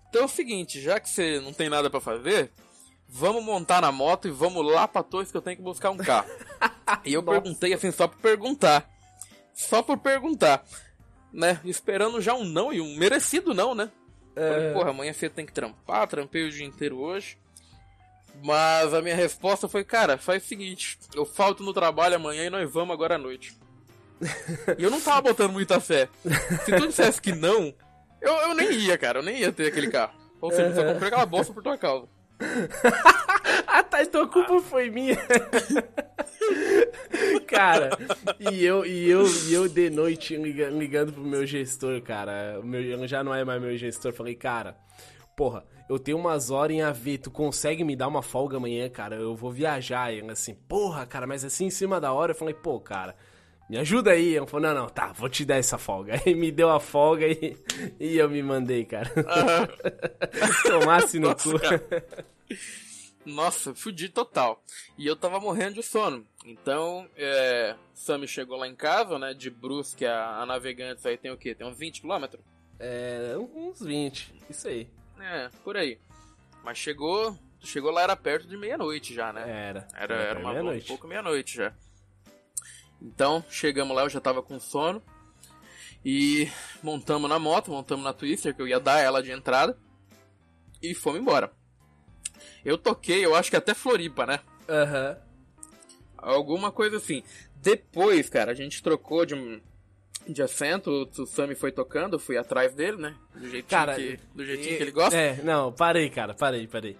Então 0.08 0.22
é 0.22 0.24
o 0.24 0.28
seguinte, 0.28 0.80
já 0.80 1.00
que 1.00 1.10
você 1.10 1.40
não 1.40 1.52
tem 1.52 1.68
nada 1.68 1.90
pra 1.90 2.00
fazer, 2.00 2.52
vamos 3.08 3.42
montar 3.42 3.82
na 3.82 3.90
moto 3.90 4.28
e 4.28 4.30
vamos 4.30 4.64
lá 4.64 4.86
pra 4.86 5.02
Torres 5.02 5.32
que 5.32 5.36
eu 5.36 5.42
tenho 5.42 5.56
que 5.56 5.64
buscar 5.64 5.90
um 5.90 5.96
carro. 5.96 6.28
E 7.04 7.12
eu 7.12 7.22
Nossa. 7.22 7.40
perguntei 7.40 7.72
assim, 7.72 7.90
só 7.90 8.06
por 8.06 8.20
perguntar. 8.20 8.88
Só 9.52 9.82
por 9.82 9.98
perguntar. 9.98 10.64
Né? 11.32 11.58
Esperando 11.64 12.20
já 12.20 12.34
um 12.34 12.44
não 12.44 12.72
e 12.72 12.80
um 12.80 12.94
merecido 12.96 13.52
não, 13.52 13.74
né? 13.74 13.90
Falei, 14.34 14.72
porra, 14.72 14.90
amanhã 14.90 15.12
você 15.12 15.28
tem 15.28 15.46
que 15.46 15.52
trampar, 15.52 16.06
trampei 16.08 16.44
o 16.44 16.50
dia 16.50 16.64
inteiro 16.66 16.98
hoje. 16.98 17.38
Mas 18.42 18.92
a 18.92 19.00
minha 19.00 19.14
resposta 19.14 19.68
foi, 19.68 19.84
cara, 19.84 20.18
faz 20.18 20.42
o 20.42 20.46
seguinte, 20.46 20.98
eu 21.14 21.24
falto 21.24 21.62
no 21.62 21.72
trabalho 21.72 22.16
amanhã 22.16 22.44
e 22.44 22.50
nós 22.50 22.70
vamos 22.70 22.92
agora 22.92 23.14
à 23.14 23.18
noite. 23.18 23.56
e 24.76 24.82
eu 24.82 24.90
não 24.90 25.00
tava 25.00 25.22
botando 25.22 25.52
muita 25.52 25.80
fé. 25.80 26.08
Se 26.64 26.72
tu 26.76 26.86
dissesse 26.88 27.20
que 27.20 27.32
não, 27.32 27.72
eu, 28.20 28.32
eu 28.32 28.54
nem 28.54 28.72
ia, 28.72 28.98
cara, 28.98 29.20
eu 29.20 29.22
nem 29.22 29.38
ia 29.38 29.52
ter 29.52 29.66
aquele 29.68 29.88
carro. 29.90 30.14
Ou 30.40 30.50
seja, 30.50 30.62
eu 30.68 30.74
só 30.74 30.84
comprei 30.84 31.08
aquela 31.08 31.26
bosta 31.26 31.52
por 31.52 31.62
tua 31.62 31.78
causa. 31.78 32.08
Ah, 33.66 33.82
tá, 33.82 34.02
então 34.02 34.22
a 34.22 34.28
culpa 34.28 34.60
foi 34.60 34.90
minha. 34.90 35.16
cara, 37.46 37.90
e 38.38 38.64
eu, 38.64 38.84
e 38.84 39.08
eu, 39.10 39.24
e 39.48 39.54
eu 39.54 39.68
de 39.68 39.90
noite 39.90 40.36
liga- 40.36 40.68
ligando 40.70 41.12
pro 41.12 41.22
meu 41.22 41.46
gestor, 41.46 42.00
cara. 42.02 42.58
O 42.60 42.66
meu, 42.66 43.06
já 43.06 43.22
não 43.24 43.34
é 43.34 43.44
mais 43.44 43.60
meu 43.60 43.76
gestor. 43.76 44.12
Falei, 44.12 44.34
cara, 44.34 44.76
porra, 45.36 45.64
eu 45.88 45.98
tenho 45.98 46.18
umas 46.18 46.50
horas 46.50 46.76
em 46.76 46.82
AV, 46.82 47.18
tu 47.18 47.30
consegue 47.30 47.84
me 47.84 47.96
dar 47.96 48.08
uma 48.08 48.22
folga 48.22 48.56
amanhã, 48.56 48.88
cara? 48.88 49.16
Eu 49.16 49.34
vou 49.36 49.50
viajar. 49.50 50.12
E 50.12 50.20
assim, 50.30 50.54
porra, 50.54 51.06
cara, 51.06 51.26
mas 51.26 51.44
assim 51.44 51.66
em 51.66 51.70
cima 51.70 52.00
da 52.00 52.12
hora 52.12 52.32
eu 52.32 52.36
falei, 52.36 52.54
pô, 52.54 52.80
cara, 52.80 53.14
me 53.68 53.78
ajuda 53.78 54.12
aí. 54.12 54.34
Eu 54.34 54.46
falei, 54.46 54.68
não, 54.72 54.82
não, 54.82 54.88
tá, 54.88 55.12
vou 55.12 55.28
te 55.28 55.44
dar 55.44 55.56
essa 55.56 55.78
folga. 55.78 56.20
Aí 56.26 56.34
me 56.34 56.50
deu 56.50 56.70
a 56.70 56.78
folga 56.80 57.26
e, 57.26 57.56
e 57.98 58.16
eu 58.16 58.28
me 58.28 58.42
mandei, 58.42 58.84
cara. 58.84 59.10
Tomasse 60.62 61.18
no 61.18 61.28
Nossa, 61.30 61.50
cu. 61.50 61.58
cara. 61.58 62.06
Nossa, 63.24 63.74
fudi 63.74 64.08
total. 64.08 64.62
E 64.98 65.06
eu 65.06 65.16
tava 65.16 65.40
morrendo 65.40 65.74
de 65.76 65.82
sono. 65.82 66.26
Então, 66.44 67.08
é, 67.16 67.74
Sammy 67.94 68.28
chegou 68.28 68.58
lá 68.58 68.68
em 68.68 68.74
casa, 68.74 69.18
né? 69.18 69.32
De 69.32 69.48
Brusque 69.48 70.04
a, 70.04 70.40
a 70.40 70.46
Navegantes 70.46 71.04
aí 71.06 71.16
tem 71.16 71.30
o 71.30 71.36
quê? 71.36 71.54
Tem 71.54 71.66
uns 71.66 71.78
20 71.78 72.02
km? 72.02 72.24
É, 72.78 73.34
uns 73.38 73.80
20, 73.80 74.42
isso 74.50 74.68
aí. 74.68 74.88
É, 75.18 75.48
por 75.62 75.76
aí. 75.76 75.98
Mas 76.62 76.78
chegou. 76.78 77.38
Chegou 77.60 77.90
lá, 77.90 78.02
era 78.02 78.14
perto 78.14 78.46
de 78.46 78.58
meia-noite 78.58 79.14
já, 79.14 79.32
né? 79.32 79.42
Era. 79.68 79.88
Era, 79.94 80.14
era 80.16 80.38
uma 80.38 80.50
um 80.50 80.52
meia-noite. 80.52 80.86
pouco 80.86 81.08
meia-noite 81.08 81.56
já. 81.56 81.72
Então, 83.04 83.44
chegamos 83.50 83.94
lá, 83.94 84.02
eu 84.02 84.08
já 84.08 84.20
tava 84.20 84.42
com 84.42 84.58
sono. 84.58 85.02
E 86.04 86.48
montamos 86.82 87.28
na 87.28 87.38
moto, 87.38 87.70
montamos 87.70 88.04
na 88.04 88.12
Twister, 88.12 88.54
que 88.54 88.60
eu 88.62 88.68
ia 88.68 88.80
dar 88.80 88.98
ela 89.00 89.22
de 89.22 89.30
entrada. 89.30 89.76
E 90.82 90.94
fomos 90.94 91.20
embora. 91.20 91.52
Eu 92.64 92.76
toquei, 92.78 93.24
eu 93.24 93.34
acho 93.34 93.50
que 93.50 93.56
até 93.56 93.74
Floripa, 93.74 94.26
né? 94.26 94.40
Aham. 94.68 95.16
Alguma 96.16 96.72
coisa 96.72 96.96
assim. 96.96 97.22
Depois, 97.56 98.28
cara, 98.28 98.52
a 98.52 98.54
gente 98.54 98.82
trocou 98.82 99.24
de, 99.24 99.34
um- 99.34 99.60
de 100.26 100.42
assento, 100.42 100.90
o 101.18 101.26
Sammy 101.26 101.54
foi 101.54 101.72
tocando, 101.72 102.14
eu 102.16 102.18
fui 102.20 102.36
atrás 102.36 102.74
dele, 102.74 102.96
né? 102.98 103.14
Do 103.34 103.40
jeitinho, 103.48 103.64
Cara, 103.68 103.94
que, 103.96 104.18
do 104.34 104.44
jeitinho 104.44 104.74
e- 104.74 104.76
que 104.76 104.82
ele 104.82 104.90
gosta. 104.90 105.16
É, 105.16 105.42
não, 105.42 105.72
parei, 105.72 106.08
cara, 106.10 106.34
parei, 106.34 106.66
parei. 106.66 106.96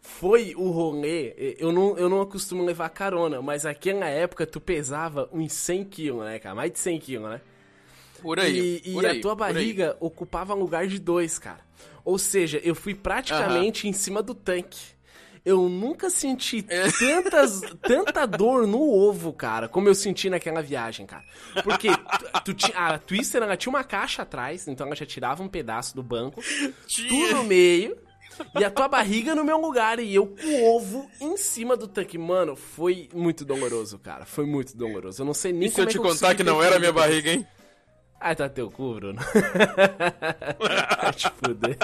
Foi 0.00 0.54
o 0.56 0.70
rolê, 0.70 1.56
eu 1.58 1.72
não, 1.72 1.98
eu 1.98 2.08
não 2.08 2.24
costumo 2.24 2.64
levar 2.64 2.88
carona, 2.90 3.42
mas 3.42 3.64
naquela 3.64 4.06
época 4.06 4.46
tu 4.46 4.60
pesava 4.60 5.28
uns 5.32 5.52
100 5.52 5.84
quilos, 5.84 6.24
né, 6.24 6.38
cara? 6.38 6.54
Mais 6.54 6.72
de 6.72 6.78
100 6.78 6.98
quilos, 7.00 7.30
né? 7.30 7.40
Por 8.22 8.38
aí. 8.40 8.80
E, 8.84 8.90
e 8.90 8.92
por 8.94 9.04
aí, 9.04 9.18
a 9.18 9.20
tua 9.20 9.34
barriga 9.34 9.96
ocupava 10.00 10.54
lugar 10.54 10.86
de 10.86 10.98
dois, 10.98 11.38
cara. 11.38 11.60
Ou 12.04 12.18
seja, 12.18 12.60
eu 12.62 12.74
fui 12.74 12.94
praticamente 12.94 13.88
em 13.88 13.92
cima 13.92 14.22
do 14.22 14.34
tanque. 14.34 14.94
Eu 15.44 15.68
nunca 15.68 16.10
senti 16.10 16.64
É. 16.68 16.90
tantas, 16.90 17.60
tanta 17.82 18.26
dor 18.26 18.66
no 18.66 18.80
ovo, 18.82 19.32
cara, 19.32 19.68
como 19.68 19.88
eu 19.88 19.94
senti 19.94 20.28
naquela 20.30 20.60
viagem, 20.62 21.06
cara. 21.06 21.24
Porque 21.62 21.88
tu, 22.44 22.54
tu 22.54 22.66
a 22.74 22.98
Twister, 22.98 23.42
ela 23.42 23.56
tinha 23.56 23.70
uma 23.70 23.84
caixa 23.84 24.22
atrás, 24.22 24.66
então 24.66 24.86
ela 24.86 24.96
já 24.96 25.06
tirava 25.06 25.42
um 25.44 25.48
pedaço 25.48 25.94
do 25.94 26.02
banco, 26.02 26.42
Tinha. 26.86 27.08
tu 27.08 27.34
no 27.36 27.44
meio, 27.44 27.96
e 28.58 28.64
a 28.64 28.70
tua 28.70 28.88
barriga 28.88 29.34
no 29.34 29.44
meu 29.44 29.58
lugar, 29.60 29.98
e 29.98 30.14
eu 30.14 30.26
com 30.26 30.46
o 30.46 30.76
ovo 30.76 31.10
em 31.20 31.36
cima 31.36 31.76
do 31.76 31.86
tanque. 31.88 32.16
Mano, 32.18 32.56
foi 32.56 33.08
muito 33.14 33.44
doloroso, 33.44 33.98
cara. 33.98 34.24
Foi 34.24 34.46
muito 34.46 34.76
doloroso. 34.76 35.22
Eu 35.22 35.26
não 35.26 35.34
sei 35.34 35.52
nem 35.52 35.68
E 35.68 35.70
se 35.70 35.80
eu 35.80 35.84
é 35.84 35.86
te 35.86 35.92
que 35.92 35.98
contar 35.98 36.34
que 36.34 36.42
não 36.42 36.62
era 36.62 36.78
minha 36.78 36.92
depois. 36.92 37.06
barriga, 37.10 37.30
hein? 37.32 37.46
Ah, 38.18 38.34
tá 38.34 38.48
teu 38.48 38.70
cu, 38.70 38.94
Bruno. 38.94 39.20
Vai 40.58 41.12
te 41.12 41.30
fuder. 41.30 41.76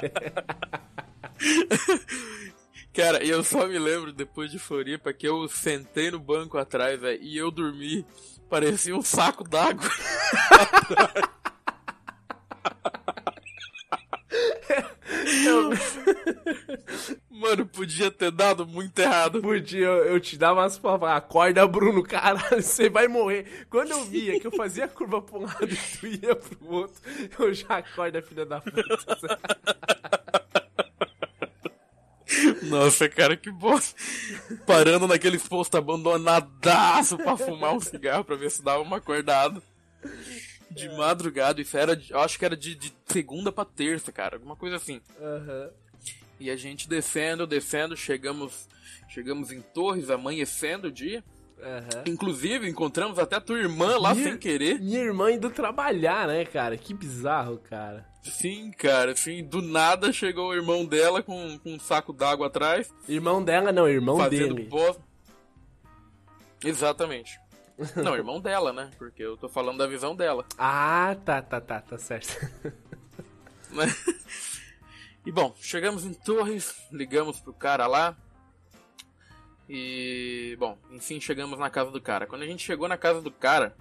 Cara, 2.95 3.25
e 3.25 3.31
eu 3.31 3.43
só 3.43 3.67
me 3.67 3.79
lembro 3.79 4.13
depois 4.13 4.51
de 4.51 4.59
Floripa 4.59 5.13
que 5.13 5.27
eu 5.27 5.49
sentei 5.49 6.11
no 6.11 6.19
banco 6.19 6.59
atrás, 6.59 7.01
velho, 7.01 7.23
e 7.23 7.37
eu 7.37 7.51
dormi. 7.51 8.05
Parecia 8.51 8.95
um 8.95 9.03
saco 9.03 9.45
d'água. 9.45 9.89
Mano, 17.57 17.67
podia 17.67 18.11
ter 18.11 18.31
dado 18.31 18.67
muito 18.67 18.99
errado. 18.99 19.41
Podia 19.43 19.87
eu, 19.87 20.19
te 20.21 20.37
dar 20.39 20.53
umas 20.55 20.79
palavras. 20.79 21.13
Acorda, 21.17 21.67
Bruno, 21.67 22.03
cara, 22.03 22.39
você 22.61 22.89
vai 22.89 23.07
morrer. 23.09 23.67
Quando 23.69 23.91
eu 23.91 24.05
via 24.05 24.39
que 24.41 24.47
eu 24.47 24.53
fazia 24.53 24.85
a 24.87 24.89
curva 24.89 25.21
pra 25.23 25.39
um 25.39 25.43
lado 25.45 25.69
e 25.69 25.77
tu 25.99 26.07
ia 26.07 26.35
pro 26.37 26.71
outro, 26.71 27.01
eu 27.39 27.53
já 27.55 27.79
acorda, 27.79 28.23
filha 28.23 28.47
da 28.47 28.61
puta. 28.61 29.39
Nossa, 32.63 33.09
cara, 33.09 33.37
que 33.37 33.51
bosta. 33.51 33.95
Parando 34.67 35.07
naquele 35.07 35.39
posto 35.39 35.77
abandonadaço 35.77 37.17
pra 37.19 37.37
fumar 37.37 37.75
um 37.75 37.81
cigarro 37.81 38.25
pra 38.25 38.37
ver 38.37 38.51
se 38.51 38.63
dava 38.63 38.83
uma 38.83 38.97
acordada. 38.97 39.63
De 40.71 40.89
madrugada, 40.97 41.61
isso 41.61 41.77
era, 41.77 41.95
de- 41.95 42.13
eu 42.13 42.19
acho 42.21 42.39
que 42.39 42.45
era 42.47 42.57
de, 42.57 42.75
de 42.75 42.95
segunda 43.07 43.53
pra 43.53 43.65
terça, 43.65 44.11
cara, 44.11 44.37
alguma 44.37 44.57
coisa 44.57 44.77
assim. 44.77 45.03
Aham. 45.21 45.71
E 46.43 46.51
a 46.51 46.57
gente 46.57 46.89
descendo, 46.89 47.47
descendo, 47.47 47.97
chegamos 47.97 48.69
chegamos 49.09 49.53
em 49.53 49.61
Torres, 49.61 50.11
amanhecendo 50.11 50.89
o 50.89 50.91
dia. 50.93 51.23
Aham. 51.63 52.03
Inclusive, 52.09 52.69
encontramos 52.69 53.19
até 53.19 53.39
tua 53.39 53.59
irmã 53.59 53.97
lá 53.97 54.13
Minha- 54.15 54.31
sem 54.31 54.39
querer. 54.39 54.81
Minha 54.81 55.01
irmã 55.01 55.31
indo 55.31 55.49
trabalhar, 55.51 56.27
né, 56.27 56.45
cara? 56.45 56.77
Que 56.77 56.93
bizarro, 56.93 57.59
cara. 57.59 58.05
Sim, 58.25 58.71
cara, 58.73 59.13
assim, 59.13 59.45
do 59.45 59.63
nada 59.63 60.13
chegou 60.13 60.49
o 60.51 60.55
irmão 60.55 60.85
dela 60.85 61.23
com, 61.23 61.59
com 61.59 61.75
um 61.75 61.79
saco 61.79 62.13
d'água 62.13 62.47
atrás, 62.49 62.93
Irmão 63.09 63.43
dela, 63.45 63.71
não, 63.73 63.89
irmão 63.89 64.17
fazendo 64.17 64.55
dele. 64.57 64.69
Exatamente. 66.65 67.39
Não, 67.97 68.15
irmão 68.15 68.41
dela, 68.41 68.73
né? 68.73 68.91
Porque 68.99 69.23
eu 69.23 69.37
tô 69.37 69.49
falando 69.49 69.79
da 69.79 69.87
visão 69.87 70.15
dela. 70.15 70.45
Ah, 70.59 71.17
tá, 71.25 71.43
tá, 71.43 71.61
tá, 71.61 71.81
tá 71.81 71.99
certo. 71.99 72.37
né? 75.25 75.27
E 75.27 75.33
bom, 75.33 75.55
chegamos 75.61 76.05
em 76.05 76.15
Torres, 76.15 76.75
ligamos 76.91 77.41
pro 77.41 77.53
cara 77.53 77.87
lá. 77.87 78.17
E, 79.69 80.57
bom, 80.59 80.77
enfim, 80.91 81.21
chegamos 81.21 81.59
na 81.59 81.71
casa 81.71 81.91
do 81.91 82.01
cara. 82.01 82.27
Quando 82.27 82.43
a 82.43 82.47
gente 82.47 82.65
chegou 82.65 82.89
na 82.89 82.99
casa 82.99 83.23
do 83.23 83.31
cara, 83.31 83.75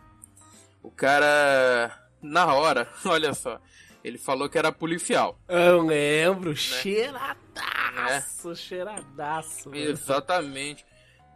o 0.81 0.89
cara, 0.91 1.91
na 2.21 2.53
hora, 2.53 2.87
olha 3.05 3.33
só, 3.33 3.59
ele 4.03 4.17
falou 4.17 4.49
que 4.49 4.57
era 4.57 4.71
policial. 4.71 5.39
Eu 5.47 5.83
Né? 5.83 5.89
lembro, 5.89 6.55
cheiradaço, 6.55 8.55
cheiradaço. 8.55 9.69
mano. 9.69 9.81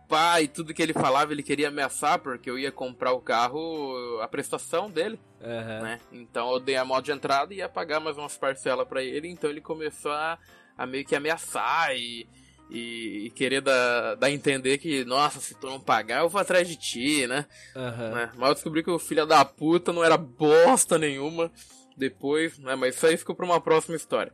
Exatamente. 0.06 0.08
Pai, 0.08 0.48
tudo 0.48 0.74
que 0.74 0.82
ele 0.82 0.94
falava, 0.94 1.32
ele 1.32 1.44
queria 1.44 1.68
ameaçar, 1.70 2.20
porque 2.20 2.50
eu 2.50 2.58
ia 2.60 2.72
comprar 2.72 3.12
o 3.14 3.22
carro, 3.22 4.20
a 4.22 4.28
prestação 4.28 4.90
dele, 4.90 5.20
Aham. 5.42 5.82
né? 5.82 6.00
Então 6.12 6.52
eu 6.52 6.60
dei 6.60 6.76
a 6.76 6.86
moto 6.86 7.06
de 7.06 7.12
entrada 7.12 7.54
e 7.54 7.58
ia 7.58 7.70
pagar 7.70 8.00
mais 8.00 8.18
umas 8.18 8.38
parcelas 8.38 8.88
pra 8.88 9.04
ele, 9.04 9.28
então 9.28 9.50
ele 9.50 9.62
começou 9.62 10.12
a, 10.12 10.38
a 10.78 10.86
meio 10.86 11.06
que 11.06 11.16
ameaçar 11.16 11.96
e, 11.96 12.28
e, 12.70 13.26
e 13.26 13.30
querer 13.32 13.62
dar, 13.62 14.16
dar 14.16 14.28
a 14.28 14.32
entender 14.32 14.78
que, 14.78 15.04
nossa, 15.06 15.40
se 15.40 15.56
tu 15.56 15.68
não 15.68 15.80
pagar, 15.80 16.22
eu 16.22 16.30
vou 16.30 16.40
atrás 16.40 16.68
de 16.68 16.76
ti, 16.76 17.26
né? 17.28 17.46
Aham. 17.76 18.12
né? 18.12 18.32
Mas 18.36 18.50
eu 18.50 18.54
descobri 18.56 18.84
que 18.84 18.92
o 18.92 19.00
filho 19.00 19.26
da 19.26 19.44
puta 19.44 19.92
não 19.92 20.04
era 20.04 20.18
bosta 20.18 20.98
nenhuma 20.98 21.52
depois, 21.98 22.58
né? 22.60 22.76
Mas 22.76 22.96
isso 22.96 23.08
aí 23.08 23.18
ficou 23.18 23.36
pra 23.36 23.46
uma 23.46 23.60
próxima 23.62 23.96
história. 23.96 24.34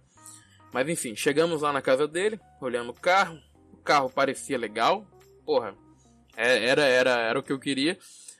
Mas 0.73 0.87
enfim, 0.87 1.15
chegamos 1.15 1.61
lá 1.61 1.73
na 1.73 1.81
casa 1.81 2.07
dele, 2.07 2.39
olhamos 2.61 2.95
o 2.97 2.99
carro, 2.99 3.37
o 3.73 3.77
carro 3.77 4.09
parecia 4.09 4.57
legal, 4.57 5.05
porra, 5.51 5.75
é- 6.37 6.65
era, 6.69 6.83
era, 6.85 7.11
era 7.19 7.39
o 7.39 7.43
que 7.43 7.51
eu 7.51 7.59
queria. 7.59 7.97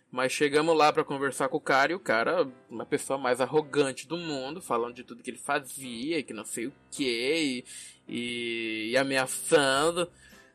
Mas 0.09 0.31
chegamos 0.33 0.75
lá 0.77 0.91
pra 0.91 1.05
conversar 1.05 1.47
com 1.47 1.55
o 1.57 1.61
cara 1.61 1.91
e 1.93 1.95
o 1.95 1.99
cara, 1.99 2.45
uma 2.69 2.85
pessoa 2.85 3.17
mais 3.17 3.39
arrogante 3.39 4.05
do 4.07 4.17
mundo, 4.17 4.61
falando 4.61 4.93
de 4.93 5.03
tudo 5.05 5.23
que 5.23 5.29
ele 5.29 5.37
fazia, 5.37 6.19
e 6.19 6.23
que 6.23 6.33
não 6.33 6.43
sei 6.43 6.67
o 6.67 6.73
que, 6.91 7.63
e, 8.07 8.89
e 8.91 8.97
ameaçando. 8.97 10.09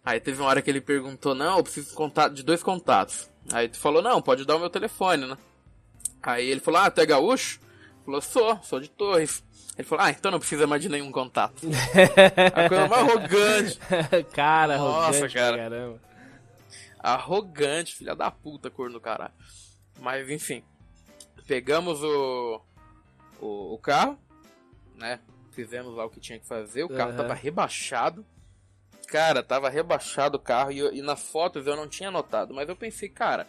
Aí 0.04 0.20
teve 0.20 0.40
uma 0.42 0.48
hora 0.50 0.60
que 0.60 0.68
ele 0.70 0.80
perguntou, 0.82 1.34
não, 1.34 1.56
eu 1.58 1.62
preciso 1.62 1.88
de 1.90 1.94
contato- 1.94 2.34
de 2.34 2.42
dois 2.42 2.62
contatos. 2.62 3.30
Aí 3.52 3.66
tu 3.68 3.78
falou, 3.78 4.02
não, 4.02 4.20
pode 4.20 4.44
dar 4.44 4.56
o 4.56 4.60
meu 4.60 4.68
telefone, 4.70 5.26
né? 5.26 5.38
Aí 6.22 6.46
ele 6.50 6.60
falou, 6.60 6.80
ah, 6.80 6.90
tu 6.90 7.00
é 7.00 7.06
gaúcho? 7.06 7.58
Falou, 8.04 8.20
sou, 8.20 8.58
sou 8.62 8.78
de 8.80 8.90
Torres. 8.90 9.42
Ele 9.78 9.88
falou, 9.88 10.04
ah, 10.04 10.10
então 10.10 10.30
não 10.30 10.38
precisa 10.38 10.66
mais 10.66 10.82
de 10.82 10.88
nenhum 10.90 11.10
contato. 11.10 11.62
A 12.54 12.68
coisa 12.68 12.88
mais 12.88 13.02
arrogante. 13.08 13.78
cara, 14.34 14.76
Nossa, 14.76 15.08
arrogante 15.08 15.34
cara. 15.34 15.56
caramba. 15.56 16.00
Arrogante, 17.14 17.94
filha 17.94 18.14
da 18.16 18.30
puta, 18.30 18.70
cor 18.70 18.90
do 18.90 19.00
caralho. 19.00 19.32
Mas 20.00 20.28
enfim. 20.28 20.64
Pegamos 21.46 22.02
o, 22.02 22.60
o, 23.40 23.74
o 23.74 23.78
carro, 23.78 24.18
né? 24.96 25.20
Fizemos 25.52 25.94
lá 25.94 26.04
o 26.04 26.10
que 26.10 26.18
tinha 26.20 26.38
que 26.38 26.46
fazer. 26.46 26.82
O 26.84 26.88
carro 26.88 27.10
Aham. 27.10 27.16
tava 27.18 27.34
rebaixado. 27.34 28.26
Cara, 29.06 29.40
tava 29.42 29.68
rebaixado 29.70 30.36
o 30.36 30.40
carro 30.40 30.72
e, 30.72 30.78
eu- 30.78 30.92
e 30.92 31.00
nas 31.00 31.22
fotos 31.30 31.64
eu 31.66 31.76
não 31.76 31.86
tinha 31.88 32.10
notado. 32.10 32.52
Mas 32.52 32.68
eu 32.68 32.74
pensei, 32.74 33.08
cara, 33.08 33.46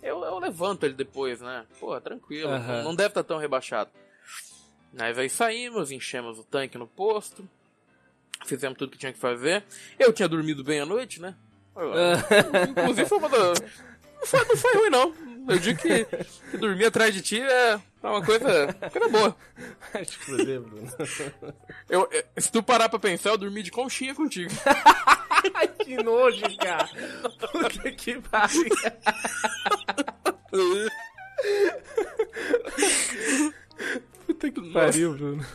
eu, 0.00 0.22
eu 0.24 0.38
levanto 0.38 0.84
ele 0.86 0.94
depois, 0.94 1.40
né? 1.40 1.66
Pô, 1.80 2.00
tranquilo, 2.00 2.50
Aham. 2.52 2.84
não, 2.84 2.94
deve 2.94 3.08
estar 3.08 3.24
tão 3.24 3.38
rebaixado. 3.38 3.90
Mas 4.92 5.18
aí 5.18 5.28
saímos, 5.28 5.90
enchemos 5.90 6.38
o 6.38 6.44
tanque 6.44 6.78
no 6.78 6.86
posto. 6.86 7.46
Fizemos 8.46 8.78
tudo 8.78 8.92
que 8.92 8.98
tinha 8.98 9.12
que 9.12 9.18
fazer. 9.18 9.64
Eu 9.98 10.12
tinha 10.12 10.28
dormido 10.28 10.62
bem 10.62 10.78
à 10.80 10.86
noite, 10.86 11.20
né? 11.20 11.34
Inclusive 12.70 13.06
foi 13.08 13.18
uma 13.18 13.28
das. 13.28 13.60
Não 13.60 14.26
foi, 14.26 14.44
não 14.44 14.56
foi 14.56 14.74
ruim, 14.74 14.90
não. 14.90 15.14
Eu 15.48 15.58
digo 15.58 15.80
que, 15.80 16.04
que 16.50 16.56
dormir 16.58 16.84
atrás 16.84 17.12
de 17.14 17.22
ti 17.22 17.40
é 17.40 17.80
uma 18.02 18.22
coisa, 18.24 18.72
coisa 18.92 19.08
boa. 19.08 19.36
Eu, 21.88 22.08
eu- 22.12 22.24
se 22.38 22.52
tu 22.52 22.62
parar 22.62 22.88
pra 22.88 22.98
pensar, 22.98 23.30
eu 23.30 23.38
dormi 23.38 23.62
de 23.62 23.70
conchinha 23.70 24.14
contigo. 24.14 24.50
Que 25.84 25.96
nojo, 26.02 26.42
cara. 26.58 26.88
Puta 27.50 27.90
que 27.92 28.20
pariu. 28.20 28.64
Puta 34.26 34.50
que 34.50 34.72
pariu, 34.72 35.14
Bruno. 35.14 35.46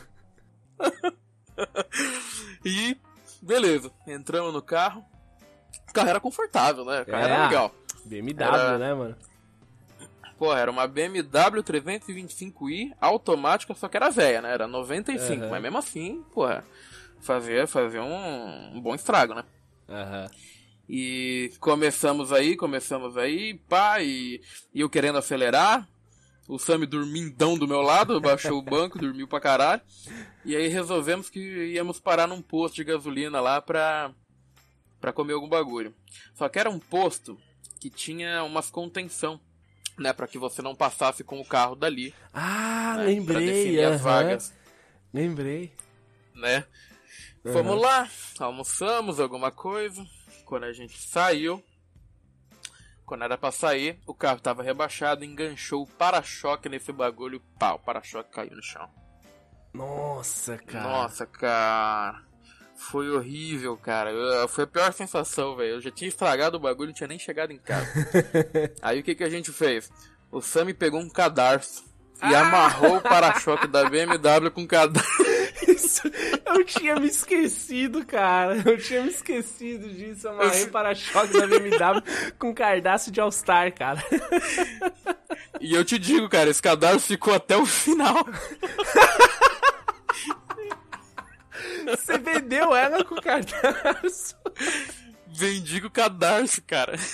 E, 2.64 2.96
beleza, 3.40 3.90
entramos 4.06 4.52
no 4.52 4.60
carro. 4.62 5.04
Carro 5.96 6.08
era 6.10 6.20
confortável, 6.20 6.84
né? 6.84 7.02
O 7.02 7.06
carro 7.06 7.22
É. 7.26 7.30
era 7.30 7.46
legal. 7.48 7.74
BMW, 8.04 8.42
Era- 8.44 8.78
né, 8.78 8.94
mano? 8.94 9.16
Pô, 10.38 10.54
era 10.54 10.70
uma 10.70 10.86
BMW 10.86 11.62
325i 11.62 12.92
automática, 13.00 13.74
só 13.74 13.88
que 13.88 13.96
era 13.96 14.10
velha, 14.10 14.42
né? 14.42 14.52
Era 14.52 14.66
95, 14.68 15.42
Aham. 15.44 15.50
mas 15.50 15.62
mesmo 15.62 15.78
assim, 15.78 16.22
porra, 16.32 16.62
fazia, 17.20 17.66
fazia 17.66 18.02
um, 18.02 18.76
um 18.76 18.80
bom 18.80 18.94
estrago, 18.94 19.34
né? 19.34 19.44
Aham. 19.88 20.26
E 20.88 21.52
começamos 21.58 22.32
aí, 22.32 22.54
começamos 22.54 23.16
aí, 23.16 23.54
pá, 23.68 24.00
e, 24.02 24.40
e 24.74 24.80
eu 24.80 24.88
querendo 24.90 25.18
acelerar. 25.18 25.88
O 26.48 26.60
Sammy 26.60 26.86
dormindão 26.86 27.58
do 27.58 27.66
meu 27.66 27.80
lado, 27.82 28.20
baixou 28.20 28.58
o 28.58 28.62
banco, 28.62 28.98
dormiu 29.00 29.26
pra 29.26 29.40
caralho. 29.40 29.82
E 30.44 30.54
aí 30.54 30.68
resolvemos 30.68 31.28
que 31.28 31.40
íamos 31.72 31.98
parar 31.98 32.28
num 32.28 32.40
posto 32.40 32.76
de 32.76 32.84
gasolina 32.84 33.40
lá 33.40 33.60
pra, 33.60 34.12
pra 35.00 35.12
comer 35.12 35.34
algum 35.34 35.48
bagulho. 35.48 35.94
Só 36.34 36.48
que 36.48 36.58
era 36.58 36.70
um 36.70 36.78
posto 36.78 37.38
que 37.80 37.90
tinha 37.90 38.42
umas 38.44 38.70
contenção, 38.70 39.40
né? 39.98 40.12
Pra 40.12 40.26
que 40.26 40.38
você 40.38 40.62
não 40.62 40.74
passasse 40.74 41.22
com 41.24 41.40
o 41.40 41.44
carro 41.44 41.74
dali. 41.76 42.14
Ah, 42.32 42.94
né, 42.96 42.96
pra 42.96 43.04
lembrei. 43.04 43.46
definir 43.46 43.84
as 43.84 43.94
aham. 44.00 44.04
vagas 44.04 44.54
Lembrei. 45.12 45.72
né? 46.34 46.64
Uhum. 47.44 47.52
Fomos 47.52 47.80
lá, 47.80 48.08
almoçamos 48.40 49.20
alguma 49.20 49.50
coisa. 49.50 50.04
Quando 50.44 50.64
a 50.64 50.72
gente 50.72 50.98
saiu, 50.98 51.62
quando 53.04 53.22
era 53.24 53.38
pra 53.38 53.50
sair, 53.52 54.00
o 54.06 54.12
carro 54.14 54.40
tava 54.40 54.62
rebaixado, 54.62 55.24
enganchou 55.24 55.82
o 55.84 55.86
para-choque 55.86 56.68
nesse 56.68 56.92
bagulho, 56.92 57.40
pau, 57.58 57.76
o 57.76 57.78
para-choque 57.78 58.30
caiu 58.30 58.54
no 58.56 58.62
chão. 58.62 58.88
Nossa, 59.72 60.58
cara. 60.58 60.88
Nossa, 60.88 61.26
cara. 61.26 62.22
Foi 62.76 63.08
horrível, 63.10 63.76
cara. 63.76 64.10
Eu- 64.10 64.46
Foi 64.48 64.64
a 64.64 64.66
pior 64.66 64.92
sensação, 64.92 65.56
velho. 65.56 65.74
Eu 65.76 65.80
já 65.80 65.90
tinha 65.90 66.08
estragado 66.08 66.56
o 66.56 66.60
bagulho, 66.60 66.88
não 66.88 66.94
tinha 66.94 67.08
nem 67.08 67.18
chegado 67.18 67.52
em 67.52 67.58
casa. 67.58 67.86
Aí 68.82 69.00
o 69.00 69.02
que, 69.02 69.14
que 69.14 69.24
a 69.24 69.30
gente 69.30 69.50
fez? 69.52 69.90
O 70.30 70.40
Sammy 70.42 70.74
pegou 70.74 71.00
um 71.00 71.08
cadarço 71.08 71.84
e 72.22 72.34
amarrou 72.34 72.96
o 72.96 73.00
para-choque 73.00 73.66
da 73.66 73.88
BMW 73.88 74.50
com 74.52 74.66
cadarço. 74.66 75.26
Isso, 75.68 76.02
eu 76.46 76.64
tinha 76.64 76.96
me 76.96 77.06
esquecido, 77.06 78.04
cara. 78.04 78.62
Eu 78.64 78.78
tinha 78.78 79.02
me 79.02 79.08
esquecido 79.10 79.88
disso. 79.88 80.28
Amarrei 80.28 80.64
o 80.64 80.70
para-choque 80.70 81.32
da 81.32 81.46
BMW 81.46 82.02
com 82.38 82.54
cardápio 82.54 83.10
de 83.10 83.20
All-Star, 83.20 83.72
cara. 83.74 84.02
E 85.60 85.74
eu 85.74 85.84
te 85.84 85.98
digo, 85.98 86.28
cara, 86.28 86.50
esse 86.50 86.60
cadarço 86.62 87.06
ficou 87.06 87.34
até 87.34 87.56
o 87.56 87.64
final. 87.66 88.14
Você 91.96 92.18
vendeu 92.18 92.74
ela 92.74 93.04
com 93.04 93.16
cardápio. 93.16 94.10
Vendi 95.28 95.80
com 95.80 95.86
o 95.88 95.90
cadarço, 95.90 96.62
cara. 96.66 96.94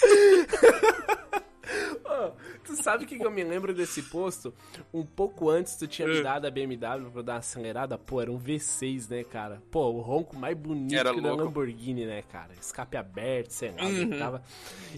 Ô, 2.04 2.32
tu 2.64 2.76
sabe 2.82 3.04
o 3.04 3.06
que, 3.06 3.16
que 3.18 3.24
eu 3.24 3.30
me 3.30 3.42
lembro 3.42 3.72
desse 3.72 4.02
posto? 4.02 4.52
Um 4.92 5.04
pouco 5.06 5.48
antes 5.48 5.76
tu 5.76 5.86
tinha 5.86 6.06
me 6.06 6.18
É. 6.18 6.22
dado 6.22 6.46
a 6.46 6.50
BMW 6.50 7.10
pra 7.10 7.22
dar 7.22 7.32
uma 7.34 7.38
acelerada. 7.38 7.96
Pô, 7.96 8.20
era 8.20 8.30
um 8.30 8.38
V6, 8.38 9.08
né, 9.08 9.24
cara? 9.24 9.62
Pô, 9.70 9.86
o 9.90 10.00
ronco 10.00 10.36
mais 10.36 10.56
bonito 10.56 10.94
Era 10.94 11.12
que 11.12 11.20
o 11.20 11.22
da. 11.22 11.32
Lamborghini, 11.34 12.04
né, 12.04 12.22
cara? 12.30 12.50
Escape 12.60 12.96
aberto, 12.96 13.50
sei 13.50 13.70
lá, 13.72 13.84
Uhum. 13.84 14.18
tava. 14.18 14.42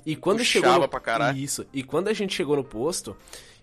E 0.05 0.17
quando 0.17 0.39
Puxava 0.39 0.67
chegou 0.67 0.81
no... 0.81 0.89
pra 0.89 1.01
caralho. 1.01 1.39
Isso. 1.39 1.67
E 1.73 1.83
quando 1.83 2.09
a 2.09 2.13
gente 2.13 2.35
chegou 2.35 2.57
no 2.57 2.65
posto, 2.65 3.17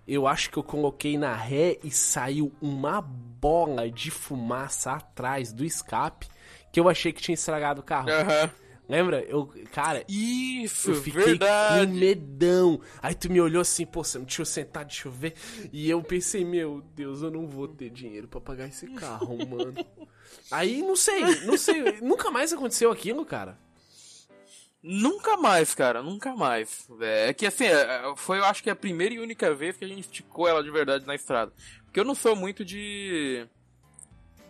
eu 0.07 0.25
acho 0.27 0.49
que 0.49 0.57
eu 0.57 0.63
coloquei 0.63 1.17
na 1.17 1.33
ré 1.35 1.77
e 1.83 1.91
saiu 1.91 2.51
uma 2.61 3.01
bola 3.41 3.89
de 3.89 4.11
fumaça 4.11 4.91
atrás 4.91 5.51
do 5.51 5.65
escape 5.65 6.27
que 6.71 6.79
eu 6.79 6.87
achei 6.87 7.11
que 7.11 7.21
tinha 7.21 7.33
estragado 7.33 7.81
o 7.81 7.83
carro. 7.83 8.09
Aham. 8.09 8.49
Lembra? 8.87 9.21
Eu, 9.21 9.49
cara, 9.71 10.03
Isso, 10.07 10.91
eu 10.91 10.95
fiquei 11.01 11.23
verdade. 11.23 11.87
com 11.87 11.93
medão. 11.97 12.81
Aí 13.01 13.15
tu 13.15 13.31
me 13.31 13.39
olhou 13.39 13.61
assim, 13.61 13.85
pô, 13.85 14.03
Sam, 14.03 14.23
deixa 14.23 14.41
eu 14.41 14.45
sentar, 14.45 14.83
deixa 14.83 15.07
eu 15.07 15.11
ver. 15.11 15.33
E 15.71 15.89
eu 15.89 16.03
pensei, 16.03 16.43
meu 16.43 16.81
Deus, 16.93 17.21
eu 17.21 17.31
não 17.31 17.47
vou 17.47 17.69
ter 17.69 17.89
dinheiro 17.89 18.27
pra 18.27 18.41
pagar 18.41 18.67
esse 18.67 18.87
carro, 18.87 19.37
mano. 19.47 19.73
Aí, 20.51 20.81
não 20.81 20.97
sei, 20.97 21.21
não 21.45 21.57
sei, 21.57 22.01
nunca 22.01 22.29
mais 22.29 22.51
aconteceu 22.51 22.91
aquilo, 22.91 23.25
cara. 23.25 23.57
Nunca 24.83 25.37
mais, 25.37 25.75
cara, 25.75 26.01
nunca 26.01 26.35
mais. 26.35 26.87
É 26.99 27.33
que 27.33 27.45
assim, 27.45 27.65
é, 27.65 28.13
foi 28.15 28.39
eu 28.39 28.45
acho 28.45 28.63
que 28.63 28.69
a 28.69 28.75
primeira 28.75 29.13
e 29.13 29.19
única 29.19 29.53
vez 29.53 29.77
que 29.77 29.85
a 29.85 29.87
gente 29.87 30.01
esticou 30.01 30.47
ela 30.47 30.63
de 30.63 30.71
verdade 30.71 31.05
na 31.05 31.13
estrada. 31.13 31.51
Porque 31.85 31.99
eu 31.99 32.05
não 32.05 32.15
sou 32.15 32.35
muito 32.35 32.65
de. 32.65 33.45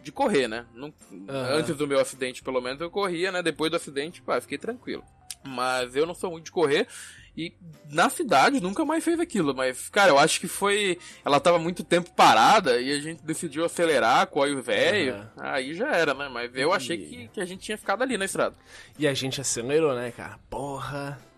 de 0.02 0.12
correr, 0.12 0.48
né? 0.48 0.66
Não- 0.74 0.94
Aham. 1.28 1.56
Antes 1.56 1.76
do 1.76 1.86
meu 1.88 2.00
acidente, 2.00 2.42
pelo 2.42 2.62
menos, 2.62 2.80
eu 2.80 2.90
corria, 2.90 3.32
né? 3.32 3.42
Depois 3.44 3.70
do 3.70 3.76
acidente, 3.78 4.22
pá, 4.22 4.40
fiquei 4.40 4.58
tranquilo. 4.58 5.04
Mas 5.46 5.96
eu 5.96 6.06
não 6.06 6.14
sou 6.16 6.32
muito 6.32 6.46
de 6.46 6.52
correr. 6.52 6.88
E 7.36 7.54
na 7.90 8.10
cidade 8.10 8.60
nunca 8.60 8.84
mais 8.84 9.04
fez 9.04 9.20
aquilo. 9.20 9.56
Mas, 9.56 9.90
cara, 9.90 10.10
eu 10.12 10.20
acho 10.20 10.40
que 10.40 10.48
foi. 10.48 10.98
Ela 11.24 11.40
tava 11.40 11.58
muito 11.58 11.84
tempo 11.84 12.12
parada 12.12 12.80
e 12.80 12.92
a 12.92 13.00
gente 13.00 13.24
decidiu 13.24 13.64
acelerar 13.64 14.28
com 14.28 14.40
o 14.40 14.42
óleo 14.42 14.62
velho. 14.62 15.14
Aham. 15.16 15.32
Aí 15.38 15.74
já 15.74 15.88
era, 15.92 16.14
né? 16.14 16.30
Mas 16.30 16.52
eu 16.54 16.74
achei 16.74 16.98
que, 16.98 17.28
que 17.30 17.42
a 17.42 17.46
gente 17.46 17.62
tinha 17.62 17.78
ficado 17.78 18.02
ali 18.02 18.18
na 18.18 18.26
estrada. 18.26 18.56
E 19.00 19.08
a 19.08 19.14
gente 19.14 19.40
acelerou, 19.40 19.96
né, 19.96 20.12
cara? 20.12 20.38
Porra. 20.50 21.31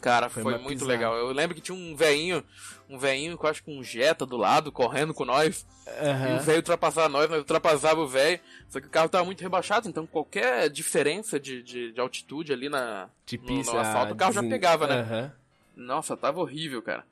Cara, 0.00 0.28
Foi 0.28 0.42
foi, 0.42 0.52
muito 0.58 0.68
pisada. 0.80 0.92
legal. 0.92 1.14
Eu 1.16 1.32
lembro 1.32 1.54
que 1.54 1.60
tinha 1.60 1.76
um 1.76 1.94
veinho, 1.96 2.44
um 2.88 2.98
veinho 2.98 3.36
com 3.36 3.46
acho 3.46 3.62
que 3.64 3.70
um 3.70 3.82
Jetta 3.82 4.24
do 4.26 4.36
lado, 4.36 4.70
correndo 4.72 5.12
com 5.14 5.24
nós. 5.24 5.66
E 5.86 6.40
o 6.40 6.42
velho 6.42 6.58
ultrapassava 6.58 7.08
nós, 7.08 7.28
nós 7.28 7.38
ultrapassava 7.38 8.00
o 8.00 8.06
velho. 8.06 8.38
Só 8.68 8.80
que 8.80 8.86
o 8.86 8.90
carro 8.90 9.08
tava 9.08 9.24
muito 9.24 9.40
rebaixado, 9.40 9.88
então 9.88 10.06
qualquer 10.06 10.68
diferença 10.70 11.38
de, 11.40 11.62
de, 11.62 11.92
de 11.92 12.00
altitude 12.00 12.52
ali 12.52 12.68
na, 12.68 13.08
De 13.24 13.38
no, 13.38 13.44
pista. 13.44 13.72
no 13.72 13.78
asfalto, 13.78 14.12
o 14.12 14.16
carro 14.16 14.32
já 14.32 14.40
desen- 14.40 14.50
pegava, 14.54 14.86
né? 14.86 15.00
Aham. 15.00 15.32
Nossa, 15.76 16.16
tava 16.16 16.40
horrível, 16.40 16.80
cara. 16.82 17.04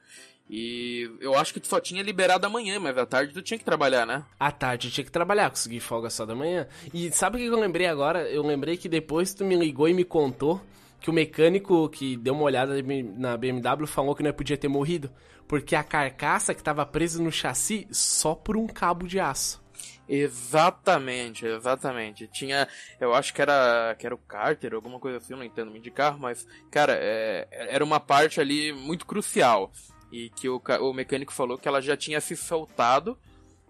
E 0.48 1.10
eu 1.20 1.34
acho 1.34 1.54
que 1.54 1.60
tu 1.60 1.66
só 1.66 1.80
tinha 1.80 2.02
liberado 2.02 2.46
amanhã, 2.46 2.78
mas 2.78 2.96
à 2.98 3.06
tarde 3.06 3.32
tu 3.32 3.40
tinha 3.40 3.56
que 3.58 3.64
trabalhar, 3.64 4.06
né? 4.06 4.22
À 4.38 4.52
tarde 4.52 4.88
eu 4.88 4.92
tinha 4.92 5.04
que 5.04 5.10
trabalhar, 5.10 5.48
consegui 5.48 5.80
folga 5.80 6.10
só 6.10 6.26
da 6.26 6.34
manhã. 6.34 6.66
E 6.92 7.10
sabe 7.12 7.36
o 7.36 7.40
que 7.40 7.46
eu 7.46 7.58
lembrei 7.58 7.86
agora? 7.86 8.28
Eu 8.28 8.42
lembrei 8.42 8.76
que 8.76 8.86
depois 8.88 9.32
tu 9.32 9.42
me 9.44 9.56
ligou 9.56 9.88
e 9.88 9.94
me 9.94 10.04
contou 10.04 10.60
que 11.04 11.10
o 11.10 11.12
mecânico 11.12 11.86
que 11.90 12.16
deu 12.16 12.32
uma 12.32 12.44
olhada 12.44 12.76
na 13.18 13.36
BMW 13.36 13.86
falou 13.86 14.14
que 14.14 14.22
não 14.22 14.32
podia 14.32 14.56
ter 14.56 14.68
morrido. 14.68 15.12
Porque 15.46 15.76
a 15.76 15.84
carcaça 15.84 16.54
que 16.54 16.62
tava 16.62 16.86
presa 16.86 17.22
no 17.22 17.30
chassi 17.30 17.86
só 17.90 18.34
por 18.34 18.56
um 18.56 18.66
cabo 18.66 19.06
de 19.06 19.20
aço. 19.20 19.62
Exatamente, 20.08 21.44
exatamente. 21.44 22.26
Tinha, 22.28 22.66
eu 22.98 23.12
acho 23.12 23.34
que 23.34 23.42
era, 23.42 23.94
que 23.98 24.06
era 24.06 24.14
o 24.14 24.18
Carter, 24.18 24.72
alguma 24.72 24.98
coisa 24.98 25.18
assim, 25.18 25.34
não 25.34 25.44
entendo 25.44 25.70
muito 25.70 25.84
de 25.84 25.90
carro, 25.90 26.18
mas, 26.18 26.46
cara, 26.70 26.94
é, 26.98 27.48
era 27.50 27.84
uma 27.84 28.00
parte 28.00 28.40
ali 28.40 28.72
muito 28.72 29.04
crucial. 29.04 29.70
E 30.10 30.30
que 30.30 30.48
o, 30.48 30.58
o 30.80 30.94
mecânico 30.94 31.34
falou 31.34 31.58
que 31.58 31.68
ela 31.68 31.82
já 31.82 31.98
tinha 31.98 32.18
se 32.18 32.34
soltado 32.34 33.18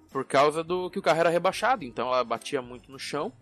por 0.09 0.25
causa 0.25 0.63
do 0.63 0.89
que 0.89 1.01
o 1.01 1.03
carro 1.03 1.19
era 1.19 1.31
rebaixado. 1.31 1.83
Então 1.83 2.07
ela 2.07 2.23
batia 2.23 2.63
muito 2.63 2.93
no 2.93 2.99
chão, 3.01 3.33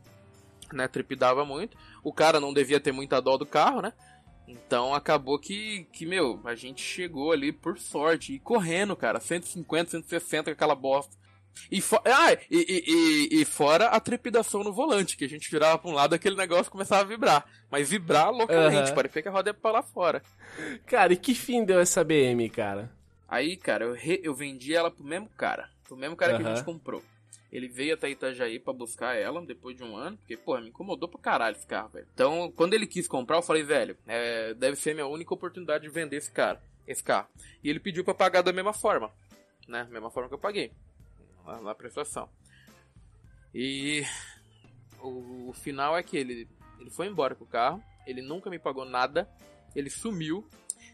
né? 0.74 0.88
Trepidava 0.88 1.44
muito. 1.44 1.76
O 2.02 2.12
cara 2.12 2.40
não 2.40 2.52
devia 2.52 2.80
ter 2.80 2.92
muita 2.92 3.20
dó 3.20 3.36
do 3.36 3.46
carro, 3.46 3.80
né? 3.82 3.92
Então 4.48 4.94
acabou 4.94 5.38
que, 5.38 5.84
que, 5.92 6.04
meu, 6.04 6.40
a 6.44 6.54
gente 6.54 6.82
chegou 6.82 7.32
ali 7.32 7.52
por 7.52 7.78
sorte. 7.78 8.34
E 8.34 8.38
correndo, 8.38 8.96
cara, 8.96 9.20
150, 9.20 9.90
160 9.92 10.44
com 10.44 10.50
aquela 10.50 10.74
bosta. 10.74 11.16
E, 11.70 11.80
fo- 11.82 12.00
ah, 12.04 12.32
e, 12.32 12.38
e, 12.50 12.84
e, 13.38 13.40
e 13.42 13.44
fora 13.44 13.86
a 13.88 14.00
trepidação 14.00 14.64
no 14.64 14.72
volante, 14.72 15.16
que 15.18 15.24
a 15.24 15.28
gente 15.28 15.50
virava 15.50 15.78
pra 15.78 15.90
um 15.90 15.94
lado 15.94 16.14
aquele 16.14 16.34
negócio 16.34 16.72
começava 16.72 17.02
a 17.02 17.06
vibrar. 17.06 17.44
Mas 17.70 17.90
vibrar 17.90 18.30
loucamente, 18.30 18.88
Aham. 18.88 18.94
parecia 18.94 19.22
que 19.22 19.28
a 19.28 19.32
roda 19.32 19.50
ia 19.50 19.54
pra 19.54 19.70
lá 19.70 19.82
fora. 19.82 20.22
Cara, 20.86 21.12
e 21.12 21.16
que 21.16 21.34
fim 21.34 21.62
deu 21.64 21.78
essa 21.78 22.02
BM, 22.02 22.48
cara? 22.48 22.90
Aí, 23.28 23.56
cara, 23.56 23.84
eu, 23.84 23.96
eu 24.22 24.34
vendi 24.34 24.74
ela 24.74 24.90
pro 24.90 25.04
mesmo 25.04 25.28
cara. 25.36 25.68
Pro 25.86 25.96
mesmo 25.96 26.16
cara 26.16 26.36
que 26.38 26.42
a 26.46 26.54
gente 26.54 26.64
comprou. 26.64 27.02
Ele 27.52 27.68
veio 27.68 27.92
até 27.92 28.08
Itajaí 28.08 28.58
pra 28.58 28.72
buscar 28.72 29.14
ela 29.14 29.44
depois 29.44 29.76
de 29.76 29.84
um 29.84 29.94
ano, 29.94 30.16
porque, 30.16 30.38
pô, 30.38 30.58
me 30.58 30.70
incomodou 30.70 31.06
pra 31.06 31.20
caralho 31.20 31.54
esse 31.54 31.66
carro, 31.66 31.90
velho. 31.90 32.08
Então, 32.14 32.50
quando 32.56 32.72
ele 32.72 32.86
quis 32.86 33.06
comprar, 33.06 33.36
eu 33.36 33.42
falei, 33.42 33.62
velho, 33.62 33.94
é, 34.06 34.54
deve 34.54 34.76
ser 34.76 34.94
minha 34.94 35.06
única 35.06 35.34
oportunidade 35.34 35.84
de 35.84 35.90
vender 35.90 36.16
esse 36.16 36.32
cara, 36.32 36.62
esse 36.86 37.04
carro. 37.04 37.28
E 37.62 37.68
ele 37.68 37.78
pediu 37.78 38.02
pra 38.04 38.14
pagar 38.14 38.40
da 38.40 38.54
mesma 38.54 38.72
forma, 38.72 39.12
né? 39.68 39.86
Mesma 39.90 40.10
forma 40.10 40.30
que 40.30 40.34
eu 40.34 40.38
paguei. 40.38 40.72
Na, 41.44 41.60
na 41.60 41.74
prestação. 41.74 42.26
E 43.54 44.02
o, 45.02 45.50
o 45.50 45.52
final 45.52 45.94
é 45.94 46.02
que 46.02 46.16
ele, 46.16 46.48
ele 46.80 46.90
foi 46.90 47.06
embora 47.06 47.34
com 47.34 47.44
o 47.44 47.48
carro, 47.48 47.82
ele 48.06 48.22
nunca 48.22 48.48
me 48.48 48.58
pagou 48.58 48.86
nada, 48.86 49.28
ele 49.76 49.90
sumiu. 49.90 50.48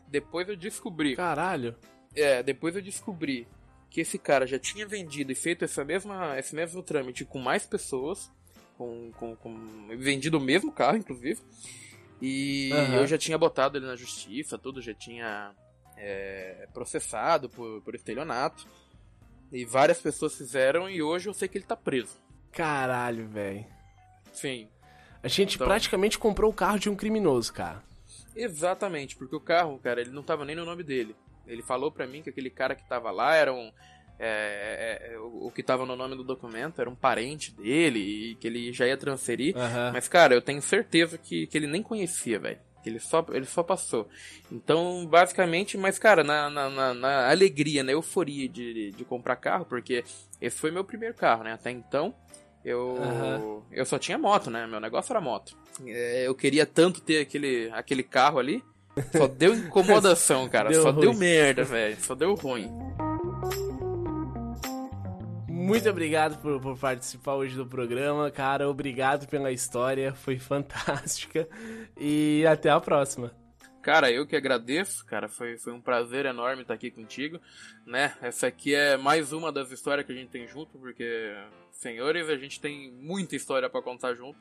Depois 0.08 0.48
eu 0.48 0.56
descobri 0.56 1.14
Caralho. 1.14 1.76
É, 2.16 2.42
depois 2.42 2.74
eu 2.74 2.82
descobri 2.82 3.46
que 3.90 4.00
esse 4.00 4.18
cara 4.18 4.46
já 4.46 4.58
tinha 4.58 4.86
vendido 4.86 5.32
e 5.32 5.34
feito 5.34 5.64
essa 5.64 5.84
mesma, 5.84 6.38
esse 6.38 6.54
mesmo 6.54 6.82
trâmite 6.82 7.24
com 7.24 7.38
mais 7.38 7.66
pessoas, 7.66 8.30
com, 8.76 9.10
com, 9.12 9.34
com 9.36 9.88
vendido 9.98 10.38
o 10.38 10.40
mesmo 10.40 10.70
carro, 10.72 10.98
inclusive. 10.98 11.40
E 12.20 12.70
uhum. 12.72 12.96
eu 12.96 13.06
já 13.06 13.16
tinha 13.16 13.38
botado 13.38 13.78
ele 13.78 13.86
na 13.86 13.96
justiça, 13.96 14.58
tudo, 14.58 14.82
já 14.82 14.92
tinha 14.92 15.54
é, 15.96 16.68
processado 16.72 17.48
por, 17.48 17.80
por 17.82 17.94
estelionato. 17.94 18.66
E 19.50 19.64
várias 19.64 20.00
pessoas 20.00 20.36
fizeram 20.36 20.90
e 20.90 21.02
hoje 21.02 21.28
eu 21.28 21.34
sei 21.34 21.48
que 21.48 21.56
ele 21.56 21.64
tá 21.64 21.76
preso. 21.76 22.16
Caralho, 22.52 23.26
velho. 23.28 23.64
Sim. 24.32 24.68
A 25.22 25.28
gente 25.28 25.54
então... 25.54 25.66
praticamente 25.66 26.18
comprou 26.18 26.50
o 26.50 26.54
carro 26.54 26.78
de 26.78 26.90
um 26.90 26.96
criminoso, 26.96 27.52
cara. 27.52 27.82
Exatamente, 28.36 29.16
porque 29.16 29.34
o 29.34 29.40
carro, 29.40 29.78
cara, 29.78 30.00
ele 30.00 30.10
não 30.10 30.22
tava 30.22 30.44
nem 30.44 30.54
no 30.54 30.64
nome 30.64 30.82
dele. 30.82 31.16
Ele 31.48 31.62
falou 31.62 31.90
pra 31.90 32.06
mim 32.06 32.22
que 32.22 32.30
aquele 32.30 32.50
cara 32.50 32.74
que 32.74 32.86
tava 32.88 33.10
lá 33.10 33.34
era 33.34 33.52
um. 33.52 33.72
É, 34.20 35.10
é, 35.10 35.14
é 35.14 35.18
o, 35.18 35.50
que 35.54 35.62
tava 35.62 35.86
no 35.86 35.94
nome 35.94 36.16
do 36.16 36.24
documento 36.24 36.80
era 36.80 36.90
um 36.90 36.94
parente 36.94 37.52
dele 37.52 38.00
e 38.00 38.34
que 38.34 38.48
ele 38.48 38.72
já 38.72 38.86
ia 38.86 38.96
transferir. 38.96 39.56
Uhum. 39.56 39.92
Mas, 39.92 40.08
cara, 40.08 40.34
eu 40.34 40.42
tenho 40.42 40.60
certeza 40.60 41.16
que, 41.16 41.46
que 41.46 41.56
ele 41.56 41.68
nem 41.68 41.82
conhecia, 41.82 42.38
velho. 42.38 42.58
Que 42.82 42.88
ele 42.88 42.98
só, 42.98 43.24
ele 43.30 43.44
só 43.44 43.62
passou. 43.62 44.08
Então, 44.50 45.06
basicamente, 45.06 45.78
mas, 45.78 45.98
cara, 45.98 46.24
na, 46.24 46.50
na, 46.50 46.68
na, 46.68 46.94
na 46.94 47.30
alegria, 47.30 47.82
na 47.82 47.92
euforia 47.92 48.48
de, 48.48 48.90
de 48.90 49.04
comprar 49.04 49.36
carro, 49.36 49.64
porque 49.64 50.04
esse 50.40 50.58
foi 50.58 50.70
meu 50.70 50.84
primeiro 50.84 51.14
carro, 51.14 51.44
né? 51.44 51.52
Até 51.52 51.70
então, 51.70 52.14
eu, 52.64 52.96
uhum. 52.96 53.62
eu 53.70 53.86
só 53.86 53.98
tinha 53.98 54.18
moto, 54.18 54.50
né? 54.50 54.66
Meu 54.66 54.80
negócio 54.80 55.12
era 55.12 55.20
moto. 55.20 55.56
É, 55.86 56.26
eu 56.26 56.34
queria 56.34 56.66
tanto 56.66 57.00
ter 57.00 57.20
aquele, 57.20 57.70
aquele 57.72 58.02
carro 58.02 58.38
ali. 58.38 58.62
Só 59.16 59.26
deu 59.26 59.54
incomodação, 59.54 60.48
cara. 60.50 60.70
Deu 60.70 60.82
só 60.82 60.90
ruim. 60.90 61.00
deu 61.00 61.14
merda, 61.14 61.64
velho. 61.64 61.96
Só 62.00 62.14
deu 62.14 62.34
ruim. 62.34 62.68
Muito 65.48 65.90
obrigado 65.90 66.40
por, 66.40 66.60
por, 66.60 66.78
participar 66.78 67.34
hoje 67.34 67.54
do 67.54 67.66
programa, 67.66 68.30
cara. 68.30 68.68
Obrigado 68.70 69.28
pela 69.28 69.52
história, 69.52 70.14
foi 70.14 70.38
fantástica. 70.38 71.46
E 71.98 72.44
até 72.46 72.70
a 72.70 72.80
próxima. 72.80 73.34
Cara, 73.82 74.10
eu 74.10 74.26
que 74.26 74.36
agradeço, 74.36 75.04
cara. 75.04 75.28
Foi, 75.28 75.58
foi 75.58 75.72
um 75.72 75.80
prazer 75.80 76.26
enorme 76.26 76.62
estar 76.62 76.74
aqui 76.74 76.90
contigo, 76.90 77.40
né? 77.86 78.14
Essa 78.20 78.46
aqui 78.46 78.74
é 78.74 78.96
mais 78.96 79.32
uma 79.32 79.52
das 79.52 79.70
histórias 79.70 80.06
que 80.06 80.12
a 80.12 80.14
gente 80.14 80.30
tem 80.30 80.46
junto, 80.46 80.78
porque, 80.78 81.34
senhores, 81.70 82.28
a 82.28 82.36
gente 82.36 82.60
tem 82.60 82.90
muita 82.92 83.36
história 83.36 83.68
para 83.68 83.82
contar 83.82 84.14
junto. 84.14 84.38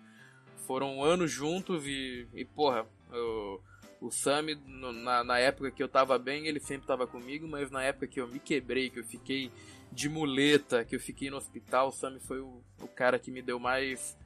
Foram 0.66 1.03
anos 1.03 1.32
juntos 1.32 1.86
e, 1.86 2.28
e 2.34 2.43
porra, 2.45 2.86
eu 3.12 3.62
o 4.02 4.12
Sami, 4.12 4.56
na, 4.66 5.24
na, 5.24 5.39
época 5.39 5.72
que 5.72 5.82
eu 5.82 5.88
tava 5.88 6.18
bem, 6.18 6.48
ele 6.48 6.60
sempre 6.60 6.88
tava 6.88 7.08
comigo, 7.08 7.48
mas 7.48 7.72
na 7.72 7.84
época 7.84 8.08
que 8.08 8.20
eu 8.20 8.28
me 8.28 8.39
quebrei, 8.39 8.89
que 8.89 9.00
eu 9.00 9.04
fiquei 9.04 9.52
de 9.91 10.08
muleta, 10.10 10.86
que 10.86 10.95
eu 10.95 11.00
fiquei 11.00 11.30
no 11.30 11.38
hospital, 11.38 11.89
o 11.89 11.91
Sami 11.91 12.20
foi 12.20 12.39
o, 12.39 12.62
o 12.82 12.88
cara 12.88 13.18
que 13.18 13.32
me 13.32 13.41
deu 13.41 13.60
mais, 13.60 14.18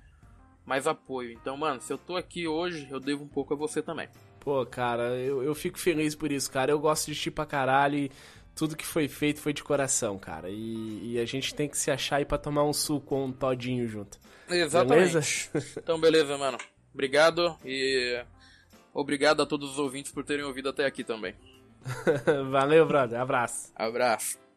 mais 0.65 0.87
apoio. 0.87 1.31
Então, 1.31 1.55
mano, 1.55 1.81
se 1.81 1.91
eu 1.91 1.97
tô 1.97 2.15
aqui 2.15 2.47
hoje, 2.47 2.87
eu 2.89 2.99
devo 2.99 3.23
um 3.23 3.27
pouco 3.27 3.53
a 3.53 3.57
você 3.57 3.81
também. 3.81 4.09
Pô, 4.39 4.65
cara, 4.65 5.15
eu, 5.17 5.43
eu 5.43 5.53
fico 5.53 5.79
feliz 5.79 6.15
por 6.15 6.31
isso, 6.31 6.51
cara. 6.51 6.71
Eu 6.71 6.79
gosto 6.79 7.11
de 7.11 7.19
ti 7.19 7.29
pra 7.29 7.45
caralho 7.45 7.97
e 7.97 8.11
tudo 8.55 8.75
que 8.75 8.85
foi 8.85 9.07
feito 9.07 9.39
foi 9.39 9.53
de 9.53 9.63
coração, 9.63 10.17
cara. 10.17 10.49
E, 10.49 11.13
e 11.13 11.19
a 11.19 11.25
gente 11.25 11.53
tem 11.53 11.69
que 11.69 11.77
se 11.77 11.91
achar 11.91 12.17
aí 12.17 12.25
pra 12.25 12.37
tomar 12.37 12.63
um 12.63 12.73
suco 12.73 13.15
ou 13.15 13.25
um 13.25 13.31
todinho 13.31 13.87
junto. 13.87 14.19
Exatamente. 14.49 15.13
Beleza? 15.13 15.79
então, 15.79 15.99
beleza, 15.99 16.37
mano. 16.37 16.57
Obrigado 16.93 17.55
e 17.63 18.23
Obrigado 18.93 19.41
a 19.41 19.45
todos 19.45 19.71
os 19.71 19.79
ouvintes 19.79 20.11
por 20.11 20.23
terem 20.23 20.45
ouvido 20.45 20.69
até 20.69 20.85
aqui 20.85 21.03
também. 21.03 21.35
Valeu, 22.51 22.85
brother. 22.85 23.19
Abraço. 23.19 23.71
Abraço. 23.75 24.50